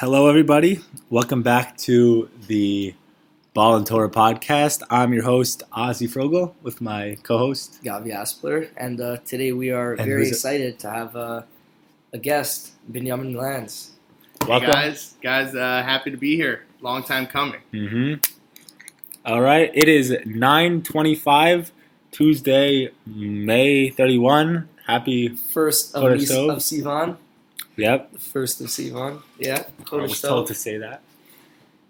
Hello, 0.00 0.28
everybody. 0.28 0.80
Welcome 1.10 1.42
back 1.42 1.76
to 1.78 2.30
the 2.46 2.94
Ball 3.52 3.74
and 3.74 3.84
Torah 3.86 4.08
podcast. 4.08 4.82
I'm 4.90 5.12
your 5.12 5.24
host, 5.24 5.64
Ozzy 5.76 6.08
Frogel, 6.08 6.54
with 6.62 6.80
my 6.80 7.16
co-host. 7.24 7.82
Gavi 7.82 8.14
Aspler, 8.14 8.68
and 8.76 9.00
uh, 9.00 9.16
today 9.26 9.50
we 9.50 9.72
are 9.72 9.94
And 9.94 10.06
very 10.06 10.28
excited 10.28 10.78
to 10.78 10.90
have 10.90 11.16
uh, 11.16 11.42
a 12.12 12.18
guest, 12.18 12.72
Benjamin 12.88 13.32
Glanz. 13.32 13.90
Welcome. 14.46 14.66
Hey 14.68 14.72
guys, 14.72 15.14
guys, 15.20 15.54
uh, 15.56 15.82
happy 15.82 16.12
to 16.12 16.16
be 16.16 16.36
here. 16.36 16.64
Long 16.80 17.02
time 17.02 17.26
coming. 17.26 17.60
hmm 17.72 18.14
All 19.26 19.40
right. 19.40 19.70
It 19.74 19.88
is 19.88 20.12
9:25, 20.12 21.72
Tuesday, 22.12 22.90
May 23.04 23.90
31. 23.90 24.68
Happy. 24.86 25.28
First 25.28 25.96
of, 25.96 26.04
Chodesh 26.04 26.50
of 26.50 26.58
Sivan. 26.58 27.16
Yep. 27.76 28.16
First 28.18 28.60
of 28.60 28.68
Sivan. 28.68 29.22
Yeah. 29.40 29.64
I 29.80 29.82
Kodesh 29.82 30.08
was 30.10 30.20
told 30.20 30.46
to 30.46 30.54
say 30.54 30.78
that. 30.78 31.02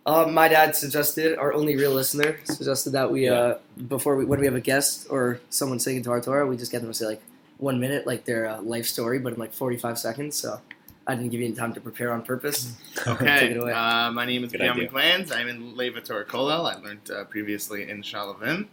Uh, 0.07 0.27
my 0.27 0.49
dad 0.49 0.75
suggested, 0.75 1.37
our 1.39 1.53
only 1.53 1.77
real 1.77 1.93
listener, 1.93 2.39
suggested 2.45 2.91
that 2.91 3.11
we, 3.11 3.29
uh, 3.29 3.57
before 3.89 4.17
we, 4.17 4.25
when 4.25 4.41
we 4.41 4.47
have 4.47 4.55
a 4.55 4.61
guest 4.61 5.07
or 5.11 5.41
someone 5.51 5.79
singing 5.79 6.03
to 6.03 6.11
our 6.11 6.21
Torah, 6.21 6.47
we 6.47 6.57
just 6.57 6.73
get 6.73 6.81
them 6.81 6.91
to 6.91 6.95
say 6.95 7.07
like 7.07 7.23
one 7.59 7.79
minute, 7.79 8.07
like 8.07 8.25
their 8.25 8.47
uh, 8.47 8.63
life 8.63 8.87
story, 8.87 9.19
but 9.19 9.35
in 9.35 9.39
like 9.39 9.53
45 9.53 9.99
seconds. 9.99 10.37
So 10.37 10.59
I 11.07 11.15
didn't 11.15 11.31
give 11.31 11.41
you 11.41 11.47
any 11.47 11.55
time 11.57 11.75
to 11.75 11.81
prepare 11.81 12.13
on 12.13 12.23
purpose. 12.23 12.73
Take 12.97 13.09
Okay, 13.21 13.51
it 13.51 13.57
away. 13.59 13.73
uh, 13.73 14.11
my 14.11 14.25
name 14.25 14.43
is 14.45 14.53
Good 14.53 14.59
Benjamin. 14.61 14.87
Glanz. 14.89 15.33
I'm 15.33 15.49
in 15.49 15.77
Leva 15.77 16.01
Torah 16.01 16.25
Kollel. 16.25 16.65
I 16.75 16.77
learned 16.81 17.11
uh, 17.11 17.25
previously 17.25 17.89
in 17.91 18.03
Shaalvim. 18.03 18.69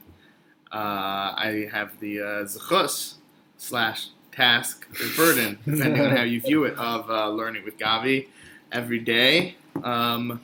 Uh, 0.71 0.75
I 0.75 1.69
have 1.71 1.99
the 1.99 2.19
uh, 2.21 2.23
zechus 2.45 3.15
slash 3.57 4.07
task 4.31 4.87
or 5.01 5.15
burden, 5.17 5.57
depending 5.65 6.01
on 6.01 6.15
how 6.15 6.23
you 6.23 6.39
view 6.41 6.63
it, 6.65 6.77
of 6.77 7.09
uh, 7.09 7.29
learning 7.29 7.63
with 7.65 7.77
Gavi 7.77 8.27
every 8.71 8.99
day, 8.99 9.55
um, 9.83 10.41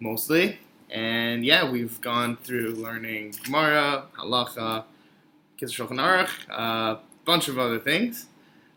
mostly. 0.00 0.58
And 0.90 1.44
yeah, 1.44 1.68
we've 1.68 2.00
gone 2.00 2.36
through 2.36 2.70
learning 2.74 3.34
Gemara, 3.42 4.04
Halacha, 4.16 4.84
Kitzur 5.58 5.88
Shulchan 5.88 5.98
Aruch, 5.98 6.48
a 6.50 7.00
bunch 7.24 7.48
of 7.48 7.58
other 7.58 7.78
things. 7.78 8.26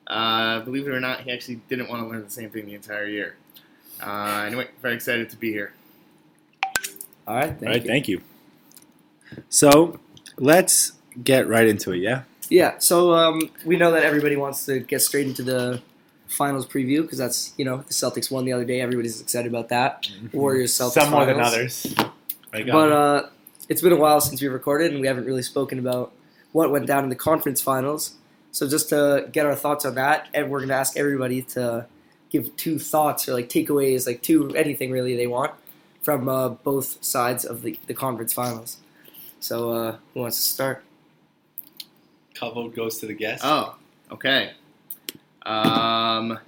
Uh, 0.07 0.61
believe 0.61 0.87
it 0.87 0.91
or 0.91 0.99
not, 0.99 1.21
he 1.21 1.31
actually 1.31 1.55
didn't 1.69 1.89
want 1.89 2.01
to 2.01 2.07
learn 2.07 2.23
the 2.23 2.29
same 2.29 2.49
thing 2.49 2.65
the 2.65 2.73
entire 2.75 3.05
year. 3.07 3.35
Uh, 4.01 4.43
anyway, 4.47 4.67
very 4.81 4.95
excited 4.95 5.29
to 5.29 5.37
be 5.37 5.51
here. 5.51 5.73
All 7.27 7.35
right. 7.35 7.49
Thank 7.49 7.61
All 7.61 7.67
right. 7.67 7.81
you. 7.83 7.87
Thank 7.87 8.07
you. 8.07 8.21
So 9.49 9.99
let's 10.37 10.93
get 11.23 11.47
right 11.47 11.67
into 11.67 11.91
it. 11.91 11.97
Yeah. 11.97 12.23
Yeah, 12.49 12.77
so 12.77 13.13
um, 13.13 13.41
we 13.65 13.75
know 13.75 13.91
that 13.91 14.03
everybody 14.03 14.37
wants 14.37 14.65
to 14.67 14.79
get 14.79 15.01
straight 15.01 15.27
into 15.27 15.43
the 15.43 15.81
finals 16.37 16.65
preview 16.65 17.01
because 17.01 17.17
that's 17.17 17.53
you 17.57 17.65
know 17.65 17.77
the 17.77 17.93
Celtics 17.93 18.31
won 18.31 18.45
the 18.45 18.53
other 18.53 18.65
day. 18.65 18.79
Everybody's 18.79 19.19
excited 19.19 19.49
about 19.49 19.69
that. 19.69 20.09
Warriors 20.31 20.73
Celtics. 20.73 20.93
Some 20.93 21.11
more 21.11 21.25
than 21.25 21.39
others. 21.39 21.93
But 22.51 22.91
uh, 22.91 23.29
it's 23.67 23.81
been 23.81 23.91
a 23.91 23.97
while 23.97 24.21
since 24.21 24.41
we 24.41 24.47
recorded, 24.47 24.91
and 24.91 25.01
we 25.01 25.07
haven't 25.07 25.25
really 25.25 25.41
spoken 25.41 25.79
about 25.79 26.13
what 26.53 26.71
went 26.71 26.87
down 26.87 27.03
in 27.03 27.09
the 27.09 27.15
conference 27.15 27.61
finals. 27.61 28.15
So 28.51 28.67
just 28.67 28.89
to 28.89 29.27
get 29.31 29.45
our 29.45 29.55
thoughts 29.55 29.85
on 29.85 29.95
that, 29.95 30.29
and 30.33 30.49
we're 30.49 30.59
going 30.59 30.69
to 30.69 30.75
ask 30.75 30.97
everybody 30.97 31.41
to 31.43 31.85
give 32.29 32.55
two 32.55 32.79
thoughts 32.79 33.27
or 33.27 33.33
like 33.33 33.49
takeaways, 33.49 34.07
like 34.07 34.21
two 34.21 34.55
anything 34.55 34.91
really 34.91 35.15
they 35.15 35.27
want 35.27 35.51
from 36.01 36.29
uh, 36.29 36.49
both 36.49 37.03
sides 37.03 37.43
of 37.43 37.63
the, 37.63 37.77
the 37.87 37.93
conference 37.93 38.33
finals. 38.33 38.77
So 39.39 39.71
uh, 39.71 39.97
who 40.13 40.21
wants 40.21 40.37
to 40.37 40.43
start? 40.43 40.83
Kavod 42.33 42.75
goes 42.75 42.99
to 42.99 43.07
the 43.07 43.13
guest. 43.13 43.43
Oh, 43.45 43.75
okay. 44.11 44.53
Um, 45.47 46.39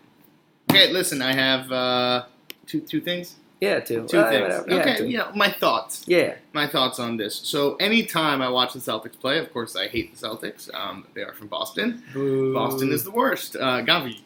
okay, 0.70 0.92
listen, 0.92 1.22
I 1.22 1.34
have 1.34 1.72
uh, 1.72 2.26
two 2.68 2.82
two 2.82 3.02
things. 3.02 3.36
Yeah, 3.62 3.80
two. 3.82 4.08
Two 4.08 4.20
Uh, 4.20 4.30
things. 4.30 4.64
Yeah, 4.68 4.76
okay, 4.76 4.98
two. 5.00 5.08
you 5.08 5.18
know 5.18 5.32
my 5.36 5.50
thoughts. 5.52 6.04
Yeah. 6.08 6.36
My 6.54 6.66
thoughts 6.68 6.98
on 7.00 7.18
this. 7.18 7.36
So, 7.36 7.76
anytime 7.76 8.42
I 8.42 8.50
watch 8.50 8.72
the 8.74 8.80
Celtics 8.80 9.20
play, 9.20 9.38
of 9.38 9.52
course, 9.52 9.76
I 9.76 9.88
hate 9.90 10.16
the 10.16 10.28
Celtics. 10.28 10.74
Um, 10.74 11.06
they 11.14 11.22
are 11.24 11.34
from 11.34 11.48
Boston. 11.48 12.02
Boston 12.54 12.92
is 12.92 13.04
the 13.04 13.12
worst. 13.12 13.56
Uh, 13.58 13.82
Gavi, 13.82 14.22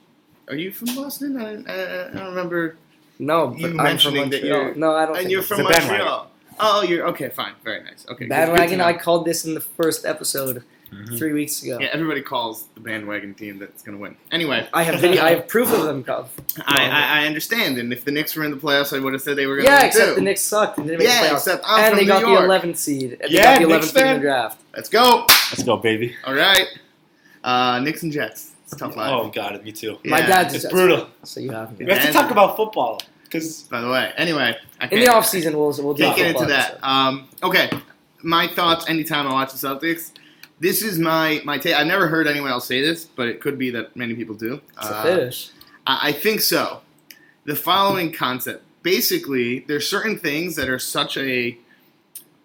are 0.49 0.55
you 0.55 0.71
from 0.71 0.93
Boston? 0.95 1.37
I, 1.41 1.49
I, 1.71 2.09
I 2.09 2.13
don't 2.13 2.25
remember. 2.35 2.77
no, 3.19 3.47
but 3.47 3.59
you 3.59 3.65
I'm 3.67 3.71
from 3.75 3.83
mentioning 3.83 4.29
that 4.31 4.43
you're- 4.43 4.73
no, 4.75 4.95
I 4.95 5.05
don't. 5.07 5.17
And 5.17 5.31
you're 5.31 5.41
from 5.41 5.57
bandwagon. 5.63 5.87
Montreal. 5.87 6.29
Oh, 6.59 6.83
you're 6.83 7.07
okay. 7.07 7.29
Fine, 7.29 7.53
very 7.63 7.81
nice. 7.83 8.05
Okay, 8.09 8.27
bandwagon. 8.27 8.81
I 8.81 8.93
called 8.93 9.25
this 9.25 9.45
in 9.45 9.55
the 9.55 9.61
first 9.61 10.05
episode 10.05 10.63
Mhm. 10.93 11.17
three 11.17 11.33
weeks 11.33 11.61
ago. 11.63 11.77
Yeah, 11.81 11.87
everybody 11.91 12.21
calls 12.21 12.65
the 12.75 12.81
bandwagon 12.81 13.33
team 13.33 13.59
that's 13.59 13.81
going 13.83 13.97
to 13.97 14.01
win. 14.01 14.15
Anyway, 14.31 14.67
I 14.73 14.83
have 14.83 14.99
video. 14.99 15.23
I 15.23 15.31
have 15.31 15.47
proof 15.47 15.71
of 15.73 15.83
them. 15.83 16.03
Cov. 16.03 16.29
I, 16.65 16.89
I, 16.89 17.21
I 17.23 17.25
understand, 17.25 17.77
and 17.77 17.91
if 17.91 18.05
the 18.05 18.11
Knicks 18.11 18.35
were 18.35 18.43
in 18.43 18.51
the 18.51 18.57
playoffs, 18.57 18.95
I 18.95 18.99
would 18.99 19.13
have 19.13 19.21
said 19.21 19.35
they 19.37 19.45
were 19.47 19.55
going 19.57 19.65
to 19.67 19.71
Yeah, 19.71 19.85
except 19.85 20.09
too. 20.09 20.15
the 20.15 20.21
Knicks 20.21 20.41
sucked 20.41 20.77
and 20.77 20.87
didn't 20.87 20.99
make 20.99 21.07
yeah, 21.07 21.21
the 21.21 21.27
playoffs. 21.29 21.33
except 21.37 21.63
I'm 21.65 21.79
and 21.79 21.89
from 21.89 21.97
they 21.97 22.03
New 22.03 22.07
got 22.09 22.21
York. 22.21 22.61
the 22.61 22.67
11th 22.67 22.77
seed. 22.77 23.11
And 23.21 23.21
they 23.21 23.35
Yeah, 23.35 23.43
got 23.43 23.59
the 23.59 23.65
11th 23.65 23.69
Knicks 23.69 23.87
seed 23.87 23.97
in 23.97 24.03
the 24.07 24.13
fan. 24.13 24.21
draft. 24.21 24.61
Let's 24.75 24.89
go. 24.89 25.25
Let's 25.51 25.63
go, 25.63 25.77
baby. 25.77 26.15
All 26.25 26.33
right, 26.33 26.67
uh, 27.43 27.79
Knicks 27.79 28.03
and 28.03 28.11
Jets. 28.11 28.51
It's 28.63 28.73
a 28.73 28.77
tough 28.77 28.95
life. 28.95 29.11
Oh 29.11 29.29
God, 29.29 29.63
me 29.63 29.71
too. 29.71 29.97
My 30.05 30.21
dad's 30.21 30.53
a 30.53 30.57
It's 30.57 30.65
brutal. 30.67 30.97
fan, 30.99 31.07
so 31.23 31.39
you 31.39 31.51
have 31.51 31.77
me. 31.77 31.85
We 31.85 31.91
have 31.91 32.03
to 32.05 32.11
talk 32.13 32.31
about 32.31 32.55
football 32.55 33.01
because 33.23 33.63
By 33.63 33.81
the 33.81 33.89
way, 33.89 34.11
anyway, 34.17 34.55
I 34.79 34.83
In 34.85 34.89
can't- 34.89 35.05
the 35.05 35.11
off 35.11 35.25
season, 35.25 35.57
we'll 35.57 35.73
we'll 35.79 35.93
get 35.95 36.17
into 36.19 36.45
that. 36.45 36.73
episode. 36.75 36.79
Um, 36.87 37.27
okay, 37.43 37.69
my 38.21 38.47
thoughts. 38.47 38.87
Anytime 38.87 39.27
I 39.27 39.33
watch 39.33 39.51
the 39.53 39.67
Celtics, 39.67 40.11
this 40.59 40.81
is 40.81 40.99
my 40.99 41.41
my 41.43 41.57
take. 41.57 41.75
I've 41.75 41.87
never 41.87 42.07
heard 42.07 42.27
anyone 42.27 42.51
else 42.51 42.67
say 42.67 42.81
this, 42.81 43.05
but 43.05 43.27
it 43.27 43.41
could 43.41 43.57
be 43.57 43.69
that 43.71 43.95
many 43.95 44.13
people 44.13 44.35
do. 44.35 44.61
It's 44.77 44.89
a 44.89 44.95
Uh, 44.95 45.03
finish. 45.03 45.49
I, 45.85 46.09
I 46.09 46.11
think 46.11 46.41
so. 46.41 46.81
The 47.45 47.55
following 47.55 48.11
concept. 48.11 48.63
Basically, 48.83 49.59
there's 49.59 49.87
certain 49.87 50.17
things 50.19 50.55
that 50.57 50.67
are 50.69 50.79
such 50.79 51.17
a 51.17 51.57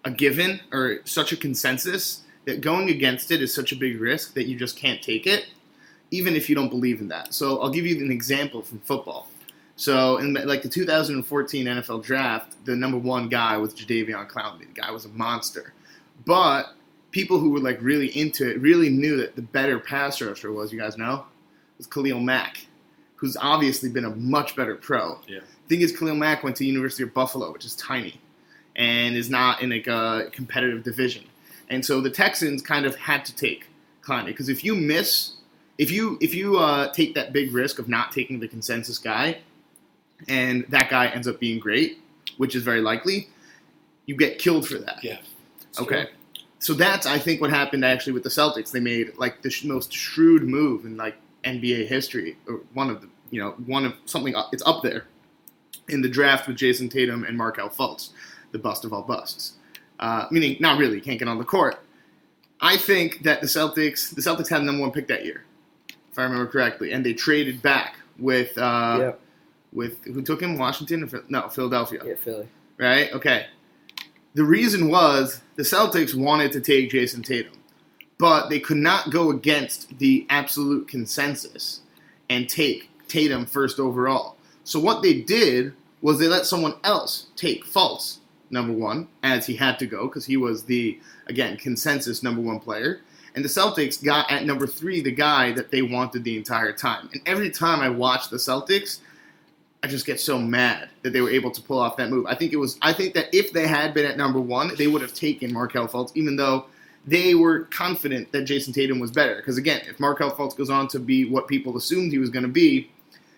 a 0.05 0.11
given 0.11 0.61
or 0.71 0.99
such 1.03 1.33
a 1.33 1.37
consensus 1.37 2.21
that 2.45 2.61
going 2.61 2.89
against 2.89 3.31
it 3.31 3.41
is 3.41 3.53
such 3.53 3.71
a 3.73 3.75
big 3.75 3.99
risk 3.99 4.33
that 4.33 4.47
you 4.47 4.57
just 4.57 4.77
can't 4.77 5.01
take 5.01 5.27
it, 5.27 5.47
even 6.11 6.35
if 6.35 6.49
you 6.49 6.55
don't 6.55 6.69
believe 6.69 7.01
in 7.01 7.09
that. 7.09 7.33
So 7.33 7.61
I'll 7.61 7.69
give 7.69 7.85
you 7.85 7.97
an 8.03 8.11
example 8.11 8.61
from 8.61 8.79
football. 8.79 9.27
So 9.75 10.17
in 10.17 10.33
like 10.33 10.61
the 10.61 10.69
2014 10.69 11.65
NFL 11.65 12.03
draft, 12.03 12.55
the 12.65 12.75
number 12.75 12.97
one 12.97 13.29
guy 13.29 13.57
was 13.57 13.73
Jadeveon 13.73 14.29
Clowney. 14.29 14.73
The 14.73 14.81
guy 14.81 14.91
was 14.91 15.05
a 15.05 15.09
monster, 15.09 15.73
but 16.25 16.73
people 17.11 17.39
who 17.39 17.49
were 17.49 17.59
like 17.59 17.81
really 17.81 18.07
into 18.17 18.49
it 18.49 18.59
really 18.61 18.89
knew 18.89 19.17
that 19.17 19.35
the 19.35 19.41
better 19.41 19.79
pass 19.79 20.21
rusher 20.21 20.51
was. 20.51 20.71
You 20.71 20.79
guys 20.79 20.97
know, 20.97 21.25
was 21.77 21.87
Khalil 21.87 22.19
Mack, 22.19 22.65
who's 23.15 23.37
obviously 23.37 23.89
been 23.89 24.05
a 24.05 24.15
much 24.15 24.55
better 24.55 24.75
pro. 24.75 25.19
Yeah. 25.27 25.39
Thing 25.67 25.81
is, 25.81 25.97
Khalil 25.97 26.15
Mack 26.15 26.43
went 26.43 26.55
to 26.57 26.65
University 26.65 27.03
of 27.03 27.13
Buffalo, 27.13 27.51
which 27.51 27.65
is 27.65 27.75
tiny, 27.75 28.19
and 28.75 29.15
is 29.15 29.29
not 29.29 29.61
in 29.61 29.69
like 29.69 29.87
a 29.87 30.29
competitive 30.31 30.83
division. 30.83 31.23
And 31.69 31.85
so 31.85 32.01
the 32.01 32.09
Texans 32.09 32.61
kind 32.61 32.85
of 32.85 32.95
had 32.95 33.25
to 33.25 33.35
take 33.35 33.67
Clowney 34.01 34.27
because 34.27 34.49
if 34.49 34.63
you 34.63 34.75
miss, 34.75 35.33
if 35.77 35.91
you 35.91 36.17
if 36.21 36.33
you 36.33 36.57
uh, 36.57 36.91
take 36.93 37.15
that 37.15 37.33
big 37.33 37.53
risk 37.53 37.79
of 37.79 37.87
not 37.87 38.11
taking 38.11 38.39
the 38.39 38.47
consensus 38.47 38.97
guy, 38.97 39.39
and 40.27 40.65
that 40.69 40.89
guy 40.89 41.07
ends 41.07 41.27
up 41.27 41.39
being 41.39 41.59
great, 41.59 41.99
which 42.37 42.55
is 42.55 42.63
very 42.63 42.81
likely, 42.81 43.29
you 44.05 44.15
get 44.15 44.39
killed 44.39 44.67
for 44.67 44.79
that. 44.79 45.03
Yeah. 45.03 45.19
Okay. 45.79 46.07
So 46.59 46.73
that's 46.73 47.05
I 47.05 47.17
think 47.17 47.39
what 47.41 47.49
happened 47.49 47.85
actually 47.85 48.13
with 48.13 48.23
the 48.23 48.29
Celtics. 48.29 48.71
They 48.71 48.79
made 48.81 49.17
like 49.17 49.41
the 49.41 49.49
sh- 49.49 49.63
most 49.63 49.91
shrewd 49.93 50.43
move 50.43 50.85
in 50.85 50.97
like 50.97 51.15
NBA 51.45 51.87
history, 51.87 52.37
or 52.47 52.61
one 52.73 52.89
of 52.89 53.01
the 53.01 53.07
you 53.31 53.41
know 53.41 53.51
one 53.65 53.85
of 53.85 53.93
something. 54.05 54.35
up- 54.35 54.49
It's 54.53 54.63
up 54.65 54.83
there 54.83 55.05
in 55.87 56.01
the 56.01 56.09
draft 56.09 56.47
with 56.47 56.57
Jayson 56.57 56.89
Tatum 56.89 57.23
and 57.23 57.37
Markelle 57.37 57.69
Fultz, 57.69 58.09
the 58.51 58.59
bust 58.59 58.85
of 58.85 58.93
all 58.93 59.03
busts. 59.03 59.53
Uh, 59.99 60.25
meaning, 60.31 60.57
not 60.59 60.77
really, 60.77 60.95
you 60.95 61.01
can't 61.01 61.19
get 61.19 61.27
on 61.27 61.37
the 61.37 61.43
court. 61.43 61.79
I 62.61 62.77
think 62.77 63.23
that 63.23 63.41
the 63.41 63.47
Celtics, 63.47 64.13
the 64.13 64.21
Celtics 64.21 64.49
had 64.49 64.59
the 64.61 64.65
number 64.65 64.81
one 64.81 64.91
pick 64.91 65.07
that 65.07 65.25
year, 65.25 65.45
if 66.11 66.19
I 66.19 66.23
remember 66.23 66.45
correctly, 66.47 66.91
and 66.91 67.05
they 67.05 67.13
traded 67.13 67.61
back 67.61 67.95
with 68.17 68.57
uh, 68.57 68.97
yeah, 68.99 69.11
with 69.71 70.03
who 70.05 70.21
took 70.21 70.41
him, 70.41 70.57
Washington 70.57 71.09
no 71.29 71.47
Philadelphia 71.49 72.01
yeah, 72.05 72.15
Philly. 72.15 72.47
right? 72.77 73.13
Okay. 73.13 73.47
The 74.39 74.45
reason 74.45 74.87
was 74.87 75.41
the 75.57 75.63
Celtics 75.63 76.15
wanted 76.15 76.53
to 76.53 76.61
take 76.61 76.91
Jayson 76.91 77.23
Tatum, 77.23 77.59
but 78.17 78.47
they 78.47 78.61
could 78.61 78.77
not 78.77 79.11
go 79.11 79.31
against 79.31 79.99
the 79.99 80.25
absolute 80.29 80.87
consensus 80.87 81.81
and 82.29 82.47
take 82.47 82.89
Tatum 83.09 83.45
first 83.45 83.81
overall. 83.81 84.37
So 84.63 84.79
what 84.79 85.03
they 85.03 85.19
did 85.19 85.73
was 86.01 86.19
they 86.19 86.29
let 86.29 86.45
someone 86.45 86.75
else 86.85 87.27
take 87.35 87.65
Fultz, 87.65 88.19
number 88.49 88.71
one, 88.71 89.09
as 89.23 89.45
he 89.45 89.57
had 89.57 89.77
to 89.79 89.85
go 89.85 90.07
because 90.07 90.25
he 90.25 90.37
was 90.37 90.63
the 90.63 90.97
again 91.27 91.57
consensus 91.57 92.23
number 92.23 92.39
one 92.39 92.61
player, 92.61 93.01
And 93.35 93.43
the 93.43 93.49
Celtics 93.49 94.01
got 94.01 94.31
at 94.31 94.45
number 94.45 94.67
three 94.67 95.01
the 95.01 95.11
guy 95.11 95.51
that 95.51 95.69
they 95.69 95.81
wanted 95.81 96.23
the 96.23 96.37
entire 96.37 96.71
time. 96.71 97.09
And 97.11 97.21
every 97.25 97.49
time 97.49 97.81
I 97.81 97.89
watch 97.89 98.29
the 98.29 98.37
Celtics, 98.37 99.01
I 99.81 99.87
just 99.87 100.05
get 100.05 100.19
so 100.19 100.37
mad 100.37 100.89
that 101.03 101.13
they 101.13 101.21
were 101.21 101.29
able 101.29 101.51
to 101.51 101.61
pull 101.61 101.79
off 101.79 101.95
that 101.97 102.09
move. 102.09 102.25
I 102.25 102.35
think 102.35 102.51
it 102.51 102.57
was. 102.57 102.77
I 102.81 102.91
think 102.91 103.13
that 103.13 103.33
if 103.33 103.53
they 103.53 103.65
had 103.65 103.93
been 103.93 104.05
at 104.05 104.17
number 104.17 104.39
one, 104.39 104.75
they 104.75 104.87
would 104.87 105.01
have 105.01 105.13
taken 105.13 105.53
Markelle 105.53 105.87
Fultz, 105.87 106.11
even 106.15 106.35
though 106.35 106.65
they 107.05 107.33
were 107.33 107.61
confident 107.65 108.31
that 108.33 108.45
Jayson 108.45 108.73
Tatum 108.73 108.99
was 108.99 109.11
better. 109.11 109.35
Because 109.35 109.57
again, 109.57 109.81
if 109.87 109.99
Markelle 109.99 110.31
Fultz 110.31 110.55
goes 110.57 110.69
on 110.69 110.87
to 110.89 110.99
be 110.99 111.25
what 111.25 111.47
people 111.47 111.77
assumed 111.77 112.11
he 112.11 112.17
was 112.17 112.29
going 112.29 112.43
to 112.43 112.49
be, 112.49 112.91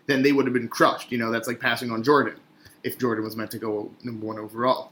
then 0.07 0.23
they 0.23 0.31
would 0.31 0.45
have 0.45 0.53
been 0.53 0.67
crushed. 0.67 1.11
You 1.11 1.19
know, 1.19 1.31
that's 1.31 1.47
like 1.47 1.59
passing 1.59 1.91
on 1.91 2.01
Jordan 2.03 2.35
if 2.83 2.97
Jordan 2.97 3.23
was 3.23 3.35
meant 3.35 3.51
to 3.51 3.59
go 3.59 3.91
number 4.03 4.25
one 4.25 4.39
overall. 4.39 4.91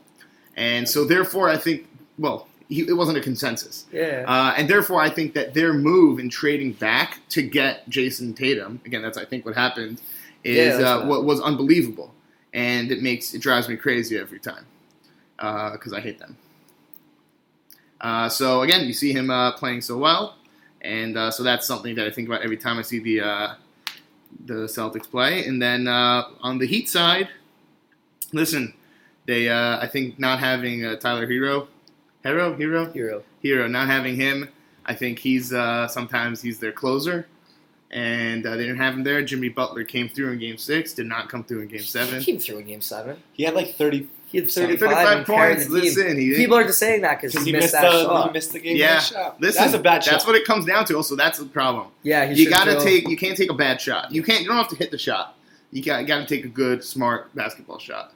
And 0.56 0.88
so, 0.88 1.04
therefore, 1.04 1.50
I 1.50 1.58
think, 1.58 1.88
well, 2.20 2.48
he, 2.68 2.82
it 2.82 2.94
wasn't 2.94 3.18
a 3.18 3.22
consensus. 3.22 3.86
Yeah. 3.92 4.26
Uh, 4.28 4.54
and 4.56 4.70
therefore, 4.70 5.02
I 5.02 5.10
think 5.10 5.34
that 5.34 5.56
their 5.56 5.74
move 5.74 6.20
in 6.20 6.30
trading 6.30 6.74
back 6.74 7.20
to 7.30 7.42
get 7.42 7.90
Jayson 7.90 8.36
Tatum, 8.36 8.82
again, 8.86 9.02
that's 9.02 9.18
I 9.18 9.26
think 9.26 9.46
what 9.46 9.56
happened, 9.56 10.00
is 10.44 10.78
that's 10.78 11.04
uh, 11.04 11.06
what 11.06 11.26
was 11.26 11.42
unbelievable, 11.42 12.14
and 12.54 12.92
it 12.92 13.02
makes 13.02 13.34
it 13.34 13.42
drives 13.42 13.68
me 13.68 13.76
crazy 13.76 14.18
every 14.18 14.40
time 14.40 14.66
because 15.38 15.94
I 15.94 16.00
hate 16.00 16.20
them. 16.20 16.38
Uh, 18.02 18.30
so 18.30 18.62
again, 18.62 18.86
you 18.86 18.94
see 18.94 19.12
him 19.12 19.30
uh, 19.30 19.52
playing 19.54 19.82
so 19.82 19.98
well, 19.98 20.36
and 20.82 21.18
uh, 21.18 21.32
so 21.32 21.44
that's 21.44 21.68
something 21.68 21.96
that 21.96 22.08
I 22.08 22.12
think 22.12 22.28
about 22.28 22.42
every 22.42 22.58
time 22.58 22.80
I 22.80 22.82
see 22.82 23.00
the 23.00 23.22
uh, 23.22 23.54
the 24.46 24.66
Celtics 24.66 25.10
play. 25.10 25.46
And 25.46 25.62
then 25.62 25.88
uh, 25.88 26.24
on 26.42 26.58
the 26.58 26.66
Heat 26.66 26.90
side, 26.90 27.30
listen, 28.32 28.74
they 29.26 29.50
uh, 29.50 29.80
I 29.82 29.88
think 29.88 30.20
not 30.20 30.40
having 30.40 30.86
uh, 30.86 30.96
Tyler 30.96 31.28
Herro, 31.28 31.68
Herro, 32.24 32.58
Herro, 32.58 32.94
Herro. 32.94 33.24
Herro, 33.44 33.70
not 33.70 33.88
having 33.88 34.16
him, 34.16 34.50
I 34.86 34.94
think 34.94 35.20
he's 35.20 35.54
uh, 35.54 35.88
sometimes 35.88 36.42
he's 36.42 36.60
their 36.60 36.72
closer, 36.72 37.28
and 37.92 38.46
uh, 38.46 38.52
they 38.56 38.64
didn't 38.64 38.78
have 38.78 38.94
him 38.94 39.04
there. 39.04 39.22
Jimmy 39.24 39.50
Butler 39.50 39.84
came 39.84 40.10
through 40.10 40.32
in 40.34 40.40
Game 40.40 40.58
Six, 40.58 40.94
did 40.94 41.08
not 41.08 41.28
come 41.30 41.44
through 41.44 41.62
in 41.62 41.68
Game 41.70 41.80
He 41.80 41.86
Seven. 41.86 42.22
came 42.22 42.38
through 42.40 42.60
in 42.60 42.68
Game 42.68 42.82
Seven. 42.82 43.18
He 43.34 43.44
had 43.44 43.56
like 43.56 43.76
30 43.76 44.08
He 44.28 44.38
had 44.40 44.52
Sorry, 44.52 44.78
35, 44.78 45.26
35 45.26 45.26
points. 45.26 45.70
Listen, 45.70 46.18
he 46.20 46.36
People 46.36 46.58
are 46.58 46.64
just 46.64 46.78
saying 46.80 47.02
that 47.02 47.20
because 47.20 47.32
because 47.34 47.46
he, 47.46 47.52
he 47.52 47.58
missed, 47.58 47.74
missed 47.74 47.82
that 47.82 47.92
the 47.92 48.04
shot. 48.04 48.28
he 48.28 48.34
missed 48.34 48.54
the 48.54 48.60
game. 48.60 48.78
Yeah, 48.78 48.88
winning 48.90 49.02
shot. 49.02 49.42
listen, 49.42 49.62
that's 49.64 49.74
a 49.74 49.80
bad 49.80 50.04
shot. 50.04 50.12
That's 50.12 50.28
what 50.28 50.36
it 50.36 50.46
comes 50.46 50.66
down 50.66 50.86
to. 50.86 50.96
Also, 50.96 51.16
that's 51.16 51.40
the 51.40 51.46
problem. 51.46 51.88
yeah, 52.04 52.26
he 52.28 52.44
You 52.44 52.50
got 52.50 52.66
to 52.66 52.74
go- 52.76 52.84
take. 52.84 53.08
You 53.08 53.18
can't 53.18 53.36
take 53.38 53.50
a 53.50 53.56
bad 53.56 53.82
shot. 53.82 54.12
You 54.12 54.22
can't. 54.24 54.42
You 54.42 54.48
don't 54.48 54.58
have 54.58 54.68
to 54.70 54.76
hit 54.76 54.92
the 54.92 54.98
shot. 55.00 55.36
You 55.72 55.84
got, 55.84 56.06
got 56.08 56.20
to 56.20 56.26
take 56.26 56.46
a 56.46 56.50
good, 56.50 56.84
smart 56.84 57.34
basketball 57.36 57.78
shot. 57.80 58.14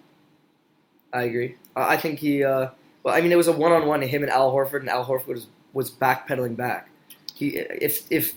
I 1.11 1.23
agree. 1.23 1.55
I 1.75 1.97
think 1.97 2.19
he. 2.19 2.43
Uh, 2.43 2.69
well, 3.03 3.13
I 3.15 3.21
mean, 3.21 3.31
it 3.31 3.35
was 3.35 3.47
a 3.47 3.51
one-on-one 3.51 3.99
to 3.99 4.07
him 4.07 4.23
and 4.23 4.31
Al 4.31 4.51
Horford, 4.53 4.79
and 4.81 4.89
Al 4.89 5.05
Horford 5.05 5.27
was, 5.27 5.47
was 5.73 5.91
backpedaling 5.91 6.55
back. 6.55 6.89
He, 7.35 7.57
if 7.57 8.05
if 8.11 8.33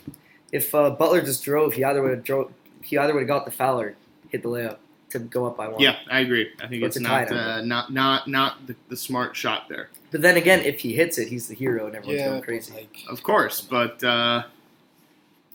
if 0.53 0.75
uh, 0.75 0.91
Butler 0.91 1.23
just 1.23 1.45
drove, 1.45 1.75
he 1.75 1.85
either 1.85 2.03
would 2.03 2.11
have 2.13 2.25
drove. 2.25 2.53
He 2.83 2.97
either 2.99 3.13
would 3.13 3.21
have 3.21 3.29
got 3.29 3.45
the 3.45 3.51
foul 3.51 3.81
or 3.81 3.97
hit 4.29 4.43
the 4.43 4.49
layup 4.49 4.77
to 5.11 5.19
go 5.19 5.47
up 5.47 5.57
by 5.57 5.69
one. 5.69 5.81
Yeah, 5.81 5.97
I 6.11 6.21
agree. 6.21 6.51
I 6.61 6.67
think 6.69 6.83
Or 6.83 6.87
it's 6.87 6.97
to 6.97 7.03
not 7.03 7.31
uh, 7.33 7.61
not 7.63 7.93
not 7.93 8.29
not 8.29 8.67
the, 8.67 8.77
the 8.89 8.97
smart 8.97 9.37
shot 9.37 9.69
there. 9.69 9.89
But 10.11 10.23
then 10.23 10.37
again, 10.37 10.61
if 10.61 10.81
he 10.81 10.95
hits 10.95 11.19
it, 11.19 11.29
he's 11.29 11.49
the 11.49 11.55
hero, 11.55 11.87
and 11.87 11.97
everyone's 11.97 12.21
yeah, 12.21 12.29
going 12.29 12.43
crazy. 12.43 12.73
like, 12.75 13.03
Of 13.09 13.23
course, 13.23 13.61
but 13.61 14.03
uh, 14.05 14.45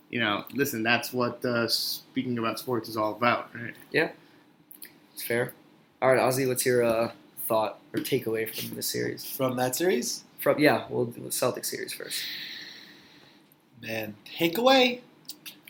you 0.09 0.19
know, 0.19 0.43
listen, 0.53 0.83
that's 0.83 1.13
what 1.13 1.43
uh, 1.45 1.67
speaking 1.67 2.37
about 2.37 2.59
sports 2.59 2.89
is 2.89 2.97
all 2.97 3.11
about, 3.13 3.53
right? 3.55 3.73
Yeah, 3.91 4.11
it's 5.13 5.23
fair. 5.23 5.53
All 6.01 6.11
right, 6.13 6.19
Ozzy, 6.19 6.47
what's 6.47 6.65
your 6.65 6.83
uh, 6.83 7.11
thought 7.47 7.79
or 7.93 7.99
takeaway 8.01 8.49
from 8.53 8.75
the 8.75 8.81
series? 8.83 9.23
from 9.25 9.55
that 9.55 9.75
series, 9.75 10.23
From 10.39 10.59
yeah, 10.59 10.85
we'll 10.89 11.05
do 11.05 11.21
the 11.21 11.31
Celtic 11.31 11.63
series 11.63 11.93
first, 11.93 12.21
man, 13.81 14.15
takeaway. 14.37 15.01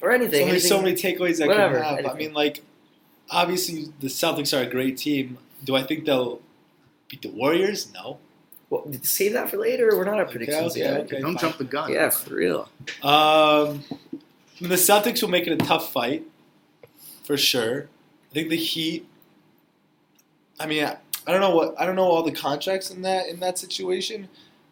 or 0.02 0.12
anything. 0.12 0.48
there's 0.48 0.68
so 0.68 0.82
many 0.82 0.96
takeaways 0.96 1.42
I 1.42 1.48
whatever, 1.48 1.80
can 1.80 2.04
have. 2.04 2.06
I 2.06 2.14
mean, 2.16 2.34
like, 2.34 2.64
obviously 3.30 3.94
the 4.00 4.08
Celtics 4.08 4.58
are 4.58 4.62
a 4.62 4.70
great 4.70 4.98
team. 4.98 5.38
Do 5.64 5.76
I 5.76 5.84
think 5.84 6.06
they'll 6.06 6.42
beat 7.08 7.22
the 7.22 7.30
Warriors? 7.30 7.92
No. 7.94 8.20
Well, 8.70 8.90
save 9.02 9.34
that 9.34 9.50
for 9.50 9.58
later. 9.58 9.90
We're 9.98 10.06
not 10.06 10.20
at 10.20 10.32
predictions 10.32 10.72
okay, 10.72 10.80
yet. 10.80 11.02
okay. 11.02 11.20
Don't 11.20 11.34
fine. 11.34 11.42
jump 11.42 11.58
the 11.58 11.66
gun. 11.66 11.92
Yeah, 11.92 12.10
for 12.10 12.36
real. 12.36 12.70
Um, 13.04 13.84
the 14.62 14.76
Celtics 14.76 15.22
will 15.22 15.30
make 15.30 15.46
it 15.46 15.54
a 15.54 15.58
tough 15.58 15.92
fight, 15.92 16.24
for 17.24 17.36
sure. 17.36 17.90
I 18.32 18.34
think 18.34 18.50
the 18.50 18.56
Heat. 18.56 19.08
I 20.58 20.68
mean, 20.68 20.86
I, 20.86 20.98
I 21.28 21.32
don't 21.32 21.42
know 21.42 21.56
what 21.56 21.76
I 21.80 21.86
don't 21.86 21.96
know 21.96 22.06
all 22.06 22.24
the 22.24 22.32
contracts 22.32 22.90
in 22.90 23.02
that 23.02 23.28
in 23.28 23.42
that 23.42 23.60
situation, 23.60 24.30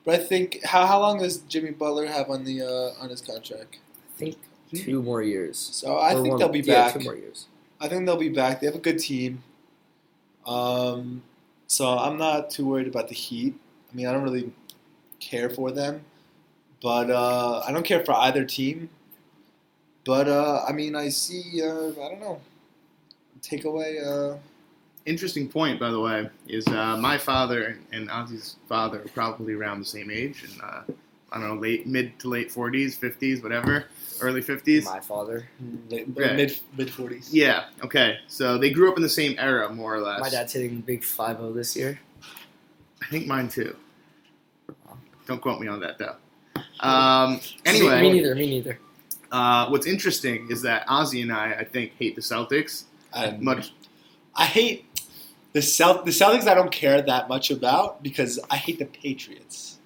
but 0.09 0.19
I 0.19 0.23
think 0.23 0.63
how 0.65 0.87
how 0.87 0.99
long 0.99 1.19
does 1.19 1.37
Jimmy 1.41 1.69
Butler 1.71 2.07
have 2.07 2.29
on 2.31 2.43
the 2.43 2.61
uh, 2.63 3.01
on 3.03 3.09
his 3.09 3.21
contract? 3.21 3.77
I 4.15 4.17
think 4.19 4.37
two 4.73 5.03
more 5.03 5.21
years. 5.21 5.57
So 5.57 5.97
I 5.97 6.13
Or 6.13 6.21
think 6.21 6.29
one- 6.29 6.39
they'll 6.39 6.49
be 6.49 6.61
yeah, 6.61 6.85
back. 6.85 6.93
two 6.93 7.01
more 7.01 7.15
years. 7.15 7.45
I 7.79 7.87
think 7.87 8.05
they'll 8.05 8.17
be 8.17 8.29
back. 8.29 8.59
They 8.59 8.65
have 8.65 8.75
a 8.75 8.79
good 8.79 8.97
team. 8.99 9.43
Um, 10.47 11.21
so 11.67 11.87
I'm 11.97 12.17
not 12.17 12.49
too 12.49 12.65
worried 12.65 12.87
about 12.87 13.07
the 13.07 13.15
Heat. 13.15 13.53
I 13.91 13.95
mean, 13.95 14.07
I 14.07 14.11
don't 14.11 14.23
really 14.23 14.51
care 15.19 15.49
for 15.49 15.71
them, 15.71 16.01
but 16.81 17.09
uh, 17.11 17.59
I 17.67 17.71
don't 17.71 17.85
care 17.85 18.03
for 18.03 18.13
either 18.13 18.43
team. 18.45 18.89
But 20.05 20.27
uh, 20.27 20.63
I 20.67 20.71
mean, 20.73 20.95
I 20.95 21.09
see. 21.09 21.61
Uh, 21.61 21.89
I 21.89 22.09
don't 22.09 22.19
know. 22.19 22.41
Takeaway. 23.41 23.91
Uh, 24.05 24.37
Interesting 25.05 25.47
point, 25.49 25.79
by 25.79 25.89
the 25.89 25.99
way, 25.99 26.29
is 26.47 26.67
uh, 26.67 26.97
my 26.97 27.17
father 27.17 27.79
and 27.91 28.09
Ozzy's 28.09 28.57
father 28.67 28.99
are 29.01 29.07
probably 29.09 29.53
around 29.53 29.79
the 29.79 29.85
same 29.85 30.11
age, 30.11 30.43
and 30.43 30.61
uh, 30.61 30.81
I 31.31 31.39
don't 31.39 31.47
know, 31.47 31.55
late 31.55 31.87
mid 31.87 32.19
to 32.19 32.27
late 32.29 32.51
forties, 32.51 32.95
fifties, 32.95 33.41
whatever, 33.41 33.85
early 34.21 34.41
fifties. 34.41 34.85
My 34.85 34.99
father. 34.99 35.47
late, 35.89 36.07
Right. 36.13 36.35
mid 36.35 36.59
mid 36.77 36.91
forties. 36.91 37.33
Yeah. 37.33 37.65
Okay. 37.83 38.17
So 38.27 38.57
they 38.57 38.69
grew 38.71 38.89
up 38.91 38.97
in 38.97 39.01
the 39.03 39.09
same 39.09 39.35
era, 39.39 39.71
more 39.73 39.95
or 39.95 39.99
less. 40.01 40.19
My 40.19 40.29
dad's 40.29 40.53
hitting 40.53 40.81
big 40.81 41.01
5-0 41.01 41.55
this 41.55 41.75
year. 41.75 41.99
I 43.01 43.05
think 43.07 43.25
mine 43.25 43.47
too. 43.49 43.75
Don't 45.25 45.41
quote 45.41 45.59
me 45.61 45.67
on 45.67 45.79
that 45.79 45.97
though. 45.97 46.15
Um, 46.81 47.39
anyway, 47.65 48.01
me, 48.01 48.09
me 48.09 48.13
neither. 48.19 48.35
Me 48.35 48.47
neither. 48.49 48.79
uh, 49.31 49.67
what's 49.69 49.87
interesting 49.87 50.47
is 50.51 50.61
that 50.63 50.85
Ozzy 50.87 51.21
and 51.21 51.31
I, 51.31 51.53
I 51.53 51.63
think, 51.63 51.93
hate 51.97 52.15
the 52.15 52.21
Celtics 52.21 52.83
I, 53.13 53.31
much. 53.39 53.71
I 54.35 54.45
hate 54.45 54.88
the 55.53 55.61
Celt- 55.61 56.05
the 56.05 56.11
Celtics. 56.11 56.47
I 56.47 56.53
don't 56.53 56.71
care 56.71 57.01
that 57.01 57.27
much 57.29 57.51
about 57.51 58.01
because 58.03 58.39
I 58.49 58.55
hate 58.57 58.79
the 58.79 58.85
Patriots. 58.85 59.77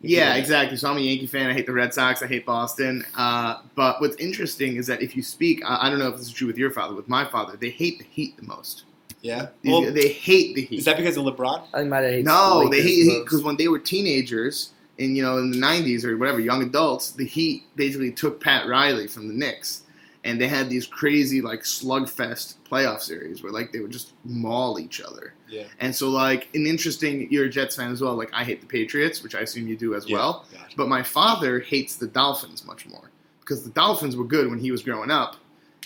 Yeah, 0.00 0.34
exactly. 0.34 0.76
So 0.76 0.90
I'm 0.90 0.98
a 0.98 1.00
Yankee 1.00 1.26
fan. 1.26 1.48
I 1.48 1.54
hate 1.54 1.64
the 1.66 1.72
Red 1.72 1.94
Sox. 1.94 2.22
I 2.22 2.26
hate 2.26 2.44
Boston. 2.44 3.06
Uh, 3.16 3.60
but 3.74 4.02
what's 4.02 4.16
interesting 4.16 4.76
is 4.76 4.86
that 4.88 5.00
if 5.00 5.16
you 5.16 5.22
speak, 5.22 5.62
I, 5.64 5.86
I 5.86 5.90
don't 5.90 5.98
know 5.98 6.08
if 6.08 6.16
this 6.18 6.26
is 6.26 6.32
true 6.32 6.46
with 6.46 6.58
your 6.58 6.70
father. 6.70 6.94
With 6.94 7.08
my 7.08 7.24
father, 7.24 7.56
they 7.56 7.70
hate 7.70 7.98
the 7.98 8.04
Heat 8.10 8.36
the 8.36 8.42
most. 8.42 8.84
Yeah. 9.22 9.46
These- 9.62 9.72
Well, 9.72 9.92
they 9.92 10.08
hate 10.08 10.54
the 10.56 10.62
Heat. 10.62 10.80
is 10.80 10.84
that 10.84 10.98
because 10.98 11.16
of 11.16 11.24
LeBron? 11.24 11.62
I 11.72 11.78
think 11.78 11.88
my 11.88 12.20
No, 12.20 12.64
the 12.64 12.68
they 12.70 12.82
hate 12.82 13.04
the 13.04 13.20
because 13.24 13.42
when 13.42 13.56
they 13.56 13.68
were 13.68 13.78
teenagers 13.78 14.70
in 14.98 15.16
you 15.16 15.22
know 15.22 15.38
in 15.38 15.50
the 15.50 15.56
'90s 15.56 16.04
or 16.04 16.18
whatever, 16.18 16.38
young 16.38 16.62
adults, 16.62 17.12
the 17.12 17.24
Heat 17.24 17.62
basically 17.74 18.12
took 18.12 18.42
Pat 18.42 18.68
Riley 18.68 19.06
from 19.06 19.28
the 19.28 19.32
Knicks, 19.34 19.83
and 20.24 20.40
they 20.40 20.48
had 20.48 20.68
these 20.70 20.86
crazy 20.86 21.40
like 21.40 21.60
slugfest 21.60 22.56
playoff 22.68 23.00
series 23.00 23.42
where 23.42 23.52
like 23.52 23.72
they 23.72 23.80
would 23.80 23.92
just 23.92 24.14
maul 24.24 24.80
each 24.80 25.00
other. 25.00 25.34
Yeah. 25.48 25.64
And 25.80 25.94
so 25.94 26.08
like 26.08 26.48
an 26.54 26.66
interesting, 26.66 27.30
you're 27.30 27.44
a 27.44 27.50
Jets 27.50 27.76
fan 27.76 27.92
as 27.92 28.00
well. 28.00 28.14
Like 28.14 28.30
I 28.32 28.42
hate 28.42 28.60
the 28.60 28.66
Patriots, 28.66 29.22
which 29.22 29.34
I 29.34 29.40
assume 29.40 29.68
you 29.68 29.76
do 29.76 29.94
as 29.94 30.10
well. 30.10 30.46
Gotcha. 30.52 30.76
But 30.76 30.88
my 30.88 31.02
father 31.02 31.60
hates 31.60 31.96
the 31.96 32.06
Dolphins 32.06 32.64
much 32.64 32.86
more 32.86 33.10
because 33.40 33.62
the 33.62 33.70
Dolphins 33.70 34.16
were 34.16 34.24
good 34.24 34.48
when 34.48 34.58
he 34.58 34.70
was 34.70 34.82
growing 34.82 35.10
up, 35.10 35.36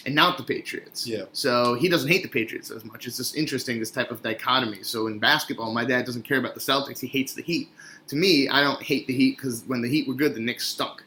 and 0.07 0.15
not 0.15 0.39
the 0.39 0.45
Patriots. 0.45 1.07
Yeah. 1.07 1.25
So 1.33 1.75
he 1.75 1.89
doesn't 1.89 2.09
hate 2.09 2.23
the 2.23 2.29
Patriots 2.29 2.71
as 2.71 2.85
much. 2.85 3.07
It's 3.07 3.17
just 3.17 3.37
interesting 3.37 3.81
this 3.81 3.91
type 3.91 4.13
of 4.13 4.23
dichotomy. 4.23 4.85
So 4.85 5.09
in 5.09 5.19
basketball, 5.19 5.73
my 5.73 5.85
dad 5.85 6.07
doesn't 6.07 6.23
care 6.23 6.39
about 6.39 6.55
the 6.55 6.61
Celtics. 6.61 7.01
He 7.01 7.09
hates 7.09 7.35
the 7.35 7.43
Heat. 7.43 7.69
To 8.07 8.17
me, 8.17 8.49
I 8.49 8.63
don't 8.63 8.81
hate 8.81 9.09
the 9.09 9.13
Heat 9.15 9.37
because 9.37 9.65
when 9.67 9.83
the 9.83 9.89
Heat 9.89 10.07
were 10.07 10.15
good, 10.15 10.35
the 10.35 10.41
Knicks 10.41 10.69
stunk. 10.69 11.03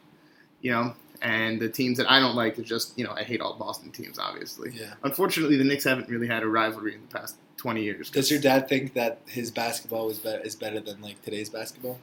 You 0.60 0.72
know, 0.72 0.94
and 1.22 1.60
the 1.60 1.68
teams 1.68 1.96
that 1.98 2.10
I 2.10 2.20
don't 2.20 2.34
like 2.34 2.58
are 2.58 2.62
just 2.62 2.98
you 2.98 3.04
know 3.04 3.12
I 3.12 3.22
hate 3.22 3.40
all 3.40 3.54
Boston 3.54 3.90
teams. 3.90 4.18
Obviously, 4.18 4.72
Yeah. 4.74 4.94
unfortunately, 5.04 5.56
the 5.56 5.64
Knicks 5.64 5.84
haven't 5.84 6.08
really 6.08 6.26
had 6.26 6.42
a 6.42 6.48
rivalry 6.48 6.94
in 6.94 7.00
the 7.08 7.18
past 7.18 7.36
twenty 7.56 7.82
years. 7.84 8.10
Does 8.10 8.30
your 8.30 8.40
dad 8.40 8.68
think 8.68 8.94
that 8.94 9.20
his 9.26 9.50
basketball 9.50 10.06
was 10.06 10.18
better 10.18 10.42
is 10.42 10.54
better 10.56 10.80
than 10.80 11.00
like 11.00 11.22
today's 11.22 11.48
basketball? 11.48 11.98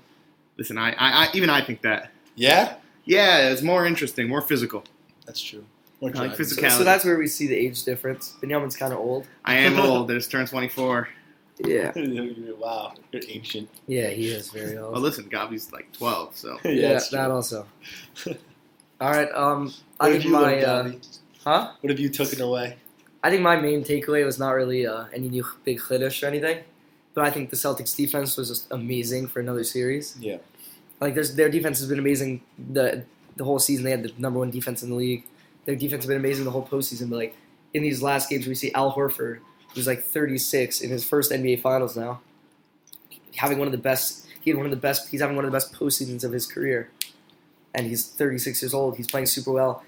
Listen, 0.57 0.77
I, 0.77 0.91
I, 0.91 1.25
I 1.25 1.27
even 1.33 1.49
I 1.49 1.61
think 1.63 1.81
that. 1.83 2.11
Yeah, 2.35 2.75
Yeah, 3.05 3.49
it's 3.49 3.61
more 3.61 3.85
interesting, 3.85 4.27
more 4.27 4.41
physical. 4.41 4.83
that's 5.25 5.41
true. 5.41 5.65
More 6.01 6.09
like 6.11 6.15
driving. 6.15 6.37
physical. 6.37 6.69
So, 6.69 6.77
so 6.79 6.83
that's 6.85 7.03
where 7.03 7.17
we 7.17 7.27
see 7.27 7.47
the 7.47 7.55
age 7.55 7.83
difference. 7.83 8.35
Benjamin's 8.41 8.77
kind 8.77 8.93
of 8.93 8.99
old. 8.99 9.27
I 9.43 9.55
am 9.55 9.77
old. 9.89 10.09
I 10.09 10.13
just 10.15 10.31
turned 10.31 10.47
24. 10.47 11.09
Yeah. 11.65 11.91
wow, 12.57 12.93
you're 13.11 13.21
ancient. 13.27 13.67
Yeah, 13.87 14.07
he 14.07 14.29
is 14.29 14.49
very 14.51 14.77
old. 14.77 14.93
Well, 14.93 15.01
listen, 15.01 15.25
Gabi's 15.29 15.73
like 15.73 15.91
12, 15.91 16.35
so. 16.37 16.57
yeah, 16.65 16.93
that's 16.93 17.09
true. 17.09 17.17
that 17.17 17.31
also. 17.31 17.67
All 19.01 19.11
right. 19.11 19.31
Um, 19.33 19.73
I 19.99 20.05
What 20.05 20.13
have 20.13 20.21
think 20.21 20.23
you 20.25 20.31
my 20.31 20.39
learned, 20.61 21.07
uh, 21.45 21.49
huh? 21.49 21.71
What 21.81 21.89
have 21.89 21.99
you 21.99 22.09
taken 22.09 22.41
away? 22.41 22.77
I 23.23 23.29
think 23.29 23.41
my 23.41 23.55
main 23.57 23.83
takeaway 23.83 24.25
was 24.25 24.39
not 24.39 24.51
really 24.51 24.87
uh, 24.87 25.05
any 25.13 25.29
new 25.29 25.45
big 25.63 25.79
chiddush 25.79 26.23
or 26.23 26.27
anything, 26.27 26.63
but 27.13 27.25
I 27.25 27.31
think 27.31 27.49
the 27.49 27.57
Celtics 27.57 27.95
defense 27.95 28.37
was 28.37 28.47
just 28.47 28.71
amazing 28.71 29.27
for 29.27 29.39
another 29.39 29.63
series. 29.63 30.15
Yeah. 30.19 30.37
Like 31.01 31.15
there's, 31.15 31.35
their 31.35 31.49
defense 31.49 31.79
has 31.79 31.89
been 31.89 31.99
amazing 31.99 32.41
the 32.57 33.05
the 33.39 33.45
whole 33.45 33.59
season. 33.59 33.85
They 33.85 33.91
had 33.91 34.03
the 34.03 34.13
number 34.17 34.39
one 34.39 34.51
defense 34.51 34.83
in 34.83 34.89
the 34.89 34.95
league. 34.95 35.23
Their 35.65 35.75
defense 35.75 36.03
has 36.03 36.07
been 36.07 36.17
amazing 36.17 36.45
the 36.45 36.51
whole 36.51 36.67
postseason. 36.67 37.09
But 37.09 37.15
like 37.15 37.35
in 37.73 37.81
these 37.81 38.01
last 38.01 38.29
games, 38.29 38.45
we 38.47 38.55
see 38.55 38.71
Al 38.73 38.93
Horford, 38.93 39.39
who's 39.73 39.87
like 39.87 40.03
36 40.03 40.81
in 40.81 40.89
his 40.89 41.07
first 41.07 41.31
NBA 41.31 41.61
Finals 41.61 41.95
now, 41.95 42.21
having 43.35 43.57
one 43.57 43.67
of 43.67 43.71
the 43.71 43.77
best. 43.77 44.27
He 44.41 44.51
had 44.51 44.57
one 44.57 44.65
of 44.65 44.71
the 44.71 44.77
best. 44.77 45.09
He's 45.09 45.21
having 45.21 45.35
one 45.35 45.45
of 45.45 45.51
the 45.51 45.55
best 45.55 45.73
postseasons 45.73 46.23
of 46.23 46.31
his 46.31 46.45
career, 46.45 46.89
and 47.73 47.85
he's 47.85 48.07
36 48.07 48.61
years 48.61 48.73
old. 48.73 48.97
He's 48.97 49.07
playing 49.07 49.27
super 49.27 49.51
well, 49.51 49.83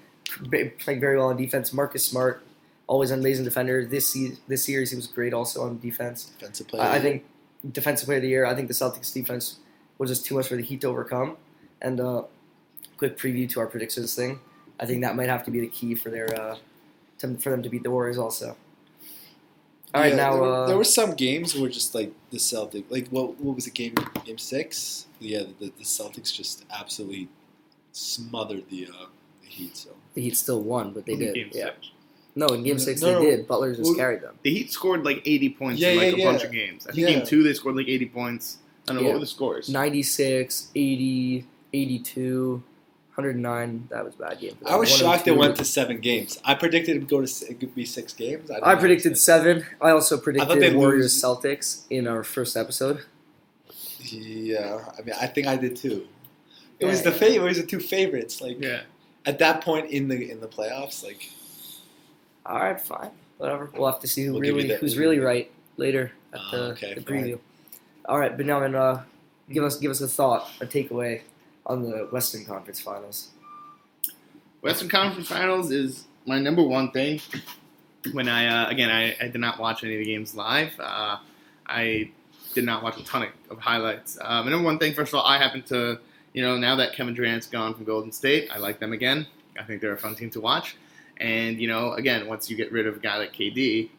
playing 0.50 1.00
very 1.00 1.16
well 1.16 1.28
on 1.28 1.36
defense. 1.36 1.72
Marcus 1.72 2.04
Smart, 2.04 2.42
always 2.86 3.10
an 3.10 3.20
amazing 3.20 3.44
defender. 3.44 3.84
This 3.84 4.16
this 4.48 4.64
series 4.64 4.90
he 4.90 4.96
was 4.96 5.06
great 5.06 5.34
also 5.34 5.62
on 5.64 5.78
defense. 5.78 6.32
Defensive 6.38 6.68
player. 6.68 6.82
I 6.82 6.96
I 6.96 7.00
think 7.00 7.24
defensive 7.70 8.06
player 8.06 8.18
of 8.18 8.22
the 8.22 8.28
year. 8.28 8.46
I 8.46 8.54
think 8.54 8.68
the 8.68 8.74
Celtics 8.74 9.12
defense 9.12 9.58
was 9.98 10.10
just 10.10 10.26
too 10.26 10.34
much 10.34 10.48
for 10.48 10.56
the 10.56 10.62
Heat 10.62 10.80
to 10.82 10.88
overcome. 10.88 11.36
And 11.80 12.00
uh, 12.00 12.24
quick 12.96 13.18
preview 13.18 13.48
to 13.50 13.60
our 13.60 13.66
predictions 13.66 14.14
thing. 14.14 14.40
I 14.78 14.86
think 14.86 15.02
that 15.02 15.16
might 15.16 15.28
have 15.28 15.44
to 15.44 15.50
be 15.50 15.60
the 15.60 15.68
key 15.68 15.94
for 15.94 16.10
their 16.10 16.28
uh, 16.40 16.56
to, 17.18 17.36
for 17.36 17.50
them 17.50 17.62
to 17.62 17.68
beat 17.68 17.82
the 17.82 17.90
Warriors 17.90 18.18
also. 18.18 18.56
All 19.94 20.00
right, 20.00 20.10
Yeah, 20.10 20.16
now 20.16 20.32
there, 20.32 20.42
were, 20.42 20.54
uh, 20.54 20.66
there 20.66 20.76
were 20.76 20.84
some 20.84 21.14
games 21.14 21.54
where 21.54 21.68
just 21.68 21.94
like 21.94 22.12
the 22.30 22.38
Celtics, 22.38 22.84
like 22.90 23.08
what 23.08 23.38
what 23.40 23.56
was 23.56 23.66
it 23.66 23.74
game 23.74 23.94
game 24.24 24.38
six? 24.38 25.06
Yeah, 25.20 25.42
the, 25.60 25.72
the 25.76 25.84
Celtics 25.84 26.32
just 26.34 26.64
absolutely 26.70 27.28
smothered 27.92 28.68
the 28.70 28.88
uh, 28.88 29.06
the 29.42 29.48
Heat. 29.48 29.76
So 29.76 29.90
the 30.14 30.22
Heat 30.22 30.36
still 30.36 30.62
won, 30.62 30.92
but 30.92 31.06
they 31.06 31.16
did. 31.16 31.34
Game 31.34 31.50
yeah. 31.52 31.66
six. 31.66 31.90
No, 32.34 32.46
in 32.46 32.62
Game 32.62 32.76
No, 32.76 32.82
Six 32.82 33.02
no, 33.02 33.08
they 33.08 33.14
no. 33.14 33.20
did. 33.36 33.46
Butler 33.46 33.74
just 33.74 33.82
Well, 33.84 33.94
carried 33.94 34.22
them. 34.22 34.38
The 34.42 34.50
Heat 34.54 34.72
scored 34.72 35.04
like 35.04 35.20
80 35.26 35.50
points 35.50 35.80
Yeah, 35.82 35.88
in 35.90 35.96
like 35.98 36.16
yeah, 36.16 36.24
a 36.24 36.32
bunch 36.32 36.44
of 36.44 36.50
games. 36.52 36.86
I 36.86 36.92
think 36.92 37.06
Yeah. 37.08 37.14
game 37.16 37.26
two 37.26 37.42
they 37.42 37.52
scored 37.52 37.76
like 37.76 37.88
80 37.88 38.06
points. 38.06 38.56
I 38.88 38.92
don't 38.92 38.96
know 38.96 39.02
Yeah. 39.02 39.08
what 39.08 39.14
were 39.16 39.20
the 39.20 39.26
scores. 39.26 39.68
96, 39.68 40.68
80, 40.74 41.46
82, 41.74 42.62
109. 43.14 43.86
That 43.90 44.04
was 44.06 44.14
a 44.14 44.18
bad 44.18 44.40
game. 44.40 44.56
I 44.64 44.76
was 44.76 44.88
shocked 44.90 45.28
it 45.28 45.36
went 45.36 45.56
to 45.56 45.64
seven 45.66 46.00
games. 46.00 46.38
I 46.42 46.54
predicted 46.54 46.96
it 46.96 47.00
would 47.00 47.08
go 47.10 47.20
to 47.24 47.46
it 47.50 47.60
could 47.60 47.74
be 47.74 47.84
six 47.84 48.14
games. 48.14 48.48
didn't 48.48 48.64
I 48.64 48.76
predicted 48.76 49.12
it 49.12 49.16
seven. 49.18 49.66
I 49.82 49.90
also 49.90 50.16
they'd 50.16 50.22
predicted 50.24 50.74
Warriors 50.74 51.22
lose. 51.22 51.22
Celtics 51.22 51.82
in 51.90 52.06
our 52.08 52.24
first 52.24 52.56
episode. 52.56 53.02
Yeah, 54.00 54.86
I 54.98 55.02
mean, 55.02 55.14
I 55.20 55.26
think 55.26 55.46
I 55.46 55.56
did 55.56 55.76
too. 55.76 56.08
It 56.82 56.86
was 56.86 57.02
the 57.02 57.12
fa- 57.12 57.32
it 57.34 57.40
was 57.40 57.56
the 57.58 57.62
two 57.66 57.80
favorites. 57.80 58.40
Like 58.40 58.60
Yeah. 58.60 58.82
at 59.26 59.38
that 59.38 59.62
point 59.62 59.90
in 59.90 60.08
the 60.08 60.30
in 60.30 60.40
the 60.40 60.48
playoffs, 60.48 61.02
like 61.04 61.30
All 62.44 62.58
right, 62.58 62.80
fine, 62.80 63.10
whatever. 63.38 63.70
We'll 63.74 63.90
have 63.90 64.00
to 64.00 64.08
see 64.08 64.24
who 64.24 64.32
We'll 64.32 64.42
give 64.42 64.54
really 64.56 64.66
you 64.68 64.74
that- 64.74 64.80
who's 64.80 64.98
really 64.98 65.18
right 65.20 65.50
later 65.76 66.12
at 66.32 66.40
Ah, 66.40 66.50
the, 66.50 66.58
okay, 66.72 66.94
the 66.94 67.02
fine. 67.02 67.24
preview. 67.24 67.38
All 68.06 68.18
right, 68.18 68.36
Benjamin, 68.36 68.74
uh, 68.74 69.04
give 69.50 69.62
us 69.64 69.76
give 69.78 69.90
us 69.92 70.00
a 70.00 70.08
thought, 70.08 70.50
a 70.60 70.66
takeaway 70.66 71.20
on 71.66 71.82
the 71.82 72.08
Western 72.10 72.44
Conference 72.44 72.80
Finals. 72.80 73.28
Western 74.60 74.88
Conference 74.88 75.28
Finals 75.28 75.70
is 75.70 76.04
my 76.26 76.38
number 76.38 76.62
one 76.62 76.90
thing. 76.90 77.20
When 78.12 78.28
I 78.28 78.46
uh, 78.46 78.68
again, 78.70 78.90
I, 78.90 79.14
I 79.20 79.28
did 79.28 79.40
not 79.40 79.60
watch 79.60 79.84
any 79.84 79.94
of 79.94 80.00
the 80.00 80.04
games 80.06 80.34
live. 80.34 80.72
Uh, 80.80 81.18
I 81.66 82.10
did 82.54 82.64
not 82.64 82.82
watch 82.82 82.98
a 82.98 83.04
ton 83.04 83.22
of, 83.22 83.28
of 83.50 83.58
highlights. 83.60 84.18
Uh, 84.20 84.42
my 84.42 84.50
number 84.50 84.64
one 84.66 84.78
thing, 84.78 84.92
first 84.94 85.12
of 85.12 85.20
all, 85.20 85.24
I 85.26 85.38
happen 85.38 85.62
to 85.64 85.98
you 86.32 86.42
know 86.42 86.56
now 86.56 86.76
that 86.76 86.94
Kevin 86.94 87.14
Durant's 87.14 87.46
gone 87.46 87.74
from 87.74 87.84
Golden 87.84 88.12
State, 88.12 88.50
I 88.52 88.58
like 88.58 88.78
them 88.78 88.92
again. 88.92 89.26
I 89.58 89.64
think 89.64 89.80
they're 89.80 89.92
a 89.92 89.98
fun 89.98 90.14
team 90.14 90.30
to 90.30 90.40
watch. 90.40 90.76
And 91.18 91.60
you 91.60 91.68
know, 91.68 91.92
again, 91.92 92.26
once 92.26 92.50
you 92.50 92.56
get 92.56 92.72
rid 92.72 92.86
of 92.86 92.96
a 92.96 93.00
guy 93.00 93.18
like 93.18 93.32
KD, 93.32 93.90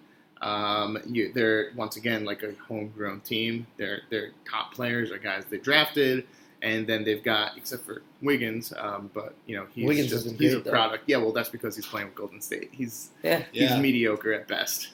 um, 0.42 0.98
you, 1.06 1.32
they're 1.34 1.72
once 1.76 1.96
again 1.96 2.26
like 2.26 2.44
a 2.44 2.54
homegrown 2.68 3.22
team. 3.22 3.66
Their 3.78 4.02
their 4.10 4.32
top 4.50 4.74
players 4.74 5.12
are 5.12 5.18
guys 5.18 5.44
they 5.50 5.58
drafted, 5.58 6.26
and 6.62 6.86
then 6.86 7.04
they've 7.04 7.24
got 7.24 7.56
except 7.56 7.86
for 7.86 8.02
Wiggins, 8.22 8.74
um, 8.78 9.10
but 9.14 9.36
you 9.46 9.56
know 9.56 9.68
he's 9.74 9.86
Wiggins 9.86 10.10
just 10.10 10.26
been 10.26 10.38
he's 10.38 10.52
a 10.52 10.56
great, 10.56 10.66
though. 10.66 10.72
product. 10.72 11.04
Yeah, 11.08 11.18
well, 11.18 11.32
that's 11.32 11.50
because 11.50 11.76
he's 11.76 11.86
playing 11.86 12.08
with 12.08 12.16
Golden 12.16 12.42
State. 12.42 12.70
He's 12.72 13.12
Yeah, 13.24 13.44
yeah, 13.54 13.70
he's 13.70 13.82
mediocre 13.82 14.34
at 14.34 14.48
best. 14.48 14.90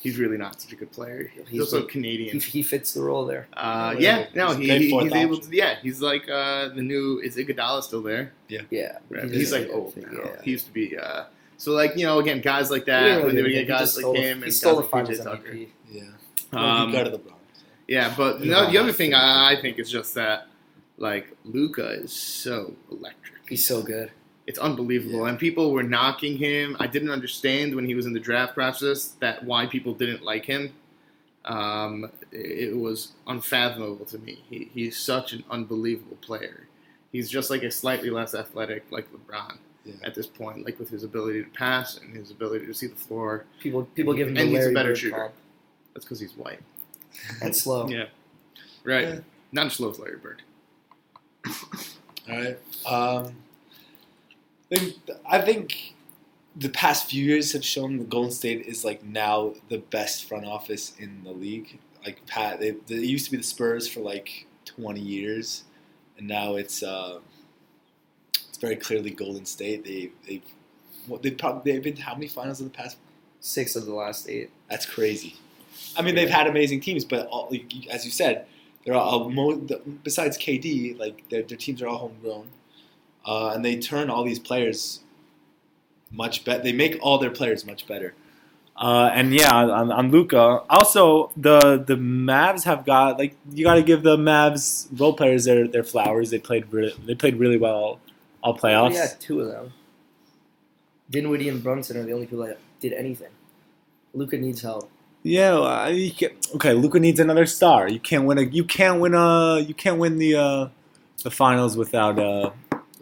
He's 0.00 0.16
really 0.16 0.36
not 0.36 0.60
such 0.62 0.72
a 0.72 0.76
good 0.76 0.92
player. 0.92 1.30
He's, 1.34 1.48
He's 1.48 1.60
also 1.60 1.80
the- 1.80 1.86
Canadian. 1.86 2.38
he, 2.38 2.38
he 2.38 2.62
fits 2.62 2.92
the 2.94 3.02
role 3.02 3.26
there. 3.26 3.48
Uh, 3.52 3.96
Yeah, 3.98 4.18
yeah, 4.18 4.26
no, 4.34 4.54
he's 4.54 4.68
he, 4.70 4.78
he- 4.78 5.00
he's 5.00 5.12
able 5.12 5.36
option. 5.36 5.50
to. 5.50 5.56
Yeah, 5.56 5.74
he's 5.82 6.00
like 6.00 6.28
uh, 6.30 6.68
the 6.68 6.82
new. 6.82 7.18
Is 7.20 7.36
Iguodala 7.36 7.82
still 7.82 8.02
there? 8.02 8.32
Yeah, 8.48 8.98
Right. 9.08 9.28
He's 9.30 9.52
like 9.52 9.68
old 9.72 9.96
now. 9.96 10.08
Yeah. 10.12 10.42
He 10.42 10.52
used 10.52 10.66
to 10.66 10.72
be. 10.72 10.96
Uh, 10.96 11.24
so 11.56 11.72
like 11.72 11.96
you 11.96 12.06
know, 12.06 12.20
again, 12.20 12.40
guys 12.40 12.70
like 12.70 12.84
that. 12.84 13.02
didn't 13.02 13.26
when 13.26 13.34
they 13.34 13.42
would 13.42 13.50
get 13.52 13.66
guys 13.66 13.96
like 13.96 14.02
stole 14.02 14.12
the- 14.14 14.20
him 14.20 14.38
he 14.38 14.44
and 14.44 14.54
stole 14.54 14.76
the 14.76 14.82
guys 14.82 14.92
like 15.08 15.18
PJ 15.18 15.24
Tucker. 15.24 15.48
MVP. 15.52 15.68
yeah. 15.90 16.02
Um, 16.52 16.92
well, 16.92 17.04
he 17.04 17.10
got. 17.10 17.20
Yeah, 17.88 18.14
but 18.16 18.40
Yeah. 18.44 18.52
no, 18.52 18.70
the 18.70 18.78
other 18.78 18.92
thing 18.92 19.14
I, 19.14 19.52
I 19.52 19.60
think 19.60 19.78
is 19.80 19.90
just 19.90 20.14
that 20.14 20.46
like 20.96 21.26
Luka 21.44 21.90
is 21.90 22.12
so 22.12 22.74
electric. 22.90 23.34
He's 23.48 23.66
so 23.66 23.82
good. 23.82 24.10
It's 24.48 24.58
unbelievable, 24.58 25.20
Yeah. 25.24 25.28
and 25.28 25.38
people 25.38 25.72
were 25.72 25.82
knocking 25.82 26.38
him. 26.38 26.74
I 26.80 26.86
didn't 26.86 27.10
understand 27.10 27.74
when 27.76 27.84
he 27.84 27.94
was 27.94 28.06
in 28.06 28.14
the 28.14 28.20
draft 28.28 28.54
process 28.54 29.08
that 29.20 29.44
why 29.44 29.66
people 29.66 29.92
didn't 29.92 30.22
like 30.22 30.46
him. 30.46 30.72
Um, 31.44 32.10
it, 32.32 32.70
it 32.70 32.76
was 32.76 33.12
unfathomable 33.26 34.06
to 34.06 34.18
me. 34.18 34.42
He, 34.48 34.70
he's 34.72 34.96
such 34.96 35.34
an 35.34 35.44
unbelievable 35.50 36.16
player. 36.22 36.66
He's 37.12 37.28
just 37.30 37.50
like 37.50 37.62
a 37.62 37.70
slightly 37.70 38.08
less 38.08 38.34
athletic, 38.34 38.84
like 38.90 39.06
LeBron 39.12 39.58
Yeah. 39.84 39.94
at 40.02 40.14
this 40.14 40.26
point, 40.26 40.64
like 40.64 40.78
with 40.78 40.88
his 40.88 41.04
ability 41.04 41.42
to 41.44 41.50
pass 41.50 41.98
and 41.98 42.16
his 42.16 42.30
ability 42.30 42.64
to 42.66 42.72
see 42.74 42.86
the 42.86 42.96
floor. 42.96 43.44
People 43.60 43.84
people 43.94 44.14
give 44.14 44.28
him 44.28 44.36
And 44.38 44.48
he's 44.48 44.66
a 44.66 44.72
better 44.72 44.96
shooter. 44.96 45.16
comp. 45.16 45.34
That's 45.92 46.06
because 46.06 46.20
he's 46.20 46.32
white. 46.38 46.60
and 47.42 47.54
slow. 47.54 47.86
Yeah, 47.88 48.06
right. 48.84 49.08
Yeah. 49.08 49.20
Not 49.52 49.66
as 49.66 49.74
slow 49.74 49.90
as 49.90 49.98
Larry 49.98 50.16
Bird. 50.18 50.40
All 51.46 51.52
right. 52.28 52.58
Um, 52.86 53.34
I 54.70 55.40
think- 55.40 55.94
the 56.56 56.68
past 56.70 57.08
few 57.08 57.24
years 57.24 57.52
have 57.52 57.64
shown 57.64 57.98
that 57.98 58.08
Golden 58.08 58.32
State 58.32 58.66
is 58.66 58.84
like 58.84 59.04
now 59.04 59.54
the 59.68 59.78
best 59.78 60.24
front 60.24 60.44
office 60.44 60.92
in 60.98 61.22
the 61.22 61.30
league. 61.30 61.78
Like 62.04 62.26
Pat, 62.26 62.58
they, 62.58 62.72
they 62.88 62.96
used 62.96 63.26
to 63.26 63.30
be 63.30 63.36
the 63.36 63.42
Spurs 63.44 63.86
for 63.86 64.00
like 64.00 64.46
twenty 64.64 65.00
years, 65.00 65.62
and 66.16 66.26
now 66.26 66.56
it's 66.56 66.82
uh, 66.82 67.20
it's 68.48 68.58
very 68.58 68.74
clearly 68.74 69.10
Golden 69.10 69.44
State. 69.46 69.84
They 69.84 70.10
they 70.26 70.42
what 71.06 71.22
they 71.22 71.30
probably 71.30 71.70
they've 71.72 71.82
been 71.82 71.94
to 71.94 72.02
how 72.02 72.14
many 72.14 72.26
finals 72.26 72.60
in 72.60 72.66
the 72.66 72.72
past? 72.74 72.96
Six 73.40 73.76
of 73.76 73.86
the 73.86 73.94
last 73.94 74.28
eight. 74.28 74.50
That's 74.68 74.84
crazy. 74.86 75.36
I 75.96 76.02
mean, 76.02 76.16
they've 76.16 76.28
had 76.30 76.48
amazing 76.48 76.80
teams, 76.80 77.04
but 77.04 77.28
all, 77.28 77.46
like, 77.52 77.72
as 77.88 78.04
you 78.04 78.10
said, 78.10 78.46
they're 78.84 78.94
all 78.94 79.30
mo- 79.30 79.64
besides 80.02 80.36
KD, 80.36 80.98
like 80.98 81.28
their, 81.28 81.42
their 81.42 81.56
teams 81.56 81.80
are 81.82 81.86
all 81.86 81.98
homegrown, 81.98 82.48
uh, 83.28 83.52
and 83.54 83.62
they 83.62 83.76
turn 83.76 84.08
all 84.08 84.24
these 84.24 84.38
players 84.38 85.00
much 86.10 86.44
better. 86.44 86.62
They 86.62 86.72
make 86.72 86.98
all 87.02 87.18
their 87.18 87.30
players 87.30 87.66
much 87.66 87.86
better. 87.86 88.14
Uh, 88.74 89.10
and 89.12 89.34
yeah, 89.34 89.54
on, 89.54 89.92
on 89.92 90.10
Luka. 90.10 90.62
Also, 90.70 91.30
the 91.36 91.84
the 91.84 91.96
Mavs 91.96 92.64
have 92.64 92.86
got 92.86 93.18
like 93.18 93.36
you 93.52 93.64
got 93.64 93.74
to 93.74 93.82
give 93.82 94.02
the 94.02 94.16
Mavs 94.16 94.86
role 94.98 95.12
players 95.12 95.44
their, 95.44 95.68
their 95.68 95.82
flowers. 95.82 96.30
They 96.30 96.38
played 96.38 96.72
really, 96.72 96.94
they 97.04 97.14
played 97.14 97.36
really 97.36 97.58
well 97.58 98.00
all 98.40 98.56
playoffs. 98.56 98.94
Yeah, 98.94 99.08
two 99.18 99.40
of 99.40 99.48
them. 99.48 99.72
Dinwiddie 101.10 101.48
and 101.48 101.62
Brunson 101.62 101.96
are 101.98 102.04
the 102.04 102.12
only 102.12 102.26
people 102.26 102.46
that 102.46 102.58
did 102.80 102.92
anything. 102.92 103.32
Luka 104.14 104.38
needs 104.38 104.62
help. 104.62 104.90
Yeah, 105.22 105.88
you 105.88 106.12
can, 106.12 106.30
okay. 106.54 106.72
Luka 106.72 107.00
needs 107.00 107.20
another 107.20 107.44
star. 107.44 107.88
You 107.88 108.00
can't 108.00 108.24
win 108.24 108.38
a. 108.38 108.42
You 108.42 108.64
can't 108.64 109.00
win 109.00 109.14
a. 109.14 109.58
You 109.58 109.74
can't 109.74 109.98
win 109.98 110.16
the 110.18 110.36
uh, 110.36 110.68
the 111.24 111.30
finals 111.30 111.76
without 111.76 112.18
uh, 112.18 112.52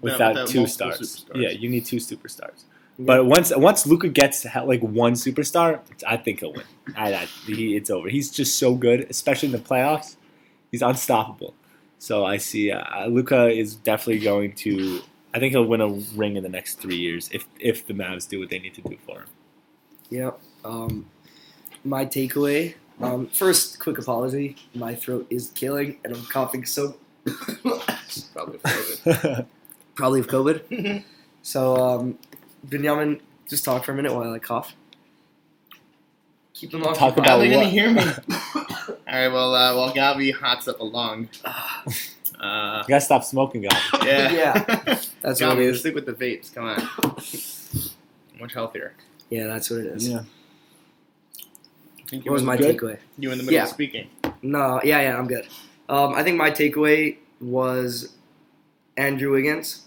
without, 0.00 0.34
without 0.34 0.48
two 0.48 0.66
stars. 0.66 1.00
superstars. 1.00 1.40
Yeah, 1.40 1.50
you 1.50 1.68
need 1.68 1.84
two 1.84 1.96
superstars. 1.96 2.64
But 2.98 3.26
once 3.26 3.54
once 3.54 3.86
Luka 3.86 4.08
gets 4.08 4.44
like 4.44 4.80
one 4.80 5.12
superstar, 5.12 5.80
I 6.06 6.16
think 6.16 6.40
he'll 6.40 6.52
win. 6.52 6.64
I, 6.96 7.12
I, 7.12 7.24
he, 7.46 7.76
it's 7.76 7.90
over. 7.90 8.08
He's 8.08 8.30
just 8.30 8.58
so 8.58 8.74
good, 8.74 9.06
especially 9.10 9.48
in 9.48 9.52
the 9.52 9.58
playoffs. 9.58 10.16
He's 10.72 10.82
unstoppable. 10.82 11.54
So 11.98 12.24
I 12.24 12.38
see 12.38 12.72
uh, 12.72 13.06
Luka 13.06 13.48
is 13.48 13.76
definitely 13.76 14.20
going 14.20 14.54
to. 14.54 15.02
I 15.34 15.38
think 15.38 15.52
he'll 15.52 15.66
win 15.66 15.82
a 15.82 15.88
ring 15.88 16.36
in 16.36 16.42
the 16.42 16.48
next 16.48 16.76
three 16.76 16.96
years 16.96 17.28
if 17.32 17.46
if 17.60 17.86
the 17.86 17.92
Mavs 17.92 18.26
do 18.26 18.40
what 18.40 18.48
they 18.48 18.58
need 18.58 18.74
to 18.74 18.82
do 18.82 18.96
for 19.06 19.20
him. 19.20 19.28
Yep. 20.10 20.40
Um, 20.64 21.06
my 21.84 22.06
takeaway. 22.06 22.74
Um, 22.98 23.26
first, 23.26 23.78
quick 23.78 23.98
apology. 23.98 24.56
My 24.74 24.94
throat 24.94 25.26
is 25.28 25.50
killing, 25.50 25.98
and 26.02 26.14
I'm 26.14 26.24
coughing 26.24 26.64
so 26.64 26.96
Probably 28.32 28.58
COVID. 28.58 29.46
probably 29.96 30.20
of 30.20 30.28
COVID. 30.28 31.02
so, 31.42 31.76
um, 31.76 32.18
Benjamin, 32.62 33.20
just 33.48 33.64
talk 33.64 33.84
for 33.84 33.90
a 33.92 33.94
minute 33.94 34.14
while 34.14 34.32
I 34.32 34.38
cough. 34.38 34.74
Keep 36.54 36.70
them 36.70 36.84
off. 36.84 36.96
Talk 36.96 37.16
Wow, 37.16 37.22
about 37.24 37.38
they're 37.38 37.50
gonna 37.50 37.64
what? 37.64 37.72
hear 37.72 37.90
me. 37.90 38.02
All 38.88 38.94
right, 39.12 39.28
well, 39.28 39.54
uh, 39.54 39.76
while 39.76 39.92
Gabi 39.92 40.32
hots 40.32 40.68
up 40.68 40.80
a 40.80 40.84
lung, 40.84 41.28
uh, 41.44 42.82
You 42.86 42.88
gotta 42.88 43.00
stop 43.00 43.24
smoking, 43.24 43.62
guys. 43.62 43.82
yeah, 44.04 44.30
Yeah, 44.32 44.52
That's 45.22 45.40
what 45.40 45.40
it 45.40 45.42
Gabi, 45.42 45.60
is. 45.64 45.80
stick 45.80 45.94
with 45.94 46.06
the 46.06 46.12
vapes. 46.14 46.54
Come 46.54 46.64
on, 46.64 48.40
much 48.40 48.54
healthier. 48.54 48.94
Yeah, 49.28 49.48
that's 49.48 49.68
what 49.70 49.80
it 49.80 49.86
is. 49.86 50.08
Yeah. 50.08 50.20
I 51.98 52.08
think 52.08 52.24
What 52.24 52.32
was 52.32 52.42
my 52.44 52.56
Good. 52.56 52.78
takeaway? 52.78 52.98
You 53.18 53.32
in 53.32 53.38
the 53.38 53.44
middle 53.44 53.54
Yeah. 53.54 53.64
of 53.64 53.68
speaking. 53.68 54.08
No, 54.40 54.80
yeah, 54.84 55.00
yeah, 55.02 55.18
I'm 55.18 55.26
good. 55.26 55.46
Um, 55.88 56.14
I 56.14 56.22
think 56.22 56.36
my 56.38 56.50
takeaway 56.50 57.16
was 57.40 58.14
Andrew 58.96 59.32
Wiggins. 59.32 59.82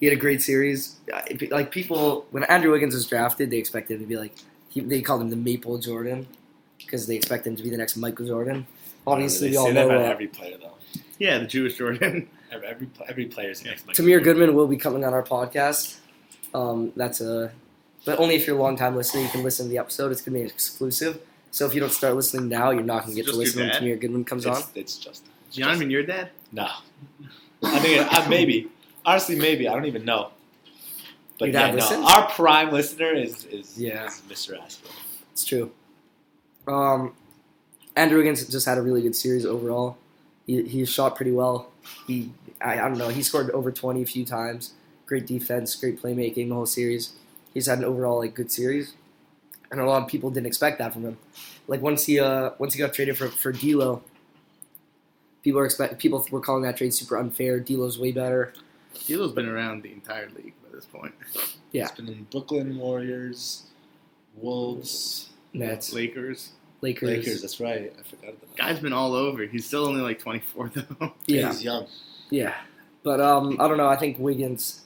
He 0.00 0.06
had 0.06 0.16
a 0.16 0.20
great 0.20 0.40
series. 0.42 0.96
Uh, 1.12 1.20
Like 1.50 1.70
people, 1.70 2.26
when 2.30 2.42
Andrew 2.44 2.72
Wiggins 2.72 2.94
was 2.94 3.06
drafted, 3.06 3.50
they 3.50 3.58
expected 3.58 3.94
him 3.96 4.00
to 4.00 4.06
be 4.06 4.16
like 4.16 4.32
he, 4.70 4.80
they 4.80 5.02
called 5.02 5.20
him 5.20 5.30
the 5.30 5.36
Maple 5.36 5.78
Jordan 5.78 6.26
because 6.78 7.06
they 7.06 7.16
expect 7.16 7.46
him 7.46 7.54
to 7.56 7.62
be 7.62 7.70
the 7.70 7.76
next 7.76 7.96
Michael 7.96 8.26
Jordan. 8.26 8.66
Obviously, 9.06 9.48
they 9.48 9.52
we 9.52 9.56
all 9.58 9.66
say 9.66 9.72
that 9.74 9.86
about 9.86 9.98
uh, 10.04 10.10
every 10.10 10.26
player 10.26 10.56
though. 10.60 10.74
Yeah, 11.18 11.38
the 11.38 11.46
Jewish 11.46 11.76
Jordan. 11.76 12.28
Every 12.52 12.66
every, 12.66 12.88
every 13.08 13.26
player's 13.26 13.64
next. 13.64 13.86
Mike 13.86 13.94
Tamir 13.94 14.20
Goodman 14.24 14.54
will 14.56 14.66
be 14.66 14.76
coming 14.76 15.04
on 15.04 15.12
our 15.14 15.22
podcast. 15.22 15.98
Um, 16.52 16.92
that's 16.96 17.20
a, 17.20 17.52
but 18.04 18.18
only 18.18 18.34
if 18.34 18.44
you're 18.44 18.56
a 18.56 18.60
long 18.60 18.76
time 18.76 18.96
listener, 18.96 19.20
you 19.22 19.28
can 19.28 19.44
listen 19.44 19.66
to 19.66 19.70
the 19.70 19.78
episode. 19.78 20.10
It's 20.10 20.20
gonna 20.20 20.38
be 20.38 20.44
exclusive. 20.44 21.20
So 21.52 21.64
if 21.66 21.74
you 21.74 21.80
don't 21.80 21.92
start 21.92 22.16
listening 22.16 22.48
now, 22.48 22.70
you're 22.72 22.82
not 22.82 23.02
gonna 23.04 23.14
get 23.14 23.26
to 23.26 23.36
listen 23.36 23.60
when 23.60 23.68
dad? 23.70 23.80
Tamir 23.82 24.00
Goodman 24.00 24.24
comes 24.24 24.46
on. 24.46 24.56
It's, 24.56 24.70
it's 24.74 24.96
just. 24.98 25.26
it's 25.46 25.56
Jonathan, 25.58 25.82
just- 25.82 25.90
your 25.92 26.02
dad? 26.02 26.30
No. 26.50 26.68
I 27.62 27.78
think 27.78 28.12
uh, 28.12 28.28
maybe. 28.28 28.68
Honestly, 29.04 29.36
maybe. 29.36 29.68
I 29.68 29.74
don't 29.74 29.86
even 29.86 30.04
know. 30.04 30.30
But 31.38 31.52
yeah, 31.52 31.70
no. 31.70 32.04
Our 32.06 32.28
prime 32.30 32.70
listener 32.70 33.12
is 33.14 33.44
is, 33.46 33.78
Yeah. 33.78 34.06
is 34.06 34.20
Mr. 34.28 34.60
Astro. 34.60 34.90
It's 35.32 35.44
true. 35.44 35.70
Um, 36.68 37.14
Andrew 37.96 38.18
Wiggins 38.18 38.46
just 38.46 38.66
had 38.66 38.76
a 38.78 38.82
really 38.82 39.00
good 39.02 39.16
series 39.16 39.46
overall. 39.46 39.96
He, 40.46 40.62
he 40.64 40.84
shot 40.84 41.16
pretty 41.16 41.32
well. 41.32 41.70
He 42.06 42.32
I, 42.60 42.74
I 42.74 42.88
don't 42.88 42.98
know. 42.98 43.08
He 43.08 43.22
scored 43.22 43.50
over 43.50 43.72
twenty 43.72 44.02
a 44.02 44.06
few 44.06 44.24
times. 44.24 44.74
Great 45.06 45.26
defense, 45.26 45.74
great 45.74 46.00
playmaking 46.00 46.48
the 46.50 46.54
whole 46.54 46.66
series. 46.66 47.14
He's 47.54 47.66
had 47.66 47.78
an 47.78 47.84
overall 47.84 48.18
like 48.18 48.34
good 48.34 48.52
series, 48.52 48.92
and 49.70 49.80
a 49.80 49.84
lot 49.84 50.02
of 50.02 50.08
people 50.08 50.30
didn't 50.30 50.46
expect 50.46 50.78
that 50.78 50.92
from 50.92 51.02
him. 51.04 51.18
Like 51.66 51.80
once 51.80 52.04
he 52.04 52.20
uh 52.20 52.50
once 52.58 52.74
he 52.74 52.78
got 52.78 52.92
traded 52.92 53.16
for 53.16 53.28
for 53.28 53.50
D'Lo, 53.50 54.02
people 55.42 55.60
are 55.60 55.64
expect 55.64 55.98
people 55.98 56.24
were 56.30 56.40
calling 56.40 56.62
that 56.64 56.76
trade 56.76 56.92
super 56.94 57.16
unfair. 57.16 57.58
D'Lo's 57.60 57.98
way 57.98 58.12
better. 58.12 58.52
D'Lo's 59.06 59.32
been 59.32 59.48
around 59.48 59.82
the 59.82 59.92
entire 59.92 60.28
league 60.36 60.54
by 60.62 60.74
this 60.74 60.86
point. 60.86 61.14
Yeah. 61.72 61.82
He's 61.82 61.92
been 61.92 62.08
in 62.08 62.26
Brooklyn 62.30 62.76
Warriors, 62.78 63.64
Wolves, 64.36 65.30
Nets, 65.52 65.92
Lakers. 65.92 66.52
Lakers, 66.82 67.08
Lakers. 67.08 67.40
That's 67.42 67.60
right. 67.60 67.92
I 67.98 68.02
forgot 68.08 68.30
about 68.30 68.40
that. 68.40 68.56
Guy's 68.56 68.80
been 68.80 68.92
all 68.92 69.14
over. 69.14 69.44
He's 69.44 69.66
still 69.66 69.86
only 69.86 70.00
like 70.00 70.18
24 70.18 70.72
though. 70.74 71.12
yeah. 71.26 71.48
He's 71.48 71.62
young. 71.62 71.86
Yeah, 72.30 72.54
but 73.02 73.20
um, 73.20 73.56
I 73.60 73.68
don't 73.68 73.76
know. 73.76 73.88
I 73.88 73.96
think 73.96 74.18
Wiggins 74.18 74.82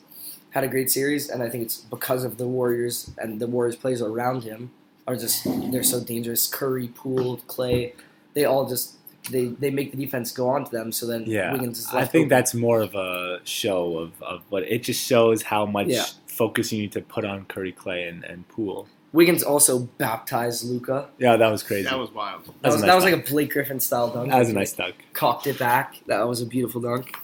had 0.50 0.64
a 0.64 0.68
great 0.68 0.90
series, 0.90 1.28
and 1.28 1.42
I 1.42 1.50
think 1.50 1.64
it's 1.64 1.78
because 1.78 2.24
of 2.24 2.38
the 2.38 2.46
Warriors 2.46 3.10
and 3.18 3.40
the 3.40 3.46
Warriors 3.46 3.76
players 3.76 4.00
around 4.00 4.44
him 4.44 4.70
are 5.06 5.16
just 5.16 5.44
they're 5.70 5.82
so 5.82 6.00
dangerous. 6.00 6.46
Curry, 6.48 6.88
Poole, 6.88 7.38
Klay, 7.46 7.92
they 8.34 8.44
all 8.44 8.68
just 8.68 8.96
they 9.30 9.46
they 9.46 9.70
make 9.70 9.90
the 9.90 9.96
defense 9.96 10.32
go 10.32 10.48
on 10.48 10.64
to 10.64 10.70
them. 10.70 10.92
So 10.92 11.06
then 11.06 11.24
Yeah, 11.26 11.52
Wiggins 11.52 11.78
is 11.78 11.92
like 11.92 12.02
I 12.02 12.06
think 12.06 12.22
open. 12.26 12.28
that's 12.30 12.54
more 12.54 12.80
of 12.82 12.94
a 12.94 13.40
show 13.44 13.98
of, 13.98 14.22
of 14.22 14.42
what 14.50 14.62
it 14.64 14.82
just 14.82 15.04
shows 15.06 15.42
how 15.42 15.64
much 15.66 15.88
Yeah. 15.88 16.04
focus 16.26 16.72
you 16.72 16.80
need 16.82 16.92
to 16.92 17.00
put 17.00 17.24
on 17.24 17.44
Curry, 17.46 17.72
Klay, 17.72 18.08
and, 18.08 18.24
and 18.24 18.46
Poole. 18.48 18.86
Wiggins 19.12 19.42
also 19.44 19.78
baptized 19.78 20.68
Luka. 20.68 21.08
Yeah, 21.18 21.36
that 21.36 21.48
was 21.48 21.62
crazy. 21.62 21.84
that 21.88 21.98
was 21.98 22.10
wild. 22.12 22.44
That 22.46 22.52
That 22.62 22.68
was 22.68 22.74
was, 22.74 22.82
a 22.82 22.86
that 22.86 22.94
was 22.96 23.04
like 23.04 23.14
a 23.14 23.30
Blake 23.30 23.52
Griffin 23.52 23.78
style 23.80 24.10
dunk. 24.12 24.30
that 24.30 24.38
was 24.40 24.48
a 24.50 24.52
nice 24.52 24.72
dunk. 24.72 24.96
cocked 25.12 25.46
it 25.46 25.58
back. 25.58 26.00
That 26.06 26.26
was 26.28 26.42
a 26.42 26.46
beautiful 26.46 26.80
dunk. 26.80 27.16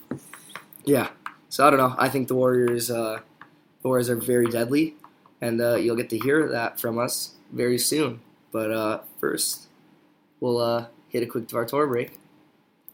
Yeah. 0.85 1.09
So 1.49 1.67
I 1.67 1.71
don't 1.71 1.79
know. 1.81 1.95
I 1.99 2.09
think 2.09 2.29
the 2.29 2.37
Warriors, 2.37 2.91
uh, 2.93 3.19
the 3.83 3.89
Warriors 3.89 4.09
are 4.09 4.15
very 4.17 4.47
deadly, 4.47 4.95
and 5.41 5.61
uh, 5.61 5.75
you'll 5.77 5.97
get 5.97 6.09
to 6.11 6.19
hear 6.19 6.49
that 6.49 6.79
from 6.81 6.97
us 6.99 7.35
very 7.53 7.77
soon. 7.77 8.21
But 8.53 8.71
uh, 8.71 9.01
first, 9.19 9.67
we'll 10.39 10.59
uh, 10.59 10.87
hit 11.11 11.23
a 11.23 11.27
quick 11.27 11.47
Dvar 11.47 11.89
break, 11.89 12.19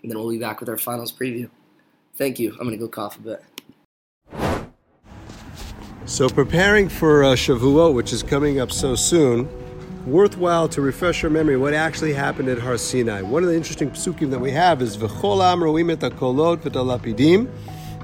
and 0.02 0.10
then 0.10 0.18
we'll 0.18 0.30
be 0.30 0.38
back 0.38 0.58
with 0.58 0.68
our 0.68 0.78
finals 0.78 1.12
preview. 1.12 1.48
Thank 2.16 2.38
you. 2.38 2.52
I'm 2.58 2.66
gonna 2.66 2.76
go 2.76 2.88
cough 2.88 3.18
a 3.18 3.20
bit. 3.20 3.44
So, 6.06 6.28
preparing 6.28 6.88
for 6.88 7.24
uh, 7.24 7.28
Shavuot, 7.34 7.92
which 7.92 8.12
is 8.12 8.22
coming 8.22 8.58
up 8.58 8.72
so 8.72 8.94
soon, 8.94 9.48
worthwhile 10.06 10.68
to 10.68 10.80
refresh 10.80 11.22
your 11.22 11.30
memory 11.30 11.56
what 11.56 11.74
actually 11.74 12.12
happened 12.12 12.48
at 12.48 12.58
Har 12.58 12.78
Sinai. 12.78 13.22
One 13.22 13.42
of 13.42 13.48
the 13.48 13.56
interesting 13.56 13.90
psukim 13.90 14.30
that 14.30 14.38
we 14.38 14.52
have 14.52 14.80
is 14.80 14.96
V'chol 14.96 15.44
am 15.44 15.60
roim 15.60 15.92
et 15.92 15.98
hakolot 15.98 16.58
v'et 16.58 16.72
halapidim. 16.72 17.50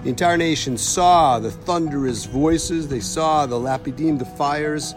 The 0.02 0.08
entire 0.08 0.36
nation 0.36 0.76
saw 0.76 1.38
the 1.38 1.52
thunderous 1.52 2.24
voices. 2.24 2.88
They 2.88 2.98
saw 3.00 3.46
the 3.46 3.56
lapidim, 3.56 4.18
the 4.18 4.24
fires. 4.24 4.94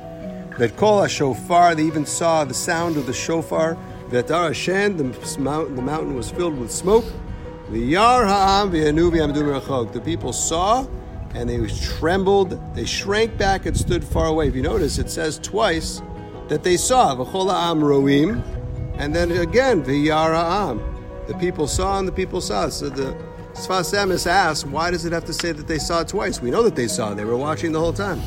That 0.57 0.75
kol 0.77 1.05
shofar. 1.05 1.75
They 1.75 1.83
even 1.83 2.07
saw 2.07 2.43
the 2.43 2.55
sound 2.55 2.97
of 2.97 3.05
the 3.05 3.13
shofar. 3.13 3.77
V'etar 4.09 4.47
Hashem. 4.47 4.97
The 4.97 5.39
mountain, 5.39 5.75
the 5.75 5.81
mountain 5.81 6.15
was 6.15 6.29
filled 6.31 6.57
with 6.57 6.71
smoke. 6.71 7.05
V'yar 7.69 8.27
ha'am 8.27 8.71
v'yanu 8.71 9.11
v'yamdu. 9.11 9.91
The 9.91 10.01
people 10.01 10.33
saw 10.33 10.85
and 11.33 11.49
they 11.49 11.65
trembled. 11.67 12.59
They 12.75 12.85
shrank 12.85 13.37
back 13.37 13.65
and 13.65 13.75
stood 13.77 14.03
far 14.03 14.27
away. 14.27 14.47
If 14.47 14.55
you 14.55 14.61
notice, 14.61 14.97
it 14.99 15.09
says 15.09 15.39
twice 15.39 16.01
that 16.47 16.63
they 16.63 16.77
saw 16.77 17.15
v'chol 17.15 17.49
ha'am 17.49 17.81
roim, 17.81 18.43
and 18.97 19.15
then 19.15 19.31
again 19.31 19.83
v'yar 19.83 20.33
ha'am. 20.33 20.81
The 21.27 21.33
people 21.35 21.67
saw 21.67 21.97
and 21.97 22.07
the 22.07 22.11
people 22.11 22.39
saw. 22.39 22.69
So 22.69 22.89
the 22.89 23.17
Sfas 23.53 23.93
Emes 23.93 24.27
asks, 24.27 24.65
why 24.65 24.91
does 24.91 25.05
it 25.05 25.13
have 25.13 25.25
to 25.25 25.33
say 25.33 25.53
that 25.53 25.65
they 25.65 25.79
saw 25.79 26.03
twice? 26.03 26.41
We 26.41 26.51
know 26.51 26.61
that 26.61 26.75
they 26.75 26.87
saw. 26.87 27.13
They 27.13 27.25
were 27.25 27.37
watching 27.37 27.71
the 27.71 27.79
whole 27.79 27.93
time. 27.93 28.21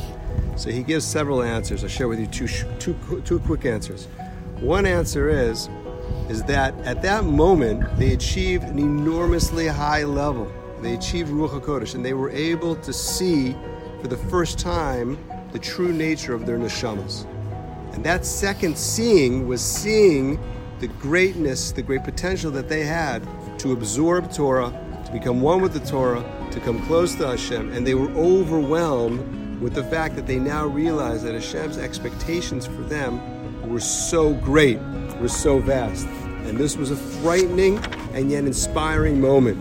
So 0.57 0.69
he 0.69 0.83
gives 0.83 1.05
several 1.05 1.41
answers. 1.41 1.83
I'll 1.83 1.89
share 1.89 2.09
with 2.09 2.19
you 2.19 2.27
two, 2.27 2.47
two, 2.79 3.21
two 3.23 3.39
quick 3.39 3.63
answers. 3.65 4.07
One 4.61 4.85
answer 4.85 5.29
is, 5.29 5.69
is 6.27 6.43
that 6.43 6.77
at 6.81 7.01
that 7.03 7.23
moment 7.23 7.97
they 7.97 8.11
achieved 8.11 8.65
an 8.65 8.77
enormously 8.77 9.67
high 9.67 10.03
level. 10.03 10.51
They 10.81 10.95
achieved 10.95 11.31
Ruach 11.31 11.61
HaKodesh, 11.61 11.95
and 11.95 12.03
they 12.03 12.13
were 12.13 12.29
able 12.29 12.75
to 12.75 12.91
see 12.91 13.55
for 14.01 14.09
the 14.09 14.17
first 14.17 14.59
time 14.59 15.17
the 15.53 15.59
true 15.59 15.93
nature 15.93 16.33
of 16.33 16.45
their 16.45 16.57
neshamas. 16.57 17.25
And 17.93 18.03
that 18.03 18.25
second 18.25 18.77
seeing 18.77 19.47
was 19.47 19.61
seeing 19.61 20.37
the 20.81 20.87
greatness, 20.87 21.71
the 21.71 21.81
great 21.81 22.03
potential 22.03 22.51
that 22.51 22.67
they 22.67 22.83
had 22.83 23.25
to 23.59 23.71
absorb 23.71 24.29
Torah, 24.29 24.71
to 25.05 25.11
become 25.13 25.39
one 25.39 25.61
with 25.61 25.71
the 25.71 25.79
Torah, 25.79 26.23
to 26.51 26.59
come 26.59 26.85
close 26.85 27.15
to 27.15 27.27
Hashem, 27.27 27.71
and 27.71 27.87
they 27.87 27.95
were 27.95 28.11
overwhelmed 28.11 29.61
with 29.61 29.73
the 29.73 29.83
fact 29.85 30.17
that 30.17 30.27
they 30.27 30.37
now 30.37 30.65
realized 30.65 31.25
that 31.25 31.33
Hashem's 31.33 31.77
expectations 31.77 32.65
for 32.65 32.81
them 32.83 33.38
were 33.69 33.79
so 33.79 34.33
great, 34.33 34.79
were 35.21 35.29
so 35.29 35.59
vast. 35.59 36.07
And 36.07 36.57
this 36.57 36.75
was 36.75 36.89
a 36.89 36.95
frightening 36.95 37.77
and 38.13 38.31
yet 38.31 38.43
inspiring 38.43 39.21
moment. 39.21 39.57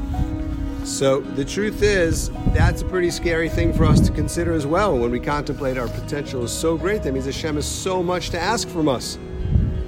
So 0.86 1.20
the 1.20 1.44
truth 1.44 1.82
is, 1.82 2.30
that's 2.54 2.80
a 2.80 2.84
pretty 2.86 3.10
scary 3.10 3.50
thing 3.50 3.74
for 3.74 3.84
us 3.84 4.00
to 4.00 4.12
consider 4.12 4.54
as 4.54 4.66
well 4.66 4.98
when 4.98 5.10
we 5.10 5.20
contemplate 5.20 5.76
our 5.76 5.88
potential 5.88 6.42
is 6.44 6.50
so 6.50 6.78
great. 6.78 7.02
That 7.02 7.12
means 7.12 7.26
Hashem 7.26 7.56
has 7.56 7.66
so 7.66 8.02
much 8.02 8.30
to 8.30 8.40
ask 8.40 8.66
from 8.68 8.88
us. 8.88 9.18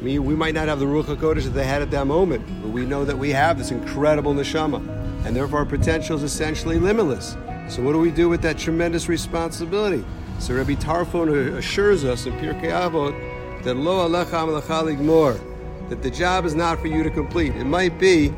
I 0.00 0.02
mean, 0.02 0.24
we 0.26 0.35
might 0.35 0.54
not 0.54 0.68
have 0.68 0.78
the 0.78 0.85
Ruach 0.85 1.04
HaKodesh 1.04 1.44
that 1.44 1.50
they 1.50 1.64
had 1.64 1.80
at 1.80 1.90
that 1.92 2.06
moment, 2.06 2.44
but 2.62 2.70
we 2.70 2.85
know 2.85 3.06
that 3.06 3.16
we 3.16 3.30
have 3.30 3.56
this 3.56 3.70
incredible 3.70 4.35
neshama, 4.35 4.87
and 5.24 5.35
therefore 5.35 5.61
our 5.61 5.64
potential 5.64 6.16
is 6.16 6.22
essentially 6.22 6.78
limitless. 6.78 7.37
So 7.68 7.83
what 7.83 7.92
do 7.92 7.98
we 7.98 8.11
do 8.11 8.28
with 8.28 8.42
that 8.42 8.59
tremendous 8.59 9.09
responsibility? 9.09 10.04
So 10.38 10.54
Rabbi 10.54 10.74
Tarfon 10.74 11.56
assures 11.56 12.04
us 12.04 12.26
in 12.26 12.35
Pirkei 12.35 12.70
Avot 12.70 13.14
that 13.62 13.76
lo 13.76 14.08
alecha 14.08 14.30
amalecha 14.30 14.84
ligmor, 14.84 15.40
that 15.88 16.02
the 16.02 16.10
job 16.10 16.44
is 16.44 16.54
not 16.54 16.80
for 16.80 16.86
you 16.86 17.02
to 17.02 17.10
complete. 17.10 17.54
It 17.56 17.64
might 17.64 17.98
be 17.98 18.32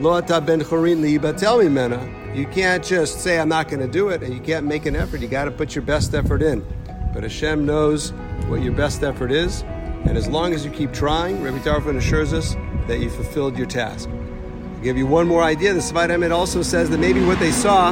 Lo 0.00 0.12
ata 0.12 0.40
ben 0.40 0.60
chorin 0.60 1.00
liyibatel 1.00 1.64
mimena. 1.64 2.36
You 2.36 2.46
can't 2.46 2.84
just 2.84 3.18
say 3.20 3.40
I'm 3.40 3.48
not 3.48 3.66
going 3.68 3.80
to 3.80 3.88
do 3.88 4.10
it, 4.10 4.22
and 4.22 4.32
you 4.32 4.38
can't 4.38 4.64
make 4.64 4.86
an 4.86 4.94
effort. 4.94 5.20
You 5.20 5.26
got 5.26 5.46
to 5.46 5.50
put 5.50 5.74
your 5.74 5.82
best 5.82 6.14
effort 6.14 6.40
in. 6.40 6.64
But 7.12 7.24
Hashem 7.24 7.66
knows 7.66 8.10
what 8.46 8.62
your 8.62 8.74
best 8.74 9.02
effort 9.02 9.32
is, 9.32 9.62
and 10.06 10.16
as 10.16 10.28
long 10.28 10.52
as 10.52 10.64
you 10.64 10.70
keep 10.70 10.92
trying, 10.92 11.42
Rabbi 11.42 11.58
Tarfon 11.58 11.96
assures 11.96 12.32
us 12.32 12.54
that 12.86 13.00
you 13.00 13.10
fulfilled 13.10 13.58
your 13.58 13.66
task. 13.66 14.08
I'll 14.08 14.84
give 14.84 14.96
you 14.96 15.06
one 15.06 15.26
more 15.26 15.42
idea. 15.42 15.74
The 15.74 15.80
Sfat 15.80 16.10
Emet 16.10 16.30
also 16.30 16.62
says 16.62 16.88
that 16.90 16.98
maybe 16.98 17.24
what 17.24 17.40
they 17.40 17.50
saw, 17.50 17.90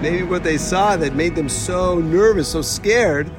maybe 0.00 0.24
what 0.24 0.42
they 0.42 0.58
saw 0.58 0.96
that 0.96 1.14
made 1.14 1.36
them 1.36 1.48
so 1.48 2.00
nervous, 2.00 2.48
so 2.48 2.60
scared, 2.60 3.30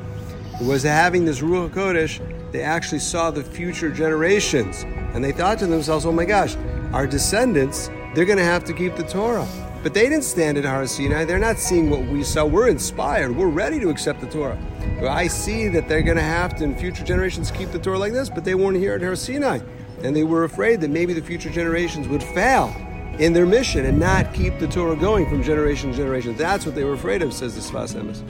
was 0.61 0.83
having 0.83 1.25
this 1.25 1.41
Ruach 1.41 1.71
Kodesh. 1.71 2.21
They 2.51 2.61
actually 2.61 2.99
saw 2.99 3.31
the 3.31 3.43
future 3.43 3.89
generations, 3.89 4.85
and 5.13 5.23
they 5.23 5.31
thought 5.31 5.59
to 5.59 5.67
themselves, 5.67 6.05
"Oh 6.05 6.11
my 6.11 6.25
gosh, 6.25 6.55
our 6.93 7.05
descendants, 7.05 7.89
they're 8.13 8.25
going 8.25 8.37
to 8.37 8.43
have 8.43 8.63
to 8.65 8.73
keep 8.73 8.95
the 8.95 9.03
Torah." 9.03 9.47
But 9.83 9.93
they 9.93 10.09
didn't 10.09 10.23
stand 10.23 10.57
at 10.57 10.65
Har 10.65 10.85
Sinai. 10.87 11.23
They're 11.25 11.39
not 11.39 11.59
seeing 11.59 11.89
what 11.89 12.05
we 12.07 12.23
saw. 12.23 12.45
We're 12.45 12.67
inspired. 12.67 13.35
We're 13.35 13.47
ready 13.47 13.79
to 13.79 13.89
accept 13.89 14.21
the 14.21 14.27
Torah. 14.27 14.57
But 14.99 15.09
I 15.09 15.27
see 15.27 15.67
that 15.69 15.87
they're 15.87 16.01
going 16.01 16.17
to 16.17 16.23
have 16.23 16.55
to, 16.57 16.63
in 16.63 16.75
future 16.75 17.03
generations, 17.03 17.51
keep 17.51 17.71
the 17.71 17.79
Torah 17.79 17.99
like 17.99 18.11
this. 18.11 18.29
But 18.29 18.43
they 18.43 18.55
weren't 18.55 18.77
here 18.77 18.93
at 18.93 19.01
Har 19.01 19.15
Sinai, 19.15 19.59
and 20.03 20.15
they 20.15 20.23
were 20.23 20.43
afraid 20.43 20.81
that 20.81 20.89
maybe 20.89 21.13
the 21.13 21.21
future 21.21 21.49
generations 21.49 22.07
would 22.07 22.23
fail 22.23 22.75
in 23.19 23.33
their 23.33 23.45
mission 23.45 23.85
and 23.85 23.99
not 23.99 24.33
keep 24.33 24.57
the 24.59 24.67
Torah 24.67 24.95
going 24.95 25.29
from 25.29 25.43
generation 25.43 25.91
to 25.91 25.97
generation. 25.97 26.35
That's 26.37 26.65
what 26.65 26.75
they 26.75 26.83
were 26.83 26.93
afraid 26.93 27.21
of, 27.21 27.33
says 27.33 27.55
the 27.55 27.61
Sfas 27.61 27.95
Emes. 27.95 28.23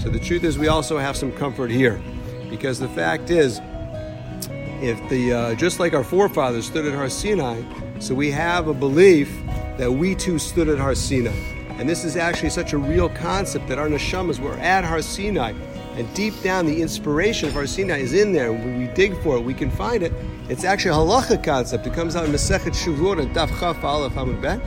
So 0.00 0.08
the 0.08 0.20
truth 0.20 0.44
is, 0.44 0.58
we 0.58 0.68
also 0.68 0.98
have 0.98 1.16
some 1.16 1.32
comfort 1.32 1.70
here, 1.70 2.00
because 2.54 2.78
the 2.78 2.88
fact 2.90 3.30
is, 3.30 3.60
if 4.80 4.96
the 5.08 5.32
uh, 5.32 5.54
just 5.56 5.80
like 5.80 5.92
our 5.92 6.04
forefathers 6.04 6.66
stood 6.66 6.86
at 6.86 6.94
Har 6.94 7.10
Sinai, 7.10 7.60
so 7.98 8.14
we 8.14 8.30
have 8.30 8.68
a 8.68 8.74
belief 8.74 9.28
that 9.76 9.90
we 9.92 10.14
too 10.14 10.38
stood 10.38 10.68
at 10.68 10.78
Har 10.78 10.94
Sinai. 10.94 11.34
And 11.78 11.88
this 11.88 12.04
is 12.04 12.16
actually 12.16 12.50
such 12.50 12.72
a 12.72 12.78
real 12.78 13.08
concept 13.08 13.66
that 13.66 13.80
our 13.80 13.88
neshamas 13.88 14.38
were 14.38 14.54
at 14.54 14.84
Har 14.84 15.02
Sinai, 15.02 15.52
and 15.96 16.14
deep 16.14 16.40
down 16.42 16.64
the 16.64 16.80
inspiration 16.80 17.48
of 17.48 17.54
Har 17.54 17.66
Sinai 17.66 17.98
is 17.98 18.12
in 18.12 18.32
there. 18.32 18.52
When 18.52 18.78
we 18.78 18.86
dig 18.94 19.20
for 19.20 19.36
it, 19.36 19.40
we 19.40 19.52
can 19.52 19.70
find 19.72 20.04
it. 20.04 20.12
It's 20.48 20.62
actually 20.62 20.92
a 20.92 20.94
halacha 20.94 21.42
concept. 21.42 21.84
It 21.88 21.92
comes 21.92 22.14
out 22.14 22.24
in 22.24 22.30
Masechet 22.30 22.76
Shavuot 22.76 23.20
and 23.20 23.34
Daf 23.34 23.48
Chaf 23.58 23.82
Aleph 23.82 24.12
Amud 24.12 24.40
Bet, 24.40 24.60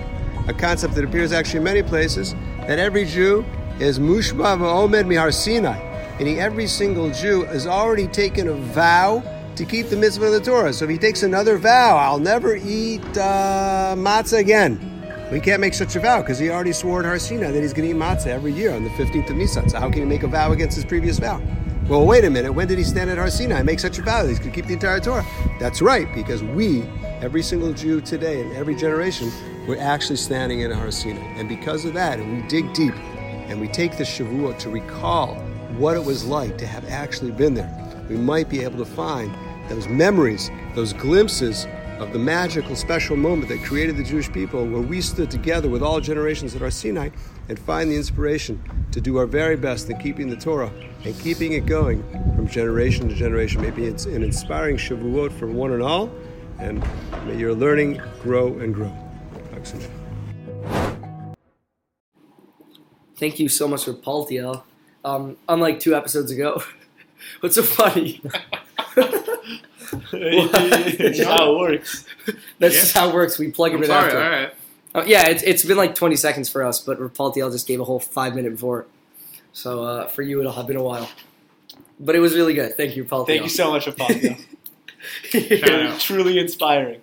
a 0.49 0.53
concept 0.53 0.93
that 0.95 1.05
appears 1.05 1.31
actually 1.31 1.59
in 1.59 1.63
many 1.63 1.83
places. 1.83 2.35
That 2.67 2.79
every 2.79 3.05
Jew 3.05 3.45
is 3.79 3.97
mushba 3.97 4.57
v'omed 4.57 5.05
mihar 5.05 5.33
Sinai, 5.33 5.86
meaning 6.17 6.39
every 6.39 6.67
single 6.67 7.11
Jew 7.11 7.43
has 7.45 7.67
already 7.67 8.07
taken 8.07 8.47
a 8.47 8.53
vow 8.53 9.23
to 9.55 9.65
keep 9.65 9.89
the 9.89 9.95
mitzvah 9.95 10.25
of 10.25 10.31
the 10.33 10.41
Torah. 10.41 10.73
So 10.73 10.85
if 10.85 10.91
he 10.91 10.97
takes 10.97 11.23
another 11.23 11.57
vow, 11.57 11.97
I'll 11.97 12.19
never 12.19 12.55
eat 12.55 13.03
uh, 13.17 13.95
matzah 13.97 14.39
again. 14.39 14.93
We 15.31 15.39
can't 15.39 15.59
make 15.59 15.73
such 15.73 15.95
a 15.95 15.99
vow 15.99 16.21
because 16.21 16.39
he 16.39 16.49
already 16.49 16.71
swore 16.71 17.01
at 17.01 17.05
Har 17.05 17.19
Sinai 17.19 17.51
that 17.51 17.61
he's 17.61 17.73
going 17.73 17.89
to 17.89 17.95
eat 17.95 17.99
matzah 17.99 18.27
every 18.27 18.53
year 18.53 18.73
on 18.73 18.83
the 18.83 18.89
15th 18.91 19.29
of 19.29 19.35
Nisan. 19.35 19.69
So 19.69 19.79
how 19.79 19.89
can 19.89 19.99
he 19.99 20.05
make 20.05 20.23
a 20.23 20.27
vow 20.27 20.51
against 20.51 20.75
his 20.75 20.85
previous 20.85 21.19
vow? 21.19 21.41
Well, 21.87 22.05
wait 22.05 22.25
a 22.25 22.29
minute. 22.29 22.51
When 22.51 22.67
did 22.67 22.77
he 22.77 22.83
stand 22.83 23.09
at 23.09 23.17
Har 23.17 23.29
Sinai 23.29 23.57
and 23.57 23.65
make 23.65 23.79
such 23.79 23.97
a 23.97 24.01
vow 24.01 24.23
that 24.23 24.29
he's 24.29 24.39
going 24.39 24.51
to 24.51 24.55
keep 24.55 24.67
the 24.67 24.73
entire 24.73 24.99
Torah? 24.99 25.25
That's 25.59 25.81
right, 25.81 26.13
because 26.13 26.43
we, 26.43 26.83
every 27.21 27.41
single 27.41 27.73
Jew 27.73 28.01
today 28.01 28.41
in 28.41 28.53
every 28.53 28.75
generation, 28.75 29.31
we're 29.67 29.79
actually 29.79 30.17
standing 30.17 30.61
in 30.61 30.71
Har 30.71 30.91
Sinai. 30.91 31.21
And 31.37 31.47
because 31.47 31.85
of 31.85 31.93
that, 31.93 32.19
and 32.19 32.41
we 32.41 32.47
dig 32.47 32.73
deep 32.73 32.93
and 33.47 33.59
we 33.61 33.67
take 33.67 33.97
the 33.97 34.03
Shavuot 34.03 34.59
to 34.59 34.69
recall 34.69 35.35
what 35.77 35.95
it 35.95 36.03
was 36.03 36.25
like 36.25 36.57
to 36.57 36.67
have 36.67 36.85
actually 36.89 37.31
been 37.31 37.53
there, 37.53 37.71
we 38.09 38.17
might 38.17 38.49
be 38.49 38.63
able 38.63 38.77
to 38.77 38.85
find 38.85 39.33
those 39.69 39.87
memories, 39.87 40.49
those 40.75 40.93
glimpses 40.93 41.67
of 41.99 42.13
the 42.13 42.19
magical, 42.19 42.75
special 42.75 43.15
moment 43.15 43.49
that 43.49 43.63
created 43.63 43.97
the 43.97 44.03
Jewish 44.03 44.31
people, 44.31 44.65
where 44.65 44.81
we 44.81 45.01
stood 45.01 45.31
together 45.31 45.67
with 45.67 45.81
all 45.81 45.99
generations 45.99 46.55
at 46.55 46.61
Har 46.61 46.71
Sinai 46.71 47.09
and 47.49 47.57
find 47.57 47.89
the 47.91 47.95
inspiration 47.95 48.61
to 48.91 49.01
do 49.01 49.17
our 49.17 49.25
very 49.25 49.55
best 49.55 49.89
in 49.89 49.97
keeping 49.97 50.29
the 50.29 50.35
Torah 50.35 50.71
and 51.03 51.19
keeping 51.19 51.53
it 51.53 51.65
going 51.65 52.03
from 52.35 52.47
generation 52.47 53.09
to 53.09 53.15
generation. 53.15 53.61
Maybe 53.61 53.85
it's 53.85 54.05
an 54.05 54.23
inspiring 54.23 54.77
Shavuot 54.77 55.31
for 55.31 55.47
one 55.47 55.71
and 55.71 55.81
all, 55.81 56.11
and 56.59 56.83
may 57.25 57.37
your 57.37 57.53
learning 57.53 58.01
grow 58.21 58.57
and 58.59 58.73
grow. 58.73 58.95
Thank 63.17 63.39
you 63.39 63.49
so 63.49 63.67
much 63.67 63.85
for 63.85 63.93
Paltiel. 63.93 64.63
Um, 65.07 65.37
unlike 65.47 65.79
two 65.79 65.95
episodes 65.95 66.31
ago, 66.31 66.61
what's 67.39 67.55
so 67.55 67.63
funny? 67.63 68.21
That's 70.11 71.23
how 71.23 71.53
it 71.53 71.57
works. 71.59 72.05
That's 72.59 72.75
Yeah. 72.75 72.81
just 72.81 72.93
how 72.93 73.09
it 73.09 73.13
works. 73.13 73.39
We 73.39 73.51
plug 73.51 73.71
him 73.71 73.77
I'm 73.77 73.83
in 73.83 73.87
sorry. 73.89 74.05
after. 74.05 74.23
All 74.23 74.29
right. 74.29 74.53
Oh, 74.95 75.03
yeah, 75.03 75.27
it's, 75.27 75.43
it's 75.43 75.63
been 75.63 75.77
like 75.77 75.95
20 75.95 76.15
seconds 76.15 76.49
for 76.49 76.63
us, 76.63 76.79
but 76.81 76.99
Paltiel 77.13 77.51
just 77.51 77.67
gave 77.67 77.79
a 77.79 77.83
whole 77.83 77.99
five 77.99 78.35
minute 78.35 78.51
before. 78.53 78.85
So 79.53 79.83
uh, 79.83 80.07
for 80.07 80.23
you, 80.23 80.39
it'll 80.39 80.51
have 80.53 80.67
been 80.67 80.75
a 80.77 80.83
while. 80.83 81.09
But 81.99 82.15
it 82.15 82.19
was 82.19 82.35
really 82.35 82.53
good. 82.53 82.75
Thank 82.75 82.95
you, 82.95 83.05
Paltiel. 83.05 83.27
Thank 83.27 83.43
you 83.43 83.49
so 83.49 83.71
much. 83.71 83.83
Shout. 85.29 85.99
Truly 85.99 86.39
inspiring. 86.39 87.01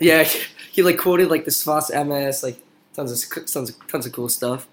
yeah, 0.00 0.24
he 0.72 0.82
like 0.82 0.98
quoted 0.98 1.28
like 1.28 1.44
the 1.44 1.50
Sfas 1.50 1.90
Emes, 1.90 2.42
like 2.42 2.56
tons 2.94 3.12
of 3.12 3.46
tons 3.46 3.70
of, 3.70 3.88
tons 3.88 4.06
of 4.06 4.12
cool 4.12 4.28
stuff. 4.28 4.66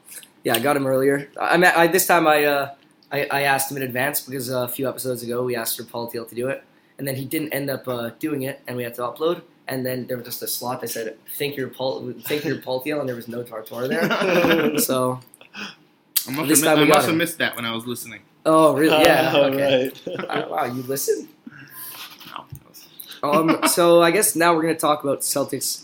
Yeah, 0.43 0.55
I 0.55 0.59
got 0.59 0.75
him 0.77 0.85
earlier. 0.87 1.29
I, 1.39 1.57
met, 1.57 1.75
I 1.77 1.87
this 1.87 2.07
time 2.07 2.27
I, 2.27 2.45
uh, 2.45 2.75
I 3.11 3.25
I 3.31 3.41
asked 3.43 3.69
him 3.71 3.77
in 3.77 3.83
advance 3.83 4.21
because 4.21 4.49
uh, 4.51 4.59
a 4.63 4.67
few 4.67 4.87
episodes 4.87 5.23
ago 5.23 5.43
we 5.43 5.55
asked 5.55 5.77
for 5.77 5.83
Paltiel 5.83 6.27
to 6.29 6.35
do 6.35 6.47
it, 6.47 6.63
and 6.97 7.07
then 7.07 7.15
he 7.15 7.25
didn't 7.25 7.51
end 7.53 7.69
up 7.69 7.87
uh, 7.87 8.11
doing 8.19 8.43
it, 8.43 8.61
and 8.67 8.77
we 8.77 8.83
had 8.83 8.93
to 8.95 9.01
upload. 9.01 9.41
And 9.67 9.85
then 9.85 10.07
there 10.07 10.17
was 10.17 10.25
just 10.25 10.41
a 10.41 10.47
slot 10.47 10.81
that 10.81 10.89
said 10.89 11.17
"Thank 11.37 11.55
your 11.57 11.67
Paul, 11.67 12.13
thank 12.23 12.43
You, 12.45 12.57
Paul 12.59 12.81
Paltiel," 12.83 12.99
and 13.01 13.07
there 13.09 13.15
was 13.15 13.27
no 13.27 13.43
Tartar 13.43 13.87
there. 13.87 14.79
so, 14.79 15.19
I 16.27 16.31
must, 16.31 16.47
This 16.49 16.59
have, 16.63 16.69
time 16.69 16.77
I 16.79 16.81
we 16.83 16.87
got 16.87 16.95
must 16.97 17.07
have 17.07 17.15
missed 17.17 17.37
that 17.39 17.55
when 17.55 17.65
I 17.65 17.73
was 17.75 17.85
listening. 17.85 18.21
oh 18.45 18.73
really? 18.75 19.01
Yeah. 19.03 19.31
All 19.35 19.43
Okay. 19.45 19.91
right. 20.07 20.19
Uh, 20.29 20.47
wow, 20.49 20.65
you 20.65 20.81
listen. 20.83 21.27
No, 22.31 22.45
Um, 23.31 23.59
so 23.67 24.01
I 24.01 24.11
guess 24.11 24.35
now 24.35 24.55
we're 24.55 24.61
going 24.63 24.73
to 24.75 24.79
talk 24.79 25.03
about 25.03 25.21
Celtics 25.21 25.83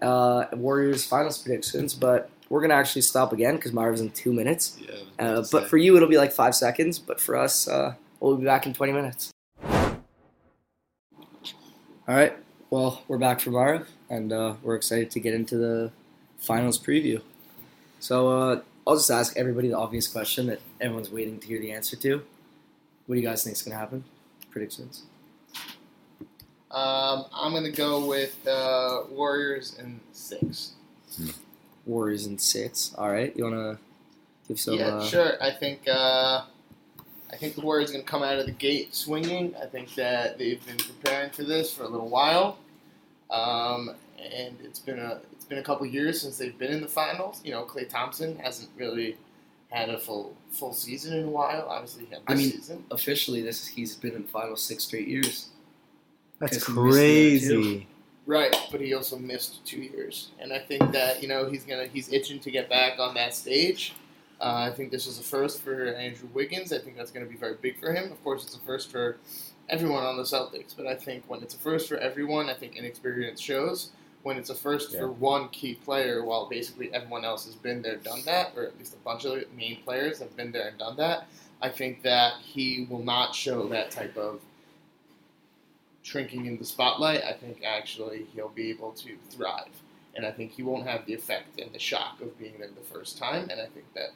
uh, 0.00 0.44
Warriors 0.52 1.04
finals 1.04 1.38
predictions, 1.38 1.94
but 1.94 2.30
we're 2.50 2.60
going 2.60 2.70
to 2.70 2.76
actually 2.76 3.02
stop 3.02 3.32
again 3.32 3.56
because 3.56 3.72
Maariv's 3.72 4.00
in 4.00 4.10
two 4.10 4.32
minutes. 4.32 4.76
Yeah, 4.78 4.96
Uh, 5.18 5.44
but 5.50 5.68
for 5.70 5.78
you, 5.78 5.96
it'll 5.96 6.08
be 6.08 6.18
like 6.18 6.32
five 6.32 6.54
seconds. 6.54 6.98
But 6.98 7.20
for 7.20 7.36
us, 7.36 7.66
uh, 7.66 7.94
we'll 8.18 8.36
be 8.36 8.44
back 8.44 8.66
in 8.66 8.74
20 8.74 8.92
minutes. 8.92 9.30
All 9.62 9.96
right. 12.16 12.36
Well, 12.68 13.02
we're 13.08 13.18
back 13.18 13.40
for 13.40 13.50
Marv, 13.50 13.88
and 14.10 14.32
uh, 14.32 14.54
we're 14.62 14.74
excited 14.74 15.10
to 15.12 15.20
get 15.20 15.32
into 15.32 15.56
the 15.56 15.92
finals 16.38 16.78
preview. 16.78 17.22
So 18.00 18.28
uh, 18.28 18.60
I'll 18.86 18.96
just 18.96 19.10
ask 19.10 19.36
everybody 19.36 19.68
the 19.68 19.76
obvious 19.76 20.08
question 20.08 20.46
that 20.48 20.60
everyone's 20.80 21.10
waiting 21.10 21.38
to 21.38 21.46
hear 21.46 21.60
the 21.60 21.70
answer 21.72 21.96
to. 21.96 22.22
What 23.06 23.14
do 23.14 23.20
you 23.20 23.26
guys 23.26 23.44
think 23.44 23.56
is 23.56 23.62
going 23.62 23.72
to 23.72 23.78
happen? 23.78 24.04
Predictions. 24.50 25.02
Um, 26.70 27.24
I'm 27.34 27.52
gonna 27.52 27.72
go 27.72 28.06
with 28.06 28.46
uh, 28.46 29.02
Warriors 29.10 29.76
in 29.80 29.98
six. 30.12 30.74
Warriors 31.90 32.26
in 32.26 32.38
six. 32.38 32.94
All 32.96 33.10
right. 33.10 33.36
You 33.36 33.44
want 33.44 33.56
to 33.56 33.78
give 34.48 34.60
some. 34.60 34.74
yeah, 34.74 34.86
uh, 34.86 35.04
sure. 35.04 35.42
I 35.42 35.50
think 35.50 35.86
uh, 35.88 36.44
I 37.32 37.36
think 37.36 37.54
the 37.56 37.60
Warriors 37.60 37.90
are 37.90 37.94
gonna 37.94 38.04
come 38.04 38.22
out 38.22 38.38
of 38.38 38.46
the 38.46 38.52
gate 38.52 38.94
swinging. 38.94 39.54
I 39.60 39.66
think 39.66 39.94
that 39.96 40.38
they've 40.38 40.64
been 40.64 40.78
preparing 40.78 41.30
for 41.30 41.42
this 41.44 41.72
for 41.72 41.84
a 41.84 41.88
little 41.88 42.08
while, 42.08 42.58
um, 43.30 43.90
and 44.18 44.56
it's 44.64 44.78
been 44.78 44.98
a 44.98 45.20
it's 45.32 45.44
been 45.44 45.58
a 45.58 45.62
couple 45.62 45.86
years 45.86 46.20
since 46.20 46.38
they've 46.38 46.56
been 46.58 46.72
in 46.72 46.80
the 46.80 46.88
finals. 46.88 47.40
You 47.44 47.52
know, 47.52 47.64
Klay 47.64 47.88
Thompson 47.88 48.38
hasn't 48.38 48.70
really 48.76 49.16
had 49.70 49.88
a 49.88 49.98
full 49.98 50.36
full 50.50 50.72
season 50.72 51.16
in 51.16 51.24
a 51.24 51.30
while. 51.30 51.66
Obviously, 51.68 52.06
he 52.06 52.14
had 52.14 52.22
this 52.26 52.28
I 52.28 52.34
mean, 52.34 52.50
season. 52.50 52.84
Officially, 52.90 53.42
this 53.42 53.66
he's 53.66 53.94
been 53.94 54.14
in 54.14 54.24
finals 54.24 54.62
six 54.62 54.84
straight 54.84 55.08
years. 55.08 55.48
That's 56.38 56.56
Guess 56.58 56.66
he 56.66 56.72
missed 56.72 57.06
the 57.06 57.16
other 57.18 57.38
two. 57.38 57.46
crazy. 57.62 57.86
Right, 58.30 58.54
but 58.70 58.80
he 58.80 58.94
also 58.94 59.18
missed 59.18 59.64
two 59.64 59.80
years, 59.80 60.30
and 60.38 60.52
I 60.52 60.60
think 60.60 60.92
that 60.92 61.20
you 61.20 61.26
know 61.26 61.50
he's 61.50 61.64
gonna 61.64 61.86
he's 61.86 62.12
itching 62.12 62.38
to 62.40 62.50
get 62.52 62.70
back 62.70 63.00
on 63.00 63.12
that 63.14 63.34
stage. 63.34 63.94
Uh, 64.40 64.68
I 64.70 64.70
think 64.70 64.92
this 64.92 65.08
is 65.08 65.18
a 65.18 65.22
first 65.22 65.60
for 65.62 65.86
Andrew 65.88 66.28
Wiggins. 66.32 66.72
I 66.72 66.78
think 66.78 66.96
that's 66.96 67.10
going 67.10 67.26
to 67.26 67.30
be 67.30 67.36
very 67.36 67.56
big 67.60 67.80
for 67.80 67.92
him. 67.92 68.12
Of 68.12 68.22
course, 68.22 68.44
it's 68.44 68.54
a 68.54 68.60
first 68.60 68.92
for 68.92 69.16
everyone 69.68 70.04
on 70.04 70.16
the 70.16 70.22
Celtics, 70.22 70.76
but 70.76 70.86
I 70.86 70.94
think 70.94 71.24
when 71.26 71.42
it's 71.42 71.54
a 71.54 71.58
first 71.58 71.88
for 71.88 71.96
everyone, 71.96 72.48
I 72.48 72.54
think 72.54 72.76
inexperience 72.76 73.40
shows. 73.40 73.90
When 74.22 74.36
it's 74.36 74.48
a 74.48 74.54
first 74.54 74.92
Yeah. 74.92 75.00
for 75.00 75.08
one 75.10 75.48
key 75.48 75.74
player, 75.74 76.24
while 76.24 76.46
basically 76.48 76.94
everyone 76.94 77.24
else 77.24 77.46
has 77.46 77.56
been 77.56 77.82
there, 77.82 77.96
done 77.96 78.22
that, 78.26 78.52
or 78.56 78.62
at 78.62 78.78
least 78.78 78.94
a 78.94 78.98
bunch 78.98 79.24
of 79.24 79.42
main 79.56 79.82
players 79.82 80.20
have 80.20 80.36
been 80.36 80.52
there 80.52 80.68
and 80.68 80.78
done 80.78 80.96
that, 80.96 81.26
I 81.60 81.68
think 81.68 82.02
that 82.02 82.34
he 82.42 82.86
will 82.88 83.02
not 83.02 83.34
show 83.34 83.66
that 83.68 83.90
type 83.90 84.16
of 84.16 84.40
shrinking 86.02 86.46
in 86.46 86.58
the 86.58 86.64
spotlight. 86.64 87.22
I 87.24 87.32
think 87.32 87.62
actually 87.64 88.26
he'll 88.34 88.48
be 88.48 88.70
able 88.70 88.92
to 88.92 89.16
thrive, 89.30 89.82
and 90.14 90.24
I 90.24 90.30
think 90.32 90.52
he 90.52 90.62
won't 90.62 90.86
have 90.86 91.06
the 91.06 91.14
effect 91.14 91.60
and 91.60 91.72
the 91.72 91.78
shock 91.78 92.20
of 92.20 92.38
being 92.38 92.54
there 92.58 92.68
the 92.68 92.94
first 92.94 93.18
time. 93.18 93.48
And 93.50 93.60
I 93.60 93.66
think 93.66 93.92
that 93.94 94.10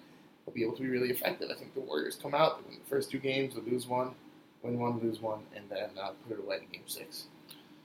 he'll 0.45 0.55
be 0.55 0.63
able 0.63 0.77
to 0.77 0.83
be 0.83 0.89
really 0.89 1.11
effective. 1.11 1.51
I 1.51 1.55
think 1.55 1.75
the 1.75 1.81
Warriors 1.81 2.19
come 2.21 2.35
out, 2.35 2.63
they 2.63 2.71
win 2.71 2.79
the 2.79 2.91
first 2.91 3.11
two 3.11 3.19
games, 3.19 3.55
they 3.55 3.71
lose 3.71 3.87
one, 3.87 4.11
win 4.63 4.79
one, 4.79 5.01
lose 5.01 5.21
one, 5.21 5.41
and 5.55 5.65
then 5.69 5.91
uh, 6.01 6.11
put 6.29 6.39
it 6.39 6.45
away 6.45 6.57
in 6.57 6.73
Game 6.73 6.87
Six. 6.87 7.25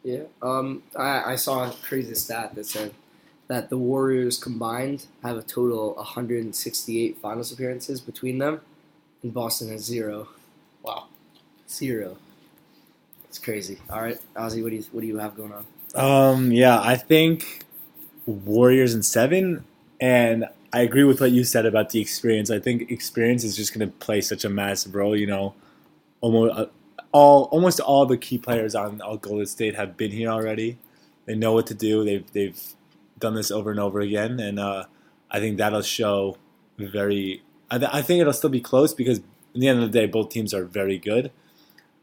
Yeah. 0.04 0.24
Um, 0.42 0.84
I, 0.96 1.34
I 1.34 1.36
saw 1.36 1.70
a 1.70 1.74
crazy 1.74 2.16
stat 2.16 2.56
that 2.56 2.66
said 2.66 2.94
that 3.48 3.70
the 3.70 3.78
Warriors 3.78 4.38
combined 4.38 5.08
have 5.24 5.38
a 5.38 5.42
total 5.42 5.96
168 5.96 7.18
finals 7.18 7.52
appearances 7.52 8.00
between 8.00 8.38
them, 8.38 8.62
and 9.24 9.34
Boston 9.34 9.70
has 9.70 9.84
zero. 9.84 10.30
Wow. 10.84 11.08
Zero. 11.68 12.18
It's 13.30 13.40
crazy. 13.40 13.78
All 13.90 14.02
right, 14.02 14.20
Ozzy, 14.36 14.64
what 14.64 14.72
do 14.72 14.76
you 14.76 14.84
what 14.92 15.02
do 15.02 15.08
you 15.08 15.18
have 15.18 15.38
going 15.38 15.54
on? 15.54 15.66
Um, 15.96 16.52
yeah, 16.52 16.82
I 16.82 16.96
think 16.96 17.62
Warriors 18.26 18.94
in 18.96 19.04
seven, 19.04 19.66
and 20.02 20.46
I 20.74 20.82
agree 20.82 21.04
with 21.04 21.22
what 21.22 21.32
you 21.32 21.44
said 21.44 21.66
about 21.66 21.92
the 21.92 22.02
experience. 22.02 22.50
I 22.50 22.60
think 22.60 22.90
experience 22.92 23.44
is 23.44 23.56
just 23.56 23.74
going 23.74 23.88
to 23.88 23.96
play 23.98 24.22
such 24.22 24.44
a 24.44 24.50
massive 24.50 24.96
role. 24.96 25.16
You 25.16 25.28
know, 25.28 25.54
almost 26.22 26.58
uh, 26.58 26.66
all 27.12 27.44
almost 27.46 27.80
all 27.80 28.08
the 28.08 28.18
key 28.18 28.40
players 28.40 28.76
on 28.76 28.98
Golden 29.22 29.46
State 29.46 29.76
have 29.76 29.96
been 29.96 30.12
here 30.12 30.30
already. 30.30 30.78
They 31.26 31.36
know 31.36 31.54
what 31.54 31.68
to 31.68 31.76
do. 31.76 32.04
They've 32.04 32.32
they've 32.34 32.60
done 33.20 33.36
this 33.36 33.52
over 33.52 33.72
and 33.72 33.80
over 33.80 34.00
again, 34.00 34.40
and 34.40 34.60
uh, 34.60 34.86
I 35.30 35.40
think 35.40 35.58
that'll 35.58 35.84
show 35.84 36.38
very. 36.80 37.44
I, 37.72 37.78
th- 37.78 37.92
I 37.94 38.02
think 38.02 38.22
it'll 38.22 38.34
still 38.34 38.50
be 38.50 38.62
close 38.62 38.96
because 38.96 39.20
in 39.54 39.62
the 39.62 39.68
end 39.68 39.84
of 39.84 39.92
the 39.92 40.00
day, 40.00 40.08
both 40.08 40.30
teams 40.30 40.54
are 40.54 40.66
very 40.66 40.98
good. 40.98 41.32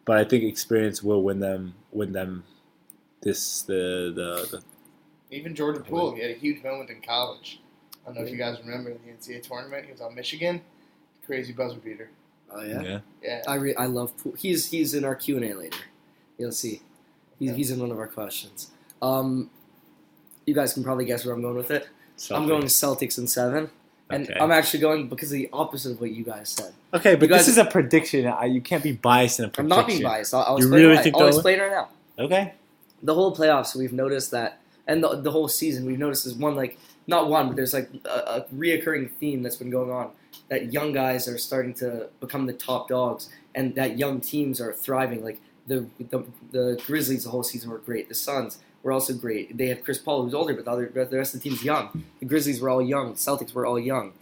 But 0.06 0.16
I 0.18 0.24
think 0.24 0.44
experience 0.44 1.02
will 1.02 1.22
win 1.22 1.40
them 1.40 1.74
win 1.92 2.12
them 2.12 2.44
this 3.20 3.62
the 3.62 4.12
the, 4.14 4.56
the 4.56 4.62
Even 5.36 5.54
Jordan 5.54 5.82
Poole, 5.82 6.14
he 6.14 6.22
had 6.22 6.30
a 6.30 6.34
huge 6.34 6.62
moment 6.64 6.88
in 6.90 7.02
college. 7.02 7.60
I 8.04 8.06
don't 8.10 8.18
know 8.18 8.24
if 8.24 8.30
you 8.30 8.38
guys 8.38 8.58
remember 8.64 8.92
the 8.94 8.98
NCAA 9.10 9.42
tournament. 9.42 9.84
He 9.86 9.92
was 9.92 10.00
on 10.00 10.14
Michigan, 10.14 10.62
crazy 11.26 11.52
buzzer 11.52 11.78
beater. 11.78 12.08
Oh 12.52 12.62
yeah. 12.62 12.82
yeah. 12.82 12.98
Yeah, 13.22 13.42
I 13.48 13.56
re- 13.56 13.74
I 13.74 13.86
love 13.86 14.16
Poole. 14.16 14.34
He's 14.38 14.70
he's 14.70 14.94
in 14.94 15.04
our 15.04 15.16
Q 15.16 15.36
and 15.36 15.44
A 15.44 15.54
later. 15.58 15.78
You'll 16.38 16.52
see. 16.52 16.80
He's, 17.38 17.50
Okay. 17.50 17.56
he's 17.56 17.70
in 17.72 17.80
one 17.80 17.90
of 17.90 17.98
our 17.98 18.06
questions. 18.06 18.70
Um, 19.02 19.50
you 20.46 20.54
guys 20.54 20.72
can 20.72 20.84
probably 20.84 21.04
guess 21.04 21.24
where 21.26 21.34
I'm 21.34 21.42
going 21.42 21.56
with 21.56 21.70
it. 21.70 21.88
I'm 22.30 22.46
going 22.46 22.62
Celtics 22.62 23.18
in 23.18 23.26
seven. 23.26 23.68
And 24.08 24.30
Okay. 24.30 24.38
I'm 24.38 24.52
actually 24.52 24.80
going 24.80 25.08
because 25.08 25.32
of 25.32 25.36
the 25.38 25.48
opposite 25.52 25.90
of 25.92 26.00
what 26.00 26.12
you 26.12 26.22
guys 26.22 26.48
said. 26.48 26.72
Okay, 26.96 27.14
but 27.14 27.28
guys- 27.28 27.40
this 27.40 27.48
is 27.48 27.58
a 27.58 27.64
prediction. 27.64 28.26
I, 28.26 28.44
you 28.46 28.60
can't 28.60 28.82
be 28.82 28.92
biased 28.92 29.38
in 29.38 29.44
a 29.44 29.48
I'm 29.48 29.52
prediction. 29.52 29.76
not 29.78 29.86
being 29.86 30.02
biased. 30.02 30.34
I'll, 30.34 30.42
I'll 30.42 30.58
You 30.58 30.66
explain 30.66 30.82
really 30.86 31.02
think 31.02 31.16
I'll 31.16 31.28
explain 31.28 31.58
right 31.60 31.70
now. 31.70 31.88
Okay. 32.18 32.54
the 33.02 33.14
whole 33.14 33.34
playoffs 33.36 33.74
we've 33.76 33.92
noticed 33.92 34.30
that 34.30 34.60
and 34.86 35.02
the, 35.02 35.16
the 35.20 35.30
whole 35.30 35.48
season 35.48 35.84
we've 35.84 35.98
noticed 35.98 36.24
is 36.26 36.34
one 36.34 36.54
like 36.54 36.78
not 37.06 37.28
one 37.28 37.48
but 37.48 37.56
there's 37.56 37.74
like 37.74 37.90
a, 38.06 38.08
a 38.08 38.46
reoccurring 38.54 39.10
theme 39.20 39.42
that's 39.42 39.56
been 39.56 39.68
going 39.70 39.90
on 39.90 40.10
that 40.48 40.72
young 40.72 40.92
guys 40.92 41.28
are 41.28 41.36
starting 41.36 41.74
to 41.74 42.08
become 42.20 42.46
the 42.46 42.52
top 42.54 42.88
dogs 42.88 43.28
and 43.54 43.74
that 43.74 43.98
young 43.98 44.18
teams 44.20 44.60
are 44.62 44.72
thriving 44.72 45.22
like 45.22 45.38
the 45.66 45.86
the, 46.10 46.24
the 46.52 46.80
grizzlies 46.86 47.24
the 47.24 47.30
whole 47.30 47.42
season 47.42 47.68
were 47.70 47.78
great 47.78 48.08
the 48.08 48.14
suns 48.14 48.58
were 48.82 48.92
also 48.92 49.12
great 49.12 49.54
they 49.58 49.66
have 49.68 49.84
chris 49.84 49.98
paul 49.98 50.22
who's 50.22 50.32
older 50.32 50.54
but 50.54 50.64
the, 50.64 50.70
other, 50.70 50.90
the 51.04 51.16
rest 51.18 51.34
of 51.34 51.42
the 51.42 51.48
team's 51.50 51.62
young 51.62 52.02
the 52.20 52.24
grizzlies 52.26 52.62
were 52.62 52.70
all 52.70 52.80
young 52.82 53.12
the 53.12 53.18
celtics 53.18 53.52
were 53.52 53.66
all 53.66 53.78
young 53.78 54.12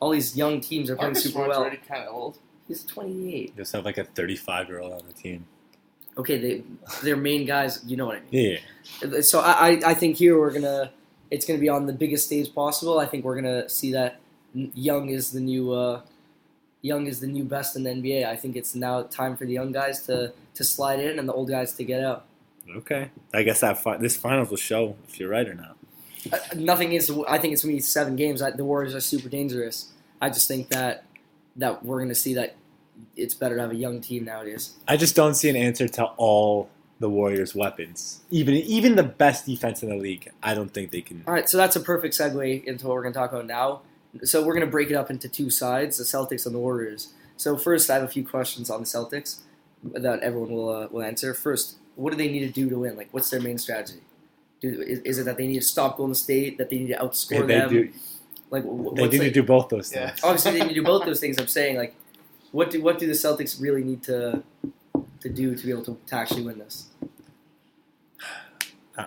all 0.00 0.10
these 0.10 0.36
young 0.36 0.60
teams 0.60 0.90
are 0.90 0.96
playing 0.96 1.12
Marcus 1.12 1.22
super 1.24 1.34
Smart's 1.38 1.48
well 1.50 1.60
already 1.60 1.76
kind 1.78 2.04
of 2.08 2.14
old. 2.14 2.38
he's 2.68 2.84
28 2.84 3.56
They 3.56 3.62
just 3.62 3.72
have 3.72 3.84
like 3.84 3.98
a 3.98 4.04
35 4.04 4.68
year 4.68 4.80
old 4.80 4.92
on 4.92 5.02
the 5.06 5.12
team. 5.12 5.44
okay 6.16 6.38
they 6.38 6.62
their 7.02 7.16
main 7.16 7.44
guys 7.46 7.82
you 7.86 7.96
know 7.96 8.06
what 8.06 8.16
i 8.16 8.20
mean 8.30 8.58
Yeah. 9.02 9.20
So 9.20 9.40
I, 9.40 9.52
I, 9.68 9.80
I 9.86 9.94
think 9.94 10.16
here 10.16 10.38
we're 10.38 10.52
gonna 10.52 10.90
it's 11.30 11.44
gonna 11.46 11.58
be 11.58 11.68
on 11.68 11.86
the 11.86 11.92
biggest 11.92 12.26
stage 12.26 12.54
possible. 12.54 12.98
I 12.98 13.06
think 13.06 13.24
we're 13.24 13.34
gonna 13.36 13.68
see 13.68 13.92
that 13.92 14.20
Young 14.54 15.10
is 15.10 15.30
the 15.30 15.40
new 15.40 15.72
uh, 15.72 16.00
Young 16.80 17.06
is 17.06 17.20
the 17.20 17.26
new 17.26 17.44
best 17.44 17.76
in 17.76 17.82
the 17.82 17.90
NBA. 17.90 18.24
I 18.26 18.34
think 18.34 18.56
it's 18.56 18.74
now 18.74 19.02
time 19.02 19.36
for 19.36 19.44
the 19.44 19.52
young 19.52 19.70
guys 19.72 20.02
to 20.06 20.32
to 20.54 20.64
slide 20.64 21.00
in 21.00 21.18
and 21.18 21.28
the 21.28 21.32
old 21.34 21.48
guys 21.50 21.74
to 21.74 21.84
get 21.84 22.02
out. 22.02 22.24
Okay. 22.74 23.10
I 23.34 23.42
guess 23.42 23.60
that 23.60 23.78
fi- 23.82 23.98
this 23.98 24.16
finals 24.16 24.48
will 24.50 24.56
show 24.56 24.96
if 25.08 25.20
you're 25.20 25.28
right 25.28 25.46
or 25.46 25.54
not. 25.54 25.76
Uh, 26.32 26.38
nothing 26.56 26.92
is. 26.92 27.10
I 27.28 27.38
think 27.38 27.52
it's 27.52 27.62
gonna 27.62 27.74
be 27.74 27.80
seven 27.80 28.16
games. 28.16 28.42
I, 28.42 28.50
the 28.50 28.64
Warriors 28.64 28.94
are 28.94 29.00
super 29.00 29.28
dangerous. 29.28 29.92
I 30.20 30.30
just 30.30 30.48
think 30.48 30.68
that 30.70 31.04
that 31.56 31.84
we're 31.84 32.00
gonna 32.00 32.14
see 32.14 32.34
that 32.34 32.56
it's 33.16 33.34
better 33.34 33.56
to 33.56 33.62
have 33.62 33.70
a 33.70 33.76
young 33.76 34.00
team 34.00 34.24
nowadays. 34.24 34.74
I 34.86 34.96
just 34.96 35.14
don't 35.14 35.34
see 35.34 35.48
an 35.48 35.56
answer 35.56 35.88
to 35.88 36.04
all 36.16 36.68
the 37.00 37.08
Warriors' 37.08 37.54
weapons. 37.54 38.20
Even 38.30 38.54
even 38.54 38.96
the 38.96 39.02
best 39.02 39.46
defense 39.46 39.82
in 39.82 39.88
the 39.88 39.96
league, 39.96 40.30
I 40.42 40.54
don't 40.54 40.72
think 40.72 40.90
they 40.90 41.00
can. 41.00 41.22
All 41.26 41.34
right, 41.34 41.48
so 41.48 41.56
that's 41.56 41.76
a 41.76 41.80
perfect 41.80 42.14
segue 42.14 42.64
into 42.64 42.86
what 42.86 42.94
we're 42.94 43.02
going 43.02 43.14
to 43.14 43.18
talk 43.18 43.32
about 43.32 43.46
now. 43.46 43.82
So 44.24 44.42
we're 44.42 44.54
going 44.54 44.66
to 44.66 44.70
break 44.70 44.90
it 44.90 44.94
up 44.94 45.10
into 45.10 45.28
two 45.28 45.50
sides: 45.50 45.98
the 45.98 46.04
Celtics 46.04 46.46
and 46.46 46.54
the 46.54 46.58
Warriors. 46.58 47.12
So 47.36 47.56
first, 47.56 47.88
I 47.90 47.94
have 47.94 48.02
a 48.02 48.08
few 48.08 48.26
questions 48.26 48.68
on 48.70 48.80
the 48.80 48.86
Celtics 48.86 49.40
that 49.84 50.20
everyone 50.20 50.50
will 50.50 50.70
uh, 50.70 50.88
will 50.90 51.02
answer. 51.02 51.34
First, 51.34 51.76
what 51.94 52.10
do 52.10 52.16
they 52.16 52.28
need 52.28 52.40
to 52.40 52.52
do 52.52 52.68
to 52.68 52.78
win? 52.78 52.96
Like, 52.96 53.08
what's 53.12 53.30
their 53.30 53.40
main 53.40 53.58
strategy? 53.58 54.00
Do, 54.60 54.82
is, 54.82 54.98
is 55.00 55.18
it 55.18 55.24
that 55.24 55.36
they 55.36 55.46
need 55.46 55.60
to 55.60 55.64
stop 55.66 55.96
Golden 55.96 56.14
State? 56.14 56.58
That 56.58 56.68
they 56.70 56.78
need 56.78 56.88
to 56.88 56.96
outscore 56.98 57.46
They, 57.46 57.58
them? 57.58 57.68
do, 57.70 57.88
like, 58.50 58.62
wh- 58.64 58.66
they 58.66 59.02
what's 59.02 59.12
need 59.12 59.18
to 59.20 59.30
do 59.30 59.42
both 59.44 59.68
those 59.68 59.92
Yeah. 59.92 60.08
things. 60.10 60.20
Obviously, 60.24 60.52
they 60.52 60.60
need 60.60 60.68
to 60.70 60.74
do 60.74 60.82
both 60.82 61.04
those 61.06 61.20
things. 61.20 61.38
I'm 61.38 61.46
saying, 61.46 61.76
like, 61.76 61.94
what 62.50 62.70
do 62.70 62.82
what 62.82 62.98
do 62.98 63.06
the 63.06 63.12
Celtics 63.12 63.60
really 63.60 63.84
need 63.84 64.02
to 64.04 64.42
to 65.20 65.28
do 65.28 65.54
to 65.54 65.64
be 65.66 65.70
able 65.70 65.84
to, 65.84 65.98
to 66.06 66.14
actually 66.16 66.42
win 66.42 66.58
this? 66.58 66.86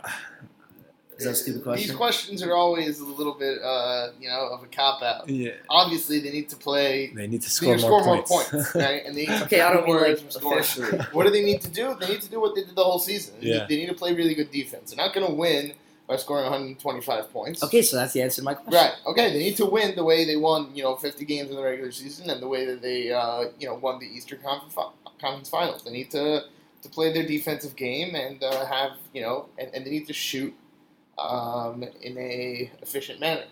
Is 1.21 1.25
that 1.25 1.31
a 1.31 1.35
stupid 1.35 1.77
These 1.77 1.91
questions 1.91 2.41
are 2.41 2.55
always 2.55 2.99
a 2.99 3.05
little 3.05 3.33
bit, 3.35 3.61
uh, 3.61 4.07
you 4.19 4.27
know, 4.27 4.47
of 4.51 4.63
a 4.63 4.65
cop 4.65 5.03
out. 5.03 5.29
Yeah. 5.29 5.51
Obviously, 5.69 6.19
they 6.19 6.31
need 6.31 6.49
to 6.49 6.55
play. 6.55 7.11
They 7.13 7.27
need 7.27 7.43
to 7.43 7.49
score, 7.49 7.75
need 7.75 7.81
to 7.81 7.89
more, 7.89 8.01
score 8.01 8.15
more 8.15 8.23
points. 8.23 8.51
points, 8.51 8.75
right? 8.75 9.05
And 9.05 9.15
they 9.15 9.27
need 9.27 9.37
to 9.37 9.43
Okay, 9.45 9.61
I 9.61 9.71
don't 9.71 9.85
mean 9.85 9.97
like 9.97 10.19
officially. 10.19 10.97
What 11.11 11.25
do 11.25 11.29
they 11.31 11.43
need 11.43 11.61
to 11.61 11.69
do? 11.69 11.95
They 11.99 12.07
need 12.07 12.21
to 12.21 12.29
do 12.29 12.41
what 12.41 12.55
they 12.55 12.63
did 12.63 12.75
the 12.75 12.83
whole 12.83 12.97
season. 12.99 13.35
They, 13.39 13.47
Yeah. 13.49 13.59
need, 13.59 13.67
they 13.69 13.75
need 13.77 13.87
to 13.89 13.93
play 13.93 14.13
really 14.15 14.33
good 14.33 14.49
defense. 14.49 14.91
They're 14.91 15.05
not 15.05 15.13
going 15.13 15.27
to 15.27 15.33
win 15.33 15.73
by 16.07 16.15
scoring 16.15 16.43
125 16.45 17.31
points. 17.31 17.63
Okay, 17.63 17.83
so 17.83 17.97
that's 17.97 18.13
the 18.13 18.21
answer 18.23 18.41
to 18.41 18.45
my 18.45 18.55
question. 18.55 18.73
Right. 18.73 18.93
Okay. 19.05 19.31
They 19.31 19.39
need 19.39 19.57
to 19.57 19.65
win 19.67 19.95
the 19.95 20.03
way 20.03 20.25
they 20.25 20.37
won, 20.37 20.75
you 20.75 20.81
know, 20.81 20.95
50 20.95 21.23
games 21.25 21.51
in 21.51 21.55
the 21.55 21.61
regular 21.61 21.91
season, 21.91 22.31
and 22.31 22.41
the 22.41 22.47
way 22.47 22.65
that 22.65 22.81
they, 22.81 23.11
uh, 23.11 23.45
you 23.59 23.67
know, 23.67 23.75
won 23.75 23.99
the 23.99 24.07
Eastern 24.07 24.39
Conference, 24.39 24.75
Conference 25.21 25.49
Finals. 25.49 25.83
They 25.83 25.91
need 25.91 26.09
to 26.11 26.45
to 26.81 26.89
play 26.89 27.13
their 27.13 27.27
defensive 27.27 27.75
game 27.75 28.15
and 28.15 28.43
uh, 28.43 28.65
have, 28.65 28.93
you 29.13 29.21
know, 29.21 29.45
and, 29.59 29.69
and 29.73 29.85
they 29.85 29.91
need 29.91 30.07
to 30.07 30.13
shoot 30.13 30.51
um, 31.21 31.83
in 32.01 32.17
a 32.17 32.71
efficient 32.81 33.19
manner. 33.19 33.45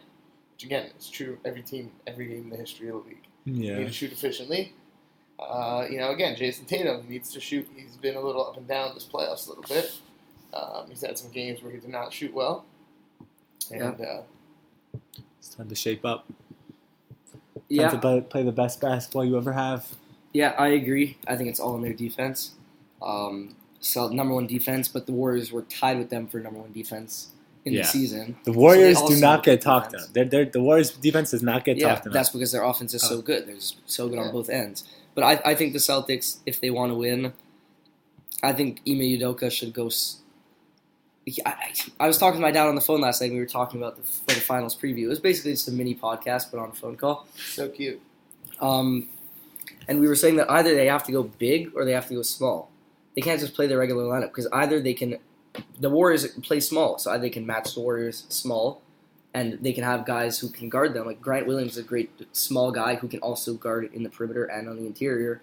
Which 0.53 0.65
again 0.65 0.89
is 0.99 1.10
true 1.10 1.34
of 1.34 1.39
every 1.45 1.62
team, 1.62 1.91
every 2.08 2.27
game 2.27 2.43
in 2.43 2.49
the 2.49 2.58
history 2.58 2.89
of 2.89 2.95
the 3.03 3.10
league. 3.10 3.27
They 3.45 3.79
need 3.79 3.88
to 3.88 3.93
shoot 3.93 4.12
efficiently. 4.12 4.73
Uh, 5.39 5.86
you 5.89 5.97
know, 5.97 6.12
again, 6.12 6.36
Jayson 6.36 6.65
Tatum 6.65 7.08
needs 7.08 7.32
to 7.34 7.39
shoot. 7.39 7.67
He's 7.75 7.95
been 7.95 8.15
a 8.15 8.21
little 8.21 8.45
up 8.45 8.58
and 8.58 8.67
down 8.67 8.93
this 8.93 9.05
playoffs 9.05 9.45
a 9.47 9.49
little 9.51 9.63
bit. 9.69 9.91
Um, 10.53 10.86
he's 10.89 11.01
had 11.01 11.17
some 11.17 11.32
games 11.32 11.62
where 11.63 11.71
he 11.71 11.79
did 11.79 11.89
not 11.89 12.12
shoot 12.12 12.34
well, 12.34 12.65
and 13.71 14.01
uh, 14.01 14.21
It's 15.39 15.49
time 15.55 15.69
to 15.69 15.75
shape 15.75 16.03
up. 16.05 16.25
Time 16.27 17.62
Yeah, 17.69 17.89
to 17.89 17.97
play, 17.97 18.21
play 18.21 18.43
the 18.43 18.51
best 18.51 18.82
basketball 18.82 19.23
you 19.25 19.38
ever 19.38 19.53
have. 19.53 19.95
yeah, 20.34 20.55
I 20.58 20.69
agree. 20.69 21.17
I 21.27 21.36
think 21.38 21.49
it's 21.49 21.60
all 21.60 21.75
in 21.75 21.82
their 21.82 21.93
defense. 21.93 22.51
Um, 23.01 23.55
so 23.79 24.10
number 24.10 24.34
one 24.34 24.47
defense, 24.47 24.88
but 24.88 25.05
the 25.05 25.13
Warriors 25.13 25.51
were 25.51 25.62
tied 25.63 25.97
with 25.97 26.10
them 26.10 26.27
for 26.27 26.39
number 26.39 26.60
one 26.60 26.71
defense 26.73 27.29
in 27.65 27.74
Yeah. 27.74 27.82
the 27.82 27.88
season. 27.88 28.38
The 28.45 28.52
Warriors 28.54 28.98
So 28.98 29.08
they 29.10 29.15
do 29.15 29.22
not 29.22 29.43
get 29.43 29.62
talked 29.62 29.91
defense. 29.91 30.08
on. 30.08 30.13
They're, 30.13 30.26
they're, 30.26 30.45
the 30.45 30.62
Warriors' 30.62 30.91
defense 30.91 31.32
does 31.32 31.43
not 31.43 31.65
get 31.65 31.78
yeah, 31.78 31.89
talked 31.95 32.08
on. 32.08 32.13
that's 32.13 32.30
because 32.30 32.52
their 32.52 32.63
offense 32.63 32.93
is 32.93 33.04
Oh. 33.04 33.08
so 33.17 33.22
good. 33.22 33.48
They're 33.48 33.56
so 33.86 34.08
good 34.08 34.15
Yeah. 34.17 34.24
on 34.26 34.32
both 34.32 34.50
ends. 34.50 34.84
But 35.15 35.24
I, 35.24 35.52
I 35.52 35.56
think 35.56 35.74
the 35.74 35.80
Celtics, 35.80 36.38
if 36.45 36.62
they 36.62 36.69
want 36.69 36.91
to 36.91 36.95
win, 36.95 37.34
I 38.41 38.54
think 38.54 38.80
Ime 38.88 39.00
Udoka 39.00 39.52
should 39.52 39.74
go. 39.74 39.88
s- 39.88 40.17
he- 41.26 41.41
I, 41.45 41.50
I- 41.50 41.74
I 42.06 42.08
was 42.08 42.17
talking 42.17 42.38
to 42.39 42.41
my 42.41 42.52
dad 42.52 42.67
on 42.67 42.76
the 42.76 42.82
phone 42.82 43.02
last 43.02 43.22
night. 43.22 43.32
We 43.32 43.39
were 43.39 43.45
talking 43.45 43.80
about 43.82 43.98
the, 43.98 44.04
for 44.04 44.28
the 44.34 44.39
finals 44.41 44.76
preview. 44.78 45.04
It 45.04 45.08
was 45.10 45.19
basically 45.19 45.52
just 45.52 45.67
a 45.67 45.72
mini 45.72 45.93
podcast, 45.95 46.52
but 46.52 46.60
on 46.60 46.69
a 46.69 46.74
phone 46.74 46.95
call. 46.95 47.28
so 47.36 47.67
cute. 47.69 48.02
Um, 48.62 49.10
and 49.88 50.00
we 50.00 50.08
were 50.08 50.15
saying 50.15 50.38
that 50.38 50.50
either 50.50 50.74
they 50.76 50.86
have 50.88 51.04
to 51.06 51.12
go 51.12 51.24
big 51.24 51.72
or 51.76 51.84
they 51.86 51.91
have 51.93 52.08
to 52.08 52.13
go 52.15 52.22
small. 52.22 52.72
They 53.15 53.22
can't 53.22 53.39
just 53.39 53.54
play 53.54 53.67
their 53.67 53.78
regular 53.80 54.04
lineup 54.06 54.28
because 54.30 54.48
either 54.54 54.80
they 54.80 54.93
can, 54.93 55.17
the 55.79 55.89
Warriors 55.89 56.27
play 56.43 56.59
small, 56.59 56.97
so 56.97 57.17
they 57.17 57.29
can 57.29 57.45
match 57.45 57.73
the 57.73 57.81
Warriors 57.81 58.25
small, 58.29 58.81
and 59.33 59.59
they 59.62 59.73
can 59.73 59.83
have 59.83 60.05
guys 60.05 60.39
who 60.39 60.49
can 60.49 60.69
guard 60.69 60.93
them. 60.93 61.05
Like 61.05 61.21
Grant 61.21 61.47
Williams 61.47 61.73
is 61.73 61.83
a 61.83 61.88
great 61.88 62.12
small 62.31 62.71
guy 62.71 62.95
who 62.95 63.07
can 63.07 63.19
also 63.19 63.53
guard 63.53 63.89
in 63.93 64.03
the 64.03 64.09
perimeter 64.09 64.45
and 64.45 64.67
on 64.67 64.77
the 64.77 64.85
interior. 64.85 65.41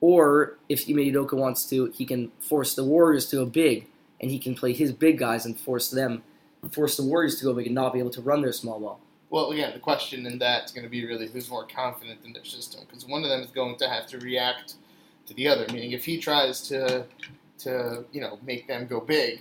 Or 0.00 0.56
if 0.68 0.88
Ime 0.88 0.96
Udoka 0.96 1.34
wants 1.34 1.68
to, 1.70 1.86
he 1.86 2.06
can 2.06 2.30
force 2.38 2.74
the 2.74 2.84
Warriors 2.84 3.26
to 3.30 3.36
go 3.36 3.46
big, 3.46 3.86
and 4.20 4.30
he 4.30 4.38
can 4.38 4.54
play 4.54 4.72
his 4.72 4.92
big 4.92 5.18
guys 5.18 5.44
and 5.44 5.58
force 5.58 5.90
them, 5.90 6.22
force 6.70 6.96
the 6.96 7.02
Warriors 7.02 7.38
to 7.40 7.44
go 7.44 7.54
big 7.54 7.66
and 7.66 7.74
not 7.74 7.92
be 7.92 7.98
able 7.98 8.10
to 8.10 8.20
run 8.20 8.42
their 8.42 8.52
small 8.52 8.78
ball. 8.78 9.00
Well, 9.30 9.50
again, 9.50 9.72
the 9.74 9.80
question 9.80 10.24
in 10.24 10.38
that 10.38 10.64
is 10.64 10.70
going 10.70 10.84
to 10.84 10.90
be 10.90 11.04
really 11.04 11.28
who's 11.28 11.50
more 11.50 11.66
confident 11.66 12.20
in 12.24 12.32
their 12.32 12.44
system, 12.44 12.82
because 12.86 13.04
one 13.04 13.24
of 13.24 13.28
them 13.28 13.42
is 13.42 13.50
going 13.50 13.76
to 13.76 13.88
have 13.88 14.06
to 14.06 14.18
react 14.18 14.74
to 15.26 15.34
the 15.34 15.48
other. 15.48 15.66
Meaning, 15.72 15.92
if 15.92 16.04
he 16.04 16.18
tries 16.18 16.66
to 16.68 17.04
to 17.58 18.04
you 18.12 18.20
know 18.20 18.38
make 18.44 18.66
them 18.66 18.86
go 18.86 19.00
big, 19.00 19.40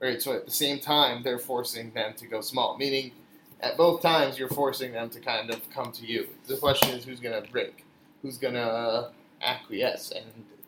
right? 0.00 0.20
So 0.20 0.32
at 0.32 0.44
the 0.44 0.50
same 0.52 0.78
time, 0.78 1.22
they're 1.22 1.38
forcing 1.38 1.92
them 1.92 2.14
to 2.14 2.26
go 2.26 2.40
small. 2.40 2.76
Meaning, 2.76 3.12
at 3.60 3.76
both 3.76 4.02
times, 4.02 4.38
you're 4.38 4.48
forcing 4.48 4.92
them 4.92 5.10
to 5.10 5.20
kind 5.20 5.50
of 5.50 5.68
come 5.70 5.92
to 5.92 6.06
you. 6.06 6.28
The 6.46 6.56
question 6.56 6.90
is 6.96 7.04
who's 7.04 7.20
going 7.20 7.42
to 7.42 7.50
break, 7.50 7.84
who's 8.22 8.38
going 8.38 8.54
to 8.54 9.10
acquiesce 9.42 10.10
and 10.12 10.24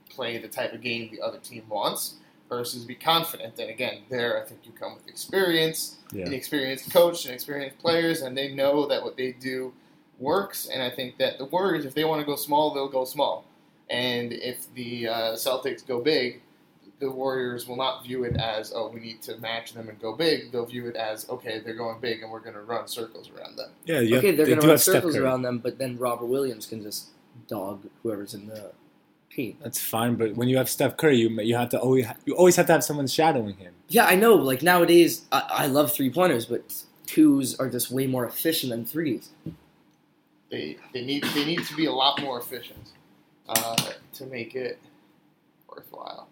play 0.08 0.38
the 0.38 0.48
type 0.48 0.72
of 0.72 0.80
game 0.80 1.10
the 1.10 1.20
other 1.20 1.38
team 1.38 1.64
wants. 1.68 2.14
Versus 2.48 2.82
be 2.86 2.94
confident, 2.94 3.58
and 3.58 3.68
again, 3.68 3.98
there 4.08 4.42
I 4.42 4.46
think 4.46 4.60
you 4.64 4.72
come 4.72 4.94
with 4.94 5.06
experience, 5.06 5.98
Yeah. 6.14 6.24
an 6.24 6.32
experienced 6.32 6.90
coach 6.90 7.26
and 7.26 7.34
experienced 7.34 7.76
players, 7.76 8.22
and 8.22 8.34
they 8.34 8.54
know 8.54 8.86
that 8.86 9.02
what 9.04 9.18
they 9.18 9.32
do 9.32 9.74
works. 10.18 10.66
And 10.66 10.82
I 10.82 10.88
think 10.88 11.18
that 11.18 11.36
the 11.36 11.44
Warriors, 11.44 11.84
if 11.84 11.92
they 11.92 12.04
want 12.04 12.20
to 12.20 12.24
go 12.24 12.36
small, 12.36 12.72
they'll 12.72 12.88
go 12.88 13.04
small. 13.04 13.44
And 13.90 14.32
if 14.32 14.72
the 14.72 15.08
uh, 15.08 15.32
Celtics 15.34 15.86
go 15.86 16.00
big, 16.00 16.40
the 17.00 17.10
Warriors 17.10 17.68
will 17.68 17.76
not 17.76 18.04
view 18.04 18.24
it 18.24 18.36
as, 18.36 18.72
oh, 18.74 18.88
we 18.88 19.00
need 19.00 19.22
to 19.22 19.36
match 19.38 19.72
them 19.72 19.88
and 19.88 20.00
go 20.00 20.14
big. 20.14 20.50
They'll 20.50 20.66
view 20.66 20.88
it 20.88 20.96
as, 20.96 21.28
okay, 21.28 21.60
they're 21.60 21.76
going 21.76 22.00
big 22.00 22.22
and 22.22 22.30
we're 22.30 22.40
going 22.40 22.54
to 22.54 22.62
run 22.62 22.88
circles 22.88 23.30
around 23.30 23.56
them. 23.56 23.70
Yeah, 23.84 24.00
you 24.00 24.18
okay, 24.18 24.32
they're 24.32 24.46
they 24.46 24.52
going 24.52 24.62
to 24.62 24.68
run 24.68 24.78
circles 24.78 25.16
around 25.16 25.42
them, 25.42 25.58
but 25.58 25.78
then 25.78 25.96
Robert 25.98 26.26
Williams 26.26 26.66
can 26.66 26.82
just 26.82 27.10
dog 27.46 27.86
whoever's 28.02 28.34
in 28.34 28.48
the 28.48 28.72
team. 29.30 29.56
That's 29.62 29.80
fine, 29.80 30.16
but 30.16 30.34
when 30.34 30.48
you 30.48 30.56
have 30.56 30.68
Steph 30.68 30.96
Curry, 30.96 31.18
you 31.18 31.28
you 31.40 31.54
have 31.54 31.68
to 31.70 31.78
always 31.78 32.06
you 32.24 32.34
always 32.34 32.56
have 32.56 32.66
to 32.66 32.72
have 32.72 32.82
someone 32.82 33.06
shadowing 33.06 33.56
him. 33.56 33.72
Yeah, 33.88 34.06
I 34.06 34.16
know. 34.16 34.34
Like 34.34 34.62
nowadays, 34.62 35.22
I, 35.30 35.42
I 35.50 35.66
love 35.66 35.92
three 35.92 36.10
pointers, 36.10 36.46
but 36.46 36.82
twos 37.06 37.58
are 37.60 37.68
just 37.68 37.90
way 37.90 38.06
more 38.06 38.26
efficient 38.26 38.70
than 38.70 38.84
threes. 38.84 39.30
They, 40.50 40.78
they 40.92 41.04
need 41.04 41.24
they 41.34 41.44
need 41.44 41.64
to 41.64 41.76
be 41.76 41.86
a 41.86 41.92
lot 41.92 42.20
more 42.20 42.40
efficient 42.40 42.92
uh, 43.48 43.92
to 44.14 44.26
make 44.26 44.54
it 44.54 44.78
worthwhile. 45.68 46.28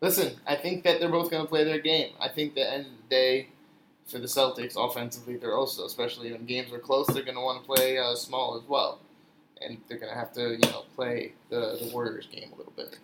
Listen, 0.00 0.36
I 0.46 0.54
think 0.54 0.84
that 0.84 1.00
they're 1.00 1.08
both 1.08 1.30
going 1.30 1.42
to 1.42 1.48
play 1.48 1.64
their 1.64 1.80
game. 1.80 2.12
I 2.20 2.28
think 2.28 2.54
the 2.54 2.70
end 2.70 2.86
of 2.86 2.92
the 2.92 3.08
day, 3.08 3.48
for 4.06 4.18
the 4.18 4.26
Celtics, 4.26 4.74
offensively, 4.76 5.36
they're 5.36 5.56
also, 5.56 5.84
especially 5.84 6.32
when 6.32 6.46
games 6.46 6.72
are 6.72 6.78
close, 6.78 7.06
they're 7.08 7.24
going 7.24 7.36
to 7.36 7.42
want 7.42 7.62
to 7.62 7.66
play 7.66 7.98
uh, 7.98 8.14
small 8.14 8.56
as 8.56 8.68
well, 8.68 9.00
and 9.60 9.78
they're 9.88 9.98
going 9.98 10.12
to 10.12 10.18
have 10.18 10.32
to, 10.34 10.52
you 10.52 10.70
know, 10.70 10.84
play 10.94 11.32
the, 11.50 11.78
the 11.82 11.90
Warriors 11.92 12.28
game 12.30 12.50
a 12.54 12.56
little 12.56 12.72
bit. 12.76 12.98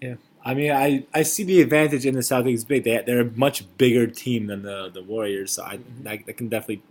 Yeah, 0.00 0.14
I 0.44 0.54
mean, 0.54 0.70
I, 0.70 1.04
I 1.12 1.22
see 1.24 1.42
the 1.42 1.60
advantage 1.60 2.06
in 2.06 2.14
the 2.14 2.20
Celtics 2.20 2.66
big. 2.66 2.84
They 2.84 3.02
they're 3.04 3.20
a 3.22 3.30
much 3.32 3.64
bigger 3.78 4.06
team 4.06 4.46
than 4.46 4.62
the, 4.62 4.90
the 4.94 5.02
Warriors, 5.02 5.52
so 5.52 5.64
I, 5.64 5.80
I 6.06 6.18
can 6.18 6.48
definitely 6.48 6.82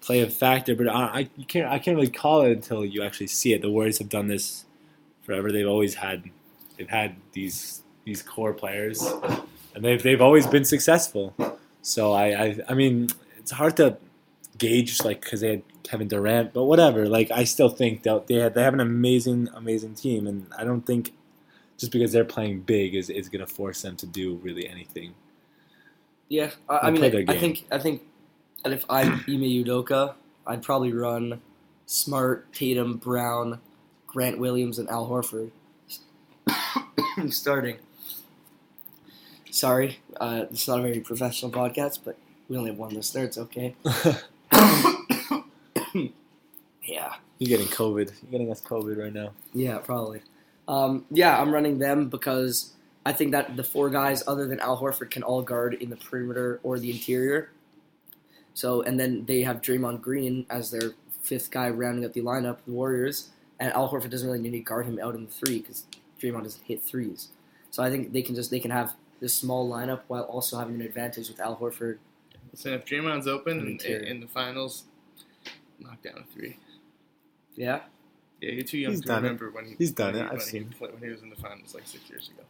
play 0.00 0.20
a 0.20 0.30
factor, 0.30 0.74
but 0.74 0.88
I, 0.88 1.28
I 1.38 1.42
can't 1.46 1.70
I 1.70 1.78
can't 1.78 1.96
really 1.96 2.10
call 2.10 2.42
it 2.42 2.52
until 2.52 2.84
you 2.84 3.02
actually 3.02 3.26
see 3.26 3.52
it. 3.52 3.60
The 3.60 3.70
Warriors 3.70 3.98
have 3.98 4.08
done 4.08 4.28
this 4.28 4.64
forever. 5.22 5.52
They've 5.52 5.68
always 5.68 5.96
had 5.96 6.30
they've 6.76 6.88
had 6.88 7.16
these 7.32 7.82
these 8.08 8.22
core 8.22 8.54
players, 8.54 9.02
and 9.74 9.84
they've 9.84 10.02
they've 10.02 10.22
always 10.22 10.46
been 10.46 10.64
successful. 10.64 11.34
So 11.82 12.12
I 12.12 12.26
I, 12.44 12.58
I 12.70 12.74
mean 12.74 13.08
it's 13.38 13.50
hard 13.50 13.76
to 13.76 13.98
gauge 14.56 15.04
like 15.04 15.20
because 15.20 15.42
they 15.42 15.50
had 15.50 15.62
Kevin 15.82 16.08
Durant, 16.08 16.54
but 16.54 16.64
whatever. 16.64 17.06
Like 17.06 17.30
I 17.30 17.44
still 17.44 17.68
think 17.68 18.02
that 18.04 18.26
they 18.26 18.36
have, 18.36 18.54
they 18.54 18.62
have 18.62 18.74
an 18.74 18.80
amazing 18.80 19.48
amazing 19.54 19.94
team, 19.94 20.26
and 20.26 20.46
I 20.58 20.64
don't 20.64 20.86
think 20.86 21.12
just 21.76 21.92
because 21.92 22.10
they're 22.10 22.24
playing 22.24 22.62
big 22.62 22.94
is 22.94 23.10
is 23.10 23.28
going 23.28 23.46
to 23.46 23.52
force 23.52 23.82
them 23.82 23.94
to 23.96 24.06
do 24.06 24.36
really 24.36 24.66
anything. 24.66 25.14
Yeah, 26.28 26.50
I, 26.68 26.78
I 26.78 26.90
mean, 26.90 27.04
I, 27.04 27.32
I 27.32 27.38
think 27.38 27.66
I 27.70 27.78
think, 27.78 28.02
and 28.64 28.72
if 28.72 28.84
I'm 28.88 29.12
Ime 29.28 29.48
Udoka, 29.64 30.14
I'd 30.46 30.62
probably 30.62 30.94
run 30.94 31.42
Smart, 31.84 32.52
Tatum, 32.54 32.96
Brown, 32.96 33.60
Grant 34.06 34.38
Williams, 34.38 34.78
and 34.78 34.88
Al 34.88 35.08
Horford 35.08 35.50
starting. 37.30 37.76
Sorry, 39.50 39.98
uh, 40.20 40.44
it's 40.50 40.68
not 40.68 40.78
a 40.80 40.82
very 40.82 41.00
professional 41.00 41.50
podcast, 41.50 42.00
but 42.04 42.16
we 42.48 42.56
only 42.56 42.70
have 42.70 42.78
one 42.78 42.94
listener. 42.94 43.24
It's 43.24 43.38
okay. 43.38 43.74
Yeah, 46.82 47.16
You're 47.38 47.58
getting 47.58 47.66
COVID. 47.72 48.12
You're 48.22 48.30
getting 48.30 48.50
us 48.50 48.62
COVID 48.62 48.96
right 48.96 49.12
now. 49.12 49.32
yeah, 49.52 49.76
probably. 49.76 50.22
Um, 50.66 51.04
yeah, 51.10 51.38
I'm 51.38 51.52
running 51.52 51.78
them 51.78 52.08
because 52.08 52.72
I 53.04 53.12
think 53.12 53.32
that 53.32 53.56
the 53.58 53.64
four 53.64 53.90
guys 53.90 54.22
other 54.26 54.46
than 54.46 54.58
Al 54.60 54.80
Horford 54.80 55.10
can 55.10 55.22
all 55.22 55.42
guard 55.42 55.74
in 55.74 55.90
the 55.90 55.96
perimeter 55.96 56.60
or 56.62 56.78
the 56.78 56.90
interior. 56.90 57.50
So, 58.54 58.80
and 58.80 58.98
then 58.98 59.26
they 59.26 59.42
have 59.42 59.60
Draymond 59.60 60.00
Green 60.00 60.46
as 60.48 60.70
their 60.70 60.92
fifth 61.22 61.50
guy 61.50 61.68
rounding 61.68 62.06
up 62.06 62.14
the 62.14 62.22
lineup, 62.22 62.58
the 62.64 62.72
Warriors, 62.72 63.28
and 63.60 63.70
Al 63.74 63.90
Horford 63.90 64.08
doesn't 64.10 64.26
really 64.26 64.40
need 64.40 64.52
to 64.52 64.60
guard 64.60 64.86
him 64.86 64.98
out 64.98 65.14
in 65.14 65.26
the 65.26 65.30
three 65.30 65.58
because 65.60 65.84
Draymond 66.18 66.44
doesn't 66.44 66.64
hit 66.64 66.82
threes. 66.82 67.28
So 67.70 67.82
I 67.82 67.90
think 67.90 68.14
they 68.14 68.22
can 68.22 68.34
just 68.34 68.50
they 68.50 68.60
can 68.60 68.70
have 68.70 68.94
this 69.20 69.34
small 69.34 69.68
lineup 69.68 70.00
while 70.08 70.22
also 70.22 70.58
having 70.58 70.76
an 70.76 70.82
advantage 70.82 71.28
with 71.28 71.40
Al 71.40 71.56
Horford. 71.56 71.98
So 72.54 72.70
if 72.70 72.84
Draymond's 72.86 73.26
open 73.26 73.60
in, 73.60 73.66
Interior. 73.68 73.98
in 74.06 74.20
the 74.20 74.26
finals, 74.26 74.84
knock 75.78 76.02
down 76.02 76.18
a 76.28 76.32
three. 76.34 76.56
Yeah, 77.56 77.80
Yeah, 78.40 78.50
you're 78.52 78.64
too 78.64 78.78
young 78.78 78.92
He's 78.92 79.00
to 79.02 79.06
done 79.08 79.18
it. 79.18 79.28
remember 79.28 79.50
when 79.50 79.66
he 79.66 79.74
He's 79.76 79.90
done 79.90 80.14
when 80.14 80.22
it. 80.22 80.26
he- 80.26 80.30
I've 80.30 80.38
when 80.38 80.40
seen. 80.40 80.74
He 80.78 80.84
when 80.86 81.02
he 81.02 81.08
was 81.08 81.22
in 81.22 81.30
the 81.30 81.36
finals 81.36 81.74
like 81.74 81.86
six 81.86 82.08
years 82.08 82.30
ago. 82.30 82.42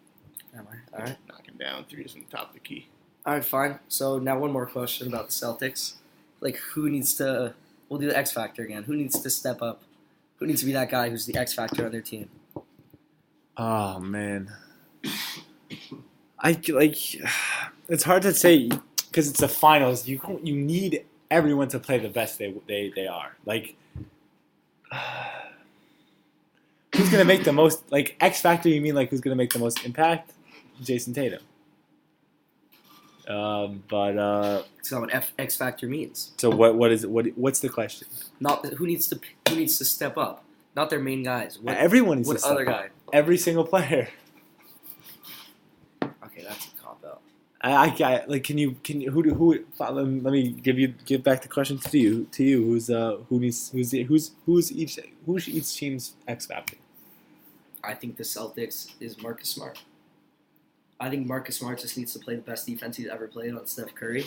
am 0.57 0.67
I? 0.71 0.97
All 0.99 1.05
right. 1.05 1.17
Knocking 1.29 1.55
down 1.59 1.85
threes 1.85 2.13
from 2.13 2.25
the 2.31 2.37
top 2.37 2.49
of 2.49 2.55
the 2.55 2.61
key. 2.61 2.87
All 3.27 3.35
right, 3.35 3.45
fine. 3.45 3.79
So 3.89 4.19
now 4.19 4.39
one 4.39 4.53
more 4.53 4.67
question 4.67 5.09
about 5.09 5.27
the 5.27 5.33
Celtics. 5.33 5.95
Like, 6.41 6.57
who 6.57 6.89
needs 6.91 7.15
to? 7.15 7.55
We'll 7.89 7.99
do 8.01 8.07
the 8.09 8.17
X 8.17 8.31
factor 8.33 8.63
again. 8.63 8.85
Who 8.85 8.95
needs 8.97 9.19
to 9.21 9.31
step 9.31 9.61
up? 9.63 9.83
Who 10.37 10.47
needs 10.47 10.61
to 10.61 10.67
be 10.67 10.73
that 10.73 10.91
guy 10.91 11.09
who's 11.11 11.27
the 11.27 11.37
X 11.37 11.53
factor 11.55 11.85
on 11.87 11.93
their 11.93 12.01
team? 12.03 12.29
Oh 13.57 13.99
man, 13.99 14.53
I 16.41 16.61
like. 16.69 16.97
It's 17.91 18.05
hard 18.05 18.21
to 18.25 18.35
say 18.35 18.69
because 19.09 19.31
it's 19.31 19.41
the 19.41 19.49
finals. 19.49 20.07
You 20.07 20.21
you 20.43 20.55
need 20.55 21.05
everyone 21.31 21.69
to 21.69 21.79
play 21.79 21.97
the 21.99 22.11
best 22.11 22.39
they 22.39 22.53
they, 22.67 22.93
they 22.95 23.07
are. 23.07 23.35
Like, 23.47 23.77
who's 26.95 27.09
gonna 27.11 27.25
make 27.25 27.45
the 27.45 27.53
most? 27.53 27.91
Like 27.91 28.17
X 28.21 28.43
factor? 28.43 28.69
You 28.69 28.81
mean 28.83 28.95
like 28.95 29.09
who's 29.11 29.23
gonna 29.23 29.37
make 29.37 29.53
the 29.53 29.59
most 29.59 29.85
impact? 29.87 30.33
Jayson 30.83 31.15
Tatum. 31.15 31.41
Um, 33.27 33.83
but 33.89 34.17
uh, 34.19 34.63
That's 34.77 34.93
not 34.93 35.01
what 35.03 35.15
F- 35.15 35.33
X 35.39 35.57
factor 35.57 35.87
means. 35.87 36.33
so 36.37 36.51
what? 36.51 36.75
What 36.77 36.93
is 36.93 37.07
what? 37.07 37.27
What's 37.37 37.61
the 37.61 37.69
question? 37.69 38.09
Not 38.41 38.65
who 38.67 38.87
needs 38.87 39.09
to 39.09 39.21
who 39.49 39.57
needs 39.57 39.79
to 39.79 39.85
step 39.85 40.17
up. 40.19 40.45
Not 40.77 40.91
their 40.91 41.01
main 41.01 41.23
guys. 41.23 41.59
What, 41.59 41.77
Everyone 41.77 42.19
needs 42.19 42.29
what 42.29 42.35
to 42.35 42.41
step 42.41 42.53
other 42.53 42.69
up. 42.69 42.83
guy? 42.83 42.89
Every 43.13 43.37
single 43.39 43.65
player. 43.65 44.09
Okay, 46.03 46.43
that's 46.47 46.67
a 46.67 46.71
cop 46.83 47.03
out. 47.05 47.21
I, 47.61 47.89
I, 47.89 48.25
like. 48.27 48.45
Can 48.45 48.57
you? 48.57 48.77
Can 48.85 49.01
you? 49.01 49.11
Who? 49.11 49.23
do- 49.23 49.35
Who? 49.35 49.65
Let 49.81 50.07
me 50.07 50.21
let 50.21 50.33
me 50.33 50.51
give 50.51 50.79
you 50.79 50.95
give 51.05 51.25
back 51.25 51.43
the 51.43 51.49
question 51.49 51.79
to 51.79 51.99
you. 51.99 52.29
To 52.33 52.45
you, 52.45 52.65
who's 52.65 52.89
uh 52.89 53.19
who 53.29 53.41
needs 53.41 53.71
who's 53.71 53.91
who's 53.91 54.31
who's 54.47 54.71
each 54.73 54.99
who's 55.27 55.49
each 55.49 55.75
team's 55.77 56.15
X 56.29 56.47
factor? 56.47 56.77
I 57.83 57.95
think 57.95 58.17
the 58.17 58.23
Celtics 58.23 58.93
is 59.01 59.21
Marcus 59.21 59.49
Smart. 59.49 59.81
I 61.01 61.11
think 61.11 61.27
Marcus 61.27 61.57
Smart 61.57 61.79
just 61.81 61.97
needs 61.97 62.13
to 62.13 62.19
play 62.19 62.37
the 62.37 62.43
best 62.43 62.67
defense 62.67 62.97
he's 62.97 63.09
ever 63.09 63.27
played 63.29 63.55
on 63.55 63.67
Steph 63.67 63.95
Curry. 63.95 64.27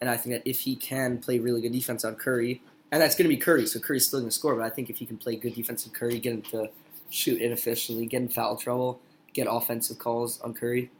And 0.00 0.10
I 0.10 0.16
think 0.16 0.34
that 0.36 0.48
if 0.48 0.60
he 0.60 0.76
can 0.76 1.18
play 1.18 1.38
really 1.38 1.62
good 1.62 1.72
defense 1.72 2.04
on 2.04 2.16
Curry, 2.16 2.60
and 2.92 3.00
that's 3.00 3.14
going 3.14 3.28
to 3.28 3.34
be 3.34 3.40
Curry, 3.40 3.66
so 3.66 3.80
Curry's 3.80 4.06
still 4.06 4.20
going 4.20 4.28
to 4.28 4.34
score, 4.34 4.54
but 4.54 4.64
I 4.64 4.68
think 4.68 4.90
if 4.90 4.98
he 4.98 5.06
can 5.06 5.16
play 5.16 5.36
good 5.36 5.54
defense 5.54 5.86
on 5.86 5.92
Curry, 5.94 6.18
get 6.18 6.34
him 6.34 6.42
to 6.42 6.68
shoot 7.08 7.40
inefficiently, 7.40 8.04
get 8.04 8.20
in 8.20 8.28
foul 8.28 8.56
trouble, 8.56 9.00
get 9.32 9.46
offensive 9.50 9.98
calls 9.98 10.38
on 10.42 10.52
Curry, 10.52 10.90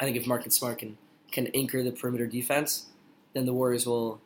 I 0.00 0.04
think 0.04 0.16
if 0.16 0.26
Marcus 0.26 0.54
Smart 0.54 0.78
can, 0.78 0.96
can 1.32 1.48
anchor 1.48 1.82
the 1.82 1.92
perimeter 1.92 2.26
defense, 2.26 2.86
then 3.34 3.46
the 3.46 3.52
Warriors 3.52 3.86
will, 3.86 4.20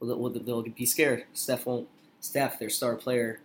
will, 0.00 0.16
will 0.18 0.30
they'll 0.30 0.62
be 0.62 0.86
scared. 0.86 1.24
Steph 1.32 1.66
won't, 1.66 1.88
Steph, 2.20 2.58
their 2.58 2.70
star 2.70 2.96
player, 2.96 3.40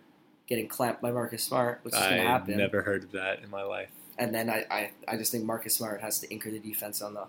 getting 0.46 0.68
clamped 0.68 1.02
by 1.02 1.10
Marcus 1.10 1.42
Smart, 1.42 1.80
which 1.82 1.94
is 1.94 2.00
going 2.00 2.16
to 2.16 2.22
happen. 2.22 2.28
I 2.28 2.32
happen 2.32 2.56
never 2.58 2.82
heard 2.82 3.04
of 3.04 3.12
that 3.12 3.42
in 3.42 3.50
my 3.50 3.62
life. 3.62 3.90
and 4.18 4.34
then 4.34 4.48
I, 4.48 4.64
I, 4.70 4.90
I 5.08 5.16
just 5.16 5.32
think 5.32 5.44
Marcus 5.44 5.74
Smart 5.74 6.00
has 6.00 6.18
to 6.20 6.32
anchor 6.32 6.50
the 6.50 6.58
defense 6.58 7.02
on 7.02 7.14
the 7.14 7.26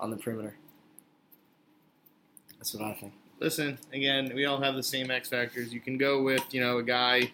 on 0.00 0.10
the 0.10 0.16
perimeter. 0.16 0.56
That's 2.58 2.74
what 2.74 2.84
I 2.84 2.94
think. 2.94 3.12
Listen, 3.40 3.78
again, 3.92 4.32
we 4.34 4.44
all 4.46 4.60
have 4.60 4.74
the 4.74 4.82
same 4.82 5.10
X 5.10 5.28
factors. 5.28 5.72
You 5.72 5.80
can 5.80 5.98
go 5.98 6.22
with, 6.22 6.42
you 6.52 6.60
know, 6.60 6.78
a 6.78 6.82
guy. 6.82 7.30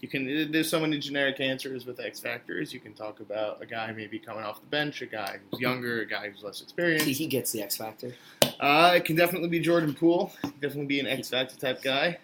You 0.00 0.08
can. 0.08 0.52
There's 0.52 0.68
so 0.68 0.78
many 0.78 0.98
generic 0.98 1.40
answers 1.40 1.86
with 1.86 2.00
X 2.00 2.20
factors. 2.20 2.72
You 2.72 2.80
can 2.80 2.92
talk 2.92 3.20
about 3.20 3.62
a 3.62 3.66
guy 3.66 3.90
maybe 3.92 4.18
coming 4.18 4.44
off 4.44 4.60
the 4.60 4.66
bench, 4.66 5.00
a 5.00 5.06
guy 5.06 5.38
who's 5.50 5.60
younger, 5.60 6.02
a 6.02 6.06
guy 6.06 6.28
who's 6.28 6.42
less 6.42 6.58
See, 6.58 6.64
experienced. 6.64 7.06
he 7.06 7.26
gets 7.26 7.50
the 7.52 7.62
X 7.62 7.76
factor. 7.76 8.14
Uh, 8.60 8.92
it 8.94 9.04
can 9.06 9.16
definitely 9.16 9.48
be 9.48 9.58
Jordan 9.58 9.94
Poole. 9.94 10.32
Definitely 10.60 10.86
be 10.86 11.00
an 11.00 11.06
X 11.06 11.30
factor 11.30 11.56
type 11.56 11.82
guy. 11.82 12.18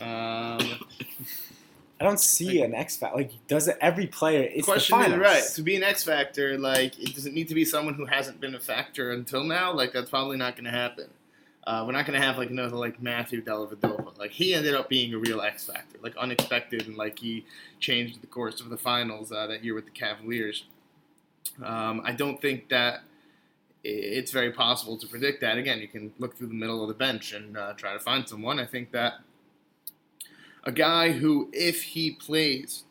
Um, 0.00 0.78
I 2.00 2.04
don't 2.04 2.20
see 2.20 2.62
an 2.62 2.74
X 2.74 2.96
factor. 2.96 3.18
Like 3.18 3.32
does 3.46 3.68
it 3.68 3.76
every 3.82 4.06
player? 4.06 4.48
It's 4.50 4.64
question 4.64 4.98
the 4.98 5.12
is 5.12 5.18
right 5.18 5.44
to 5.54 5.62
be 5.62 5.76
an 5.76 5.82
X 5.82 6.02
factor. 6.02 6.56
Like, 6.56 6.98
it 6.98 7.14
doesn't 7.14 7.34
need 7.34 7.48
to 7.48 7.54
be 7.54 7.66
someone 7.66 7.94
who 7.94 8.06
hasn't 8.06 8.40
been 8.40 8.54
a 8.54 8.60
factor 8.60 9.12
until 9.12 9.44
now. 9.44 9.74
Like, 9.74 9.92
that's 9.92 10.08
probably 10.08 10.38
not 10.38 10.56
going 10.56 10.64
to 10.64 10.70
happen. 10.70 11.10
Uh, 11.66 11.84
we're 11.86 11.92
not 11.92 12.06
going 12.06 12.18
to 12.18 12.26
have 12.26 12.38
like 12.38 12.50
another 12.50 12.76
like 12.76 13.02
Matthew 13.02 13.42
Dellavedova. 13.42 14.18
Like, 14.18 14.30
he 14.30 14.54
ended 14.54 14.74
up 14.74 14.88
being 14.88 15.12
a 15.12 15.18
real 15.18 15.42
X 15.42 15.66
factor, 15.66 15.98
like 16.02 16.16
unexpected, 16.16 16.86
and 16.86 16.96
like 16.96 17.18
he 17.18 17.44
changed 17.80 18.22
the 18.22 18.26
course 18.26 18.60
of 18.60 18.70
the 18.70 18.78
finals 18.78 19.30
uh, 19.30 19.46
that 19.46 19.62
year 19.62 19.74
with 19.74 19.84
the 19.84 19.90
Cavaliers. 19.90 20.64
Um, 21.62 22.00
I 22.04 22.12
don't 22.12 22.40
think 22.40 22.68
that 22.70 23.02
it's 23.82 24.30
very 24.30 24.52
possible 24.52 24.96
to 24.98 25.06
predict 25.06 25.40
that. 25.40 25.58
Again, 25.58 25.80
you 25.80 25.88
can 25.88 26.12
look 26.18 26.36
through 26.36 26.48
the 26.48 26.54
middle 26.54 26.82
of 26.82 26.88
the 26.88 26.94
bench 26.94 27.32
and 27.32 27.56
uh, 27.56 27.72
try 27.74 27.92
to 27.92 27.98
find 27.98 28.28
someone. 28.28 28.58
I 28.58 28.66
think 28.66 28.92
that 28.92 29.14
a 30.64 30.72
guy 30.72 31.12
who, 31.12 31.48
if 31.52 31.82
he 31.82 32.10
plays 32.12 32.84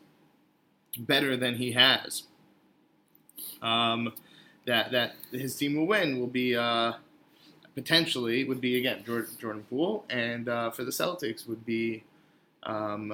better 0.98 1.36
than 1.36 1.56
he 1.56 1.72
has, 1.72 2.24
um, 3.62 4.12
that 4.66 4.90
that 4.92 5.14
his 5.30 5.56
team 5.56 5.76
will 5.76 5.86
win 5.86 6.18
will 6.18 6.26
be 6.26 6.56
uh, 6.56 6.94
potentially 7.74 8.44
would 8.44 8.60
be 8.60 8.78
again 8.78 9.02
Jordan, 9.04 9.30
Jordan 9.40 9.64
Poole, 9.70 10.04
and 10.10 10.48
uh, 10.48 10.70
for 10.70 10.84
the 10.84 10.90
Celtics 10.90 11.46
would 11.48 11.64
be 11.64 12.02
um, 12.64 13.12